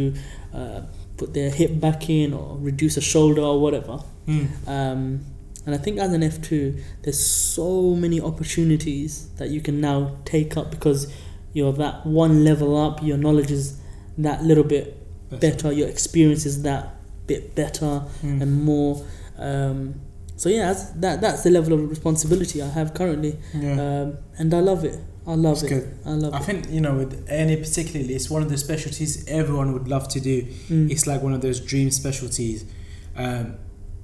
uh, 0.58 0.80
put 1.18 1.28
their 1.34 1.50
hip 1.50 1.72
back 1.86 2.00
in, 2.18 2.32
or 2.38 2.56
reduce 2.70 2.96
a 2.96 3.00
shoulder, 3.12 3.42
or 3.52 3.56
whatever. 3.64 3.96
Mm. 4.26 4.46
Um, 4.76 5.00
and 5.66 5.74
I 5.74 5.78
think 5.84 5.98
as 5.98 6.12
an 6.18 6.22
F2, 6.22 6.50
there's 7.02 7.20
so 7.56 7.94
many 8.04 8.18
opportunities 8.20 9.28
that 9.38 9.48
you 9.54 9.60
can 9.60 9.76
now 9.80 9.98
take 10.24 10.56
up 10.56 10.70
because 10.70 11.00
you're 11.52 11.72
that 11.84 11.96
one 12.06 12.34
level 12.50 12.70
up, 12.86 13.02
your 13.02 13.18
knowledge 13.18 13.50
is 13.50 13.64
that 14.26 14.42
little 14.50 14.64
bit 14.64 14.86
better, 15.44 15.68
your 15.72 15.88
experience 15.88 16.46
is 16.46 16.62
that 16.62 16.82
bit 17.26 17.54
better 17.54 17.92
Mm. 18.24 18.42
and 18.42 18.50
more. 18.64 18.92
Um, 19.38 19.78
so 20.36 20.48
yeah, 20.48 20.64
that's, 20.72 20.84
that 21.02 21.20
that's 21.20 21.42
the 21.42 21.50
level 21.50 21.72
of 21.74 21.80
responsibility 21.90 22.56
I 22.62 22.68
have 22.78 22.88
currently, 22.94 23.32
yeah. 23.54 23.72
um, 23.84 24.06
and 24.38 24.48
I 24.54 24.60
love 24.60 24.84
it. 24.84 24.98
I 25.26 25.34
love 25.34 25.54
It's 25.54 25.62
it. 25.64 25.68
good. 25.68 25.98
I 26.06 26.10
love 26.10 26.34
I 26.34 26.38
it. 26.38 26.44
think 26.44 26.70
you 26.70 26.80
know 26.80 26.94
with 26.94 27.24
any 27.28 27.56
particularly 27.56 28.14
it's 28.14 28.30
one 28.30 28.42
of 28.42 28.48
the 28.48 28.56
specialties 28.58 29.24
everyone 29.28 29.72
would 29.74 29.88
love 29.88 30.08
to 30.08 30.20
do. 30.20 30.42
Mm. 30.68 30.90
It's 30.90 31.06
like 31.06 31.22
one 31.22 31.32
of 31.34 31.40
those 31.42 31.60
dream 31.60 31.90
specialties, 31.90 32.64
um, 33.16 33.54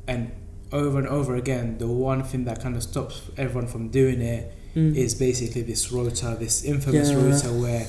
and 0.07 0.31
over 0.73 0.99
and 0.99 1.09
over 1.09 1.35
again, 1.37 1.79
the 1.79 1.87
one 1.87 2.23
thing 2.23 2.45
that 2.45 2.61
kind 2.61 2.77
of 2.77 2.83
stops 2.83 3.23
everyone 3.37 3.67
from 3.69 3.89
doing 3.89 4.21
it 4.21 4.53
Mm. 4.75 4.95
is 4.95 5.15
basically 5.15 5.63
this 5.63 5.91
rota, 5.91 6.37
this 6.39 6.63
infamous 6.63 7.09
Yeah. 7.09 7.17
rota 7.17 7.49
where 7.53 7.87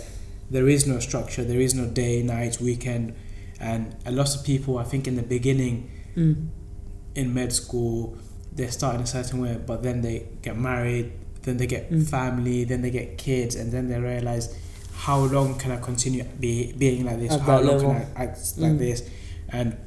there 0.49 0.69
is 0.69 0.87
no 0.87 0.99
structure, 0.99 1.43
there 1.43 1.59
is 1.59 1.73
no 1.75 1.85
day, 1.85 2.23
night, 2.23 2.61
weekend, 2.61 3.13
and 3.59 3.93
a 4.05 4.11
lot 4.11 4.33
of 4.35 4.43
people, 4.45 4.77
I 4.77 4.83
think, 4.85 5.05
in 5.07 5.15
the 5.15 5.23
beginning 5.23 5.89
Mm. 6.15 6.47
in 7.15 7.33
med 7.33 7.51
school, 7.51 8.15
they 8.55 8.67
start 8.67 8.95
in 8.95 9.01
a 9.01 9.05
certain 9.07 9.41
way, 9.41 9.57
but 9.65 9.83
then 9.83 10.01
they 10.01 10.27
get 10.41 10.57
married, 10.57 11.11
then 11.47 11.57
they 11.57 11.67
get 11.67 11.89
Mm. 11.91 12.05
family, 12.17 12.63
then 12.65 12.81
they 12.81 12.91
get 12.91 13.17
kids, 13.17 13.55
and 13.55 13.71
then 13.71 13.87
they 13.89 13.99
realize 13.99 14.45
how 15.05 15.19
long 15.35 15.55
can 15.57 15.71
I 15.71 15.77
continue 15.89 16.23
be, 16.39 16.73
being 16.77 17.05
like 17.05 17.19
this? 17.19 17.31
At 17.31 17.41
how 17.41 17.57
long 17.59 17.65
level. 17.77 17.93
can 17.93 18.07
I 18.15 18.23
act 18.23 18.37
like 18.57 18.73
Mm. 18.73 18.79
this? 18.79 18.99
And 19.49 19.77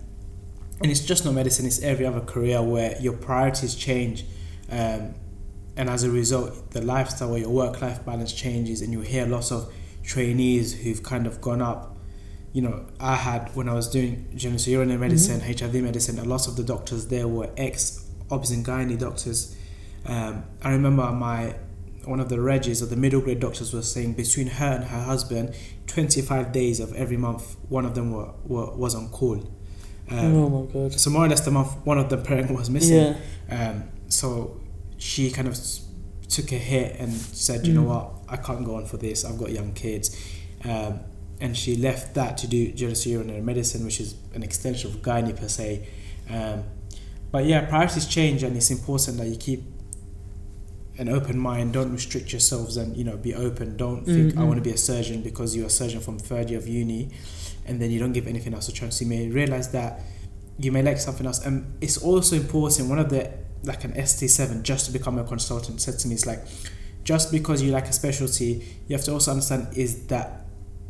and 0.82 0.90
it's 0.90 1.00
just 1.12 1.26
not 1.26 1.34
medicine; 1.34 1.66
it's 1.66 1.82
every 1.82 2.06
other 2.06 2.20
career 2.34 2.62
where 2.62 2.96
your 3.00 3.12
priorities 3.12 3.74
change, 3.74 4.24
um, 4.70 5.02
and 5.76 5.90
as 5.90 6.02
a 6.04 6.10
result, 6.10 6.70
the 6.70 6.80
lifestyle 6.80 7.32
or 7.34 7.38
your 7.38 7.50
work-life 7.50 7.98
balance 8.06 8.32
changes, 8.32 8.80
and 8.82 8.90
you 8.94 9.00
hear 9.02 9.26
lots 9.26 9.52
of 9.52 9.70
trainees 10.02 10.72
who've 10.80 11.02
kind 11.02 11.26
of 11.26 11.34
gone 11.42 11.60
up. 11.60 11.82
You 12.54 12.62
know, 12.62 12.76
I 12.98 13.16
had 13.16 13.54
when 13.54 13.68
I 13.68 13.74
was 13.74 13.88
doing 13.88 14.12
genitourinary 14.34 14.98
medicine, 14.98 15.40
HIV 15.42 15.74
medicine. 15.82 16.18
A 16.18 16.24
lot 16.24 16.48
of 16.48 16.56
the 16.56 16.64
doctors 16.64 17.08
there 17.08 17.28
were 17.28 17.50
ex 17.58 18.06
obs 18.30 18.50
and 18.50 18.64
gynae 18.64 18.98
doctors. 18.98 19.54
Um, 20.06 20.44
I 20.62 20.72
remember 20.72 21.10
my 21.12 21.56
one 22.04 22.18
of 22.18 22.28
the 22.30 22.40
regis 22.40 22.82
or 22.82 22.86
the 22.86 22.96
middle 22.96 23.20
grade 23.20 23.40
doctors 23.40 23.72
was 23.74 23.90
saying 23.92 24.14
between 24.14 24.46
her 24.46 24.72
and 24.76 24.84
her 24.84 25.02
husband, 25.02 25.54
25 25.86 26.50
days 26.50 26.80
of 26.80 26.94
every 26.94 27.18
month, 27.18 27.56
one 27.68 27.84
of 27.84 27.94
them 27.94 28.10
were, 28.12 28.30
were 28.46 28.74
was 28.74 28.94
on 28.94 29.10
call. 29.10 29.36
Um, 30.10 30.34
oh 30.34 30.48
my 30.64 30.72
god. 30.72 30.92
so 30.98 31.10
more 31.10 31.26
or 31.26 31.28
less 31.28 31.44
the 31.44 31.50
month 31.52 31.72
one 31.84 31.98
of 31.98 32.08
the 32.08 32.16
parent 32.16 32.50
was 32.50 32.70
missing. 32.70 33.14
Yeah. 33.48 33.70
Um, 33.70 33.84
so 34.08 34.60
she 34.96 35.30
kind 35.30 35.46
of 35.46 35.56
took 36.28 36.50
a 36.52 36.56
hit 36.56 36.96
and 36.98 37.12
said, 37.12 37.66
you 37.66 37.74
know 37.74 37.82
Mm. 37.82 37.86
what, 37.88 38.12
I 38.28 38.36
can't 38.36 38.64
go 38.64 38.76
on 38.76 38.86
for 38.86 38.96
this. 38.96 39.24
I've 39.24 39.38
got 39.38 39.50
young 39.50 39.72
kids. 39.72 40.16
Um, 40.64 41.00
and 41.40 41.56
she 41.56 41.76
left 41.76 42.14
that 42.14 42.36
to 42.38 42.46
do 42.46 42.72
genitourinary 42.72 43.42
medicine, 43.42 43.84
which 43.84 44.00
is 44.00 44.14
an 44.34 44.42
extension 44.42 44.90
of 44.90 45.00
gynae 45.02 45.34
per 45.38 45.48
se. 45.48 45.86
Um, 46.28 46.64
but 47.32 47.44
yeah, 47.46 47.66
priorities 47.66 48.06
change, 48.06 48.42
and 48.42 48.56
it's 48.56 48.70
important 48.70 49.16
that 49.18 49.26
you 49.26 49.36
keep 49.36 49.62
an 51.00 51.08
open 51.08 51.36
mind. 51.38 51.72
Don't 51.72 51.92
restrict 51.92 52.30
yourselves, 52.32 52.76
and 52.76 52.96
you 52.96 53.04
know, 53.04 53.16
be 53.16 53.34
open. 53.34 53.76
Don't 53.76 54.04
think 54.04 54.36
I 54.36 54.40
Mhm. 54.42 54.46
want 54.48 54.58
to 54.62 54.66
be 54.70 54.74
a 54.80 54.82
surgeon 54.90 55.22
because 55.22 55.56
you're 55.56 55.66
a 55.66 55.76
surgeon 55.80 56.00
from 56.00 56.18
third 56.18 56.50
year 56.50 56.58
of 56.58 56.68
uni, 56.68 57.08
and 57.66 57.80
then 57.80 57.90
you 57.90 57.98
don't 57.98 58.12
give 58.12 58.26
anything 58.28 58.52
else 58.54 58.68
a 58.68 58.72
chance. 58.72 59.00
You 59.00 59.06
may 59.06 59.28
realize 59.28 59.68
that 59.78 60.02
you 60.58 60.70
may 60.70 60.82
like 60.82 60.98
something 61.00 61.26
else, 61.26 61.40
and 61.44 61.54
it's 61.80 61.96
also 61.96 62.36
important. 62.36 62.88
One 62.88 62.98
of 62.98 63.08
the 63.08 63.30
like 63.64 63.82
an 63.84 63.94
ST 63.96 64.28
seven 64.28 64.62
just 64.62 64.86
to 64.86 64.92
become 64.92 65.18
a 65.18 65.24
consultant 65.24 65.80
said 65.82 65.98
to 66.00 66.08
me, 66.08 66.14
it's 66.14 66.26
like 66.26 66.42
just 67.04 67.30
because 67.32 67.62
you 67.62 67.70
like 67.72 67.88
a 67.88 67.92
specialty, 67.92 68.62
you 68.86 68.96
have 68.96 69.04
to 69.04 69.12
also 69.12 69.30
understand 69.32 69.68
is 69.76 70.06
that 70.08 70.39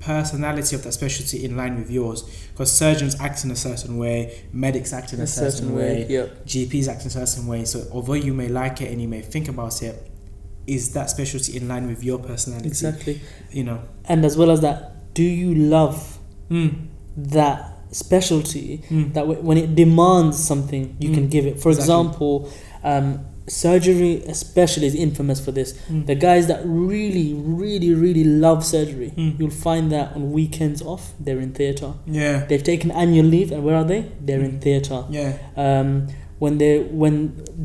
personality 0.00 0.74
of 0.74 0.82
that 0.84 0.92
specialty 0.92 1.44
in 1.44 1.56
line 1.56 1.78
with 1.78 1.90
yours 1.90 2.22
because 2.52 2.72
surgeons 2.72 3.14
act 3.20 3.44
in 3.44 3.50
a 3.50 3.56
certain 3.56 3.98
way 3.98 4.44
medics 4.52 4.92
act 4.92 5.12
in 5.12 5.20
a, 5.20 5.26
certain, 5.26 5.74
way, 5.74 6.06
Yep. 6.08 6.46
gps 6.46 6.88
act 6.88 7.02
in 7.02 7.06
a 7.08 7.10
certain 7.10 7.46
way 7.46 7.64
so 7.66 7.86
although 7.92 8.14
you 8.14 8.32
may 8.34 8.48
like 8.48 8.80
it 8.80 8.90
and 8.90 9.00
you 9.00 9.08
may 9.08 9.20
think 9.20 9.46
about 9.48 9.82
it 9.82 10.10
is 10.66 10.92
that 10.94 11.10
specialty 11.10 11.56
in 11.56 11.68
line 11.68 11.86
with 11.86 12.02
your 12.02 12.18
personality 12.18 12.68
Exactly. 12.68 13.20
you 13.50 13.64
know 13.64 13.80
And 14.06 14.24
as 14.24 14.36
well 14.36 14.50
as 14.50 14.60
that, 14.62 14.78
do 15.14 15.22
you 15.22 15.54
love 15.54 16.18
mm. 16.50 16.86
that 17.16 17.76
specialty 17.92 18.82
Mm. 18.88 19.12
that 19.14 19.26
when 19.44 19.58
it 19.58 19.74
demands 19.74 20.38
something 20.42 20.96
you 20.98 21.10
can 21.12 21.26
Mm. 21.26 21.30
give 21.30 21.44
it 21.46 21.60
for 21.60 21.70
Exactly. 21.70 21.82
example 21.82 22.50
um, 22.82 23.20
surgery 23.46 24.22
especially 24.26 24.86
is 24.86 24.94
infamous 24.94 25.40
for 25.44 25.50
this 25.50 25.72
Mm. 25.90 26.06
the 26.06 26.14
guys 26.14 26.46
that 26.46 26.60
really 26.64 27.34
really 27.34 27.92
really 27.94 28.24
love 28.24 28.64
surgery 28.64 29.12
Mm. 29.16 29.38
you'll 29.40 29.50
find 29.50 29.90
that 29.92 30.14
on 30.14 30.32
weekends 30.32 30.80
off 30.82 31.12
they're 31.18 31.40
in 31.40 31.52
theatre 31.52 31.92
yeah 32.06 32.44
they've 32.46 32.62
taken 32.62 32.90
annual 32.92 33.26
leave 33.26 33.50
and 33.50 33.64
where 33.64 33.76
are 33.76 33.84
they 33.84 34.04
they're 34.24 34.40
in 34.40 34.52
Mm. 34.58 34.62
theatre 34.62 35.04
yeah 35.10 35.32
um, 35.56 36.06
when 36.38 36.56
they 36.58 36.78
when 37.02 37.14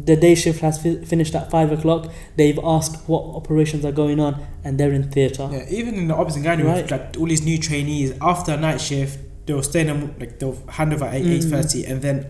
the 0.06 0.16
day 0.16 0.36
shift 0.36 0.60
has 0.62 0.78
fi- 0.82 0.98
finished 1.06 1.34
at 1.34 1.50
five 1.50 1.72
o'clock, 1.72 2.12
they've 2.36 2.60
asked 2.62 2.98
what 3.08 3.24
operations 3.40 3.86
are 3.86 3.94
going 3.94 4.20
on, 4.20 4.36
and 4.66 4.78
they're 4.78 4.92
in 4.92 5.04
theatre. 5.10 5.48
Yeah, 5.50 5.64
even 5.70 5.94
in 5.96 6.10
the 6.10 6.14
and 6.18 6.44
gynae, 6.44 6.66
Right. 6.66 6.92
like 6.92 7.16
all 7.18 7.26
these 7.26 7.46
new 7.46 7.58
trainees 7.58 8.12
after 8.20 8.52
a 8.52 8.58
night 8.58 8.82
shift, 8.82 9.18
they'll 9.46 9.64
stay 9.64 9.80
in 9.80 9.90
a, 9.90 9.94
like 10.20 10.40
they'll 10.40 10.58
hand 10.68 10.94
over 10.94 11.06
at 11.06 11.14
eight 11.16 11.24
Mm. 11.24 11.36
eight 11.38 11.44
thirty, 11.46 11.86
and 11.86 12.02
then 12.02 12.26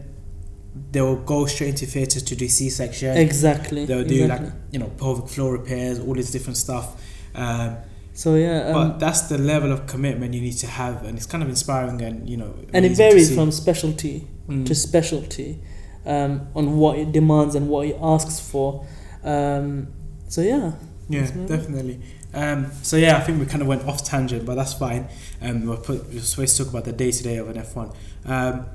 they'll 0.92 1.16
go 1.16 1.46
straight 1.46 1.70
into 1.70 1.86
theatres 1.86 2.24
to 2.24 2.36
do 2.36 2.48
C 2.48 2.70
section. 2.70 3.16
Exactly. 3.18 3.86
They'll 3.86 4.04
do 4.04 4.24
exactly. 4.24 4.48
like 4.48 4.56
you 4.72 4.80
know 4.80 4.90
pelvic 4.98 5.30
floor 5.30 5.54
repairs, 5.54 6.00
all 6.00 6.14
this 6.16 6.32
different 6.32 6.58
stuff. 6.58 7.02
Um, 7.34 7.78
so 8.14 8.36
yeah, 8.36 8.68
um, 8.68 8.74
but 8.74 9.00
that's 9.00 9.22
the 9.24 9.38
level 9.38 9.72
of 9.72 9.88
commitment 9.88 10.34
you 10.34 10.42
need 10.42 10.58
to 10.60 10.68
have, 10.68 11.04
and 11.04 11.18
it's 11.18 11.26
kind 11.26 11.44
of 11.44 11.50
inspiring 11.50 12.02
and 12.02 12.30
you 12.30 12.38
know. 12.38 12.54
and 12.74 12.86
it 12.86 12.96
varies 12.96 13.34
from 13.34 13.52
specialty 13.52 14.28
Mm. 14.48 14.64
to 14.68 14.76
specialty 14.76 15.60
um, 16.06 16.48
on 16.56 16.78
what 16.78 17.00
it 17.00 17.12
demands 17.12 17.56
and 17.56 17.68
what 17.68 17.88
it 17.88 17.98
asks 18.00 18.40
for. 18.40 18.86
Um, 19.24 19.88
so 20.28 20.42
yeah, 20.42 20.74
Yeah, 21.10 21.22
That's 21.22 21.32
about 21.32 21.44
it. 21.50 21.58
definitely. 21.58 22.00
Um, 22.32 22.72
so 22.84 22.96
yeah, 22.98 23.18
I 23.18 23.22
think 23.22 23.40
we 23.40 23.48
kind 23.48 23.64
of 23.64 23.68
went 23.68 23.86
off 23.88 24.04
tangent, 24.04 24.46
but 24.46 24.54
that's 24.54 24.74
fine. 24.74 25.08
Um, 25.42 25.66
we're, 25.66 25.78
put, 25.78 26.06
we're 26.14 26.20
supposed 26.20 26.58
to 26.58 26.64
talk 26.64 26.74
about 26.74 26.86
the 26.86 26.92
day 26.94 27.10
to 27.12 27.24
day 27.24 27.38
of 27.38 27.50
an 27.50 27.56
F1. 27.56 27.96
Um, 28.26 28.66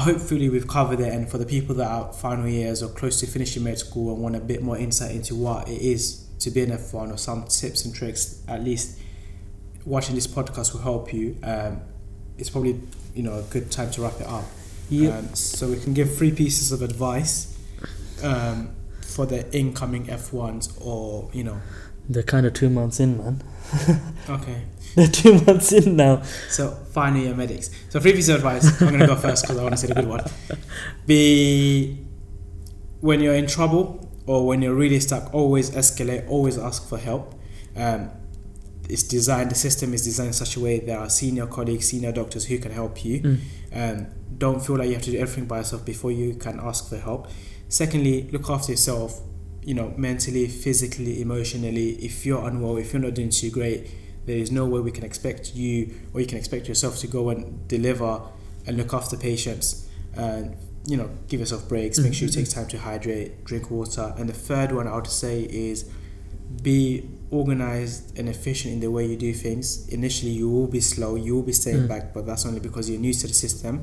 hopefully 0.00 0.48
we've 0.48 0.68
covered 0.68 1.00
it, 1.00 1.12
and 1.12 1.30
for 1.30 1.38
the 1.38 1.46
people 1.46 1.74
that 1.76 1.90
are 1.90 2.12
final 2.12 2.48
years 2.48 2.82
or 2.82 2.88
close 2.88 3.20
to 3.20 3.26
finishing 3.26 3.62
med 3.62 3.78
school 3.78 4.12
and 4.14 4.22
want 4.22 4.36
a 4.36 4.40
bit 4.40 4.62
more 4.62 4.78
insight 4.78 5.12
into 5.12 5.34
what 5.34 5.68
it 5.68 5.80
is 5.80 6.26
to 6.40 6.50
be 6.50 6.62
an 6.62 6.70
F1 6.70 7.12
or 7.12 7.16
some 7.16 7.44
tips 7.44 7.84
and 7.84 7.94
tricks, 7.94 8.42
at 8.48 8.64
least 8.64 8.98
watching 9.84 10.14
this 10.14 10.26
podcast 10.26 10.72
will 10.72 10.80
help 10.80 11.12
you. 11.12 11.36
Um, 11.42 11.80
it's 12.38 12.50
probably 12.50 12.80
you 13.14 13.22
know 13.22 13.38
a 13.38 13.42
good 13.42 13.70
time 13.70 13.90
to 13.92 14.02
wrap 14.02 14.20
it 14.20 14.26
up. 14.26 14.44
Yep. 14.88 15.14
Um, 15.14 15.34
so 15.34 15.68
we 15.68 15.78
can 15.78 15.94
give 15.94 16.14
three 16.16 16.32
pieces 16.32 16.72
of 16.72 16.82
advice 16.82 17.58
um, 18.22 18.70
for 19.02 19.26
the 19.26 19.50
incoming 19.56 20.06
F1s, 20.06 20.80
or 20.84 21.30
you 21.32 21.44
know, 21.44 21.60
they're 22.08 22.22
kind 22.22 22.46
of 22.46 22.54
two 22.54 22.68
months 22.68 23.00
in, 23.00 23.18
man. 23.18 23.42
okay. 24.28 24.62
They're 24.94 25.08
two 25.08 25.40
months 25.40 25.72
in 25.72 25.96
now. 25.96 26.22
So 26.48 26.70
final 26.70 27.22
year 27.22 27.34
medics. 27.34 27.70
So 27.88 28.00
three 28.00 28.12
pieces 28.12 28.30
of 28.30 28.36
advice. 28.36 28.80
I'm 28.82 28.90
gonna 28.90 29.06
go 29.06 29.16
first 29.16 29.42
because 29.42 29.58
I 29.58 29.62
want 29.62 29.74
to 29.74 29.78
say 29.78 29.86
the 29.86 29.94
good 29.94 30.08
one. 30.08 30.24
Be 31.06 31.98
when 33.00 33.20
you're 33.20 33.34
in 33.34 33.46
trouble 33.46 34.08
or 34.26 34.46
when 34.46 34.62
you're 34.62 34.74
really 34.74 35.00
stuck, 35.00 35.32
always 35.34 35.70
escalate. 35.70 36.28
Always 36.28 36.58
ask 36.58 36.88
for 36.88 36.98
help. 36.98 37.34
Um, 37.76 38.10
it's 38.88 39.02
designed. 39.02 39.50
The 39.50 39.54
system 39.54 39.94
is 39.94 40.04
designed 40.04 40.28
in 40.28 40.32
such 40.34 40.56
a 40.56 40.60
way 40.60 40.80
there 40.80 40.98
are 40.98 41.08
senior 41.08 41.46
colleagues, 41.46 41.88
senior 41.88 42.12
doctors 42.12 42.44
who 42.44 42.58
can 42.58 42.72
help 42.72 43.04
you. 43.04 43.20
Mm. 43.20 43.38
Um, 43.74 44.06
don't 44.36 44.60
feel 44.60 44.76
like 44.76 44.88
you 44.88 44.94
have 44.94 45.02
to 45.04 45.12
do 45.12 45.18
everything 45.18 45.46
by 45.46 45.58
yourself 45.58 45.84
before 45.84 46.10
you 46.10 46.34
can 46.34 46.60
ask 46.60 46.88
for 46.88 46.98
help. 46.98 47.28
Secondly, 47.68 48.28
look 48.32 48.50
after 48.50 48.72
yourself. 48.72 49.20
You 49.64 49.74
know, 49.74 49.94
mentally, 49.96 50.48
physically, 50.48 51.22
emotionally. 51.22 51.90
If 52.04 52.26
you're 52.26 52.44
unwell, 52.44 52.78
if 52.78 52.92
you're 52.92 53.02
not 53.02 53.14
doing 53.14 53.30
too 53.30 53.48
great, 53.50 53.88
there 54.26 54.36
is 54.36 54.50
no 54.50 54.66
way 54.66 54.80
we 54.80 54.90
can 54.92 55.04
expect 55.04 55.54
you 55.54 55.94
or 56.14 56.20
you 56.20 56.26
can 56.26 56.38
expect 56.38 56.68
yourself 56.68 56.98
to 56.98 57.06
go 57.06 57.30
and 57.30 57.66
deliver 57.68 58.20
and 58.66 58.76
look 58.76 58.92
after 58.94 59.16
patients. 59.16 59.88
And 60.14 60.56
you 60.86 60.96
know, 60.96 61.08
give 61.28 61.38
yourself 61.40 61.68
breaks. 61.68 61.98
Make 61.98 62.12
sure 62.14 62.26
you 62.26 62.32
take 62.34 62.48
time 62.50 62.66
to 62.68 62.78
hydrate, 62.78 63.44
drink 63.44 63.70
water. 63.70 64.12
And 64.18 64.28
the 64.28 64.32
third 64.32 64.72
one 64.72 64.88
I 64.88 64.96
would 64.96 65.06
say 65.06 65.42
is 65.42 65.88
be 66.62 67.08
organized 67.30 68.18
and 68.18 68.28
efficient 68.28 68.74
in 68.74 68.80
the 68.80 68.90
way 68.90 69.06
you 69.06 69.16
do 69.16 69.32
things. 69.32 69.88
Initially, 69.88 70.32
you 70.32 70.50
will 70.50 70.66
be 70.66 70.80
slow, 70.80 71.14
you 71.14 71.34
will 71.36 71.42
be 71.42 71.52
staying 71.52 71.84
Mm. 71.84 71.88
back, 71.88 72.12
but 72.12 72.26
that's 72.26 72.44
only 72.44 72.60
because 72.60 72.90
you're 72.90 73.00
new 73.00 73.14
to 73.14 73.26
the 73.26 73.32
system. 73.34 73.82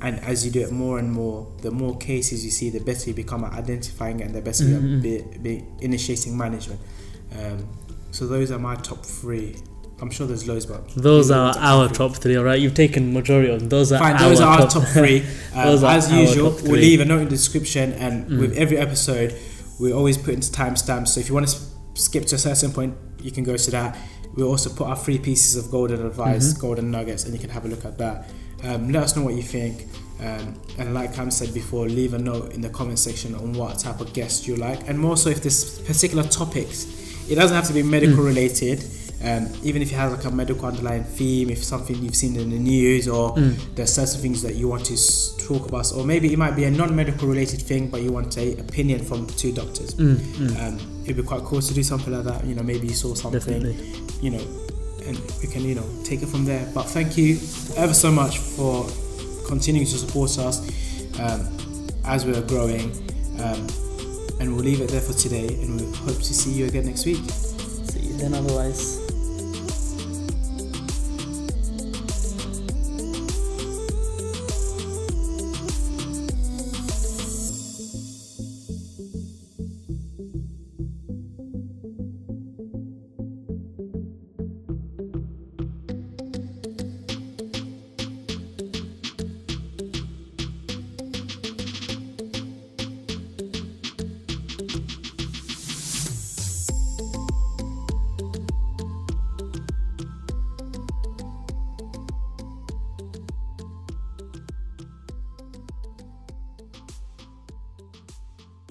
And 0.00 0.18
as 0.20 0.44
you 0.44 0.50
do 0.50 0.60
it 0.60 0.70
more 0.72 0.98
and 0.98 1.12
more, 1.12 1.52
the 1.62 1.70
more 1.70 1.96
cases 1.96 2.44
you 2.44 2.50
see, 2.50 2.70
the 2.70 2.80
better 2.80 3.10
you 3.10 3.14
become 3.14 3.44
at 3.44 3.52
identifying 3.52 4.22
and 4.22 4.34
the 4.34 4.40
better 4.40 4.64
you 4.64 4.76
Mhm. 4.78 5.02
be, 5.02 5.22
be 5.42 5.64
initiating 5.80 6.36
management. 6.36 6.80
Um, 7.38 7.68
so 8.10 8.26
those 8.26 8.50
are 8.50 8.58
my 8.58 8.74
top 8.76 9.04
three. 9.04 9.56
I'm 10.00 10.10
sure 10.10 10.26
there's 10.28 10.46
loads, 10.46 10.64
but 10.66 10.88
Those 10.94 11.30
are 11.32 11.52
our 11.58 11.88
three. 11.88 11.96
top 11.96 12.16
three, 12.16 12.36
all 12.36 12.44
right? 12.44 12.60
You've 12.60 12.74
taken 12.74 13.12
majority 13.12 13.50
of 13.50 13.58
them. 13.60 13.68
Those 13.68 13.90
are 13.92 13.98
Fine, 13.98 14.14
our 14.14 14.28
those 14.28 14.40
are 14.40 14.48
our 14.52 14.58
top, 14.58 14.70
top 14.70 14.84
three. 14.98 15.24
Um, 15.54 15.84
as 15.84 16.12
usual, 16.12 16.50
we'll 16.62 16.72
leave 16.80 17.00
a 17.00 17.04
note 17.04 17.18
in 17.22 17.24
the 17.24 17.30
description, 17.30 17.92
and 17.94 18.26
Mm. 18.30 18.38
with 18.40 18.56
every 18.56 18.78
episode, 18.78 19.34
we 19.80 19.92
always 19.92 20.16
put 20.16 20.34
into 20.34 20.50
timestamps. 20.52 21.08
So 21.08 21.20
if 21.20 21.28
you 21.28 21.34
want 21.34 21.48
to 21.48 21.56
skip 21.94 22.26
to 22.26 22.36
a 22.36 22.38
certain 22.38 22.70
point, 22.72 22.94
you 23.20 23.32
can 23.32 23.42
go 23.44 23.56
to 23.56 23.70
that. 23.72 23.96
We 24.36 24.44
also 24.44 24.70
put 24.70 24.86
our 24.86 24.96
three 24.96 25.18
pieces 25.18 25.56
of 25.56 25.70
golden 25.70 26.04
advice, 26.06 26.52
Mhm. 26.54 26.60
golden 26.60 26.90
nuggets, 26.92 27.24
and 27.24 27.32
you 27.34 27.40
can 27.40 27.50
have 27.50 27.64
a 27.64 27.68
look 27.68 27.84
at 27.84 27.98
that. 27.98 28.28
Um, 28.62 28.92
let 28.92 29.02
us 29.02 29.16
know 29.16 29.22
what 29.22 29.34
you 29.34 29.42
think. 29.42 29.88
Um, 30.20 30.54
and 30.78 30.94
like 30.94 31.14
Cam 31.14 31.30
said 31.32 31.52
before, 31.54 31.88
leave 31.88 32.12
a 32.14 32.18
note 32.18 32.52
in 32.52 32.60
the 32.60 32.68
comment 32.68 32.98
section 33.00 33.34
on 33.34 33.52
what 33.52 33.78
type 33.80 34.00
of 34.00 34.12
guest 34.12 34.46
you 34.46 34.54
like, 34.56 34.80
and 34.88 34.96
more 34.98 35.16
so 35.16 35.30
if 35.30 35.42
this 35.42 35.78
particular 35.80 36.22
topics. 36.24 36.86
It 37.28 37.34
doesn't 37.34 37.54
have 37.54 37.66
to 37.66 37.72
be 37.72 37.82
medical 37.82 38.16
Mm. 38.24 38.26
related. 38.26 38.84
Um, 39.24 39.48
even 39.64 39.82
if 39.82 39.90
it 39.90 39.96
has 39.96 40.12
like 40.12 40.24
a 40.24 40.30
medical 40.30 40.66
underlying 40.66 41.02
theme, 41.02 41.50
if 41.50 41.64
something 41.64 41.96
you've 41.96 42.14
seen 42.14 42.36
in 42.36 42.50
the 42.50 42.58
news, 42.58 43.08
or 43.08 43.34
Mm. 43.34 43.54
there's 43.74 43.92
certain 43.92 44.20
things 44.20 44.42
that 44.42 44.54
you 44.54 44.68
want 44.68 44.84
to 44.86 44.96
talk 45.38 45.66
about, 45.68 45.92
or 45.92 46.04
maybe 46.04 46.32
it 46.32 46.38
might 46.38 46.54
be 46.54 46.64
a 46.64 46.70
non-medical 46.70 47.26
related 47.26 47.60
thing, 47.60 47.88
but 47.88 48.00
you 48.02 48.12
want 48.12 48.36
a 48.38 48.52
opinion 48.60 49.04
from 49.04 49.26
two 49.26 49.50
doctors. 49.52 49.94
Mm, 49.94 50.16
mm, 50.16 50.56
Um, 50.68 50.78
it'd 51.04 51.16
be 51.16 51.22
quite 51.24 51.42
cool 51.42 51.60
to 51.60 51.74
do 51.74 51.82
something 51.82 52.12
like 52.14 52.24
that. 52.24 52.46
You 52.46 52.54
know, 52.54 52.62
maybe 52.62 52.86
you 52.86 52.94
saw 52.94 53.14
something, 53.14 53.40
definitely. 53.40 53.76
you 54.22 54.30
know, 54.30 54.42
and 55.06 55.18
we 55.42 55.48
can 55.48 55.64
you 55.64 55.74
know 55.74 55.86
take 56.04 56.22
it 56.22 56.28
from 56.28 56.44
there. 56.44 56.64
But 56.72 56.84
thank 56.88 57.16
you 57.18 57.38
ever 57.76 57.94
so 57.94 58.12
much 58.12 58.38
for 58.38 58.86
continuing 59.48 59.86
to 59.88 59.96
support 59.98 60.38
us 60.38 60.60
um, 61.18 61.40
as 62.04 62.24
we 62.24 62.34
are 62.36 62.42
growing. 62.42 62.92
Um, 63.40 63.66
and 64.40 64.54
we'll 64.54 64.64
leave 64.64 64.80
it 64.80 64.90
there 64.90 65.00
for 65.00 65.12
today, 65.14 65.48
and 65.48 65.80
we 65.80 65.86
hope 66.06 66.18
to 66.18 66.34
see 66.34 66.52
you 66.52 66.66
again 66.66 66.86
next 66.86 67.04
week. 67.04 67.18
See 67.90 67.98
you 68.00 68.16
then 68.16 68.34
otherwise. 68.34 69.00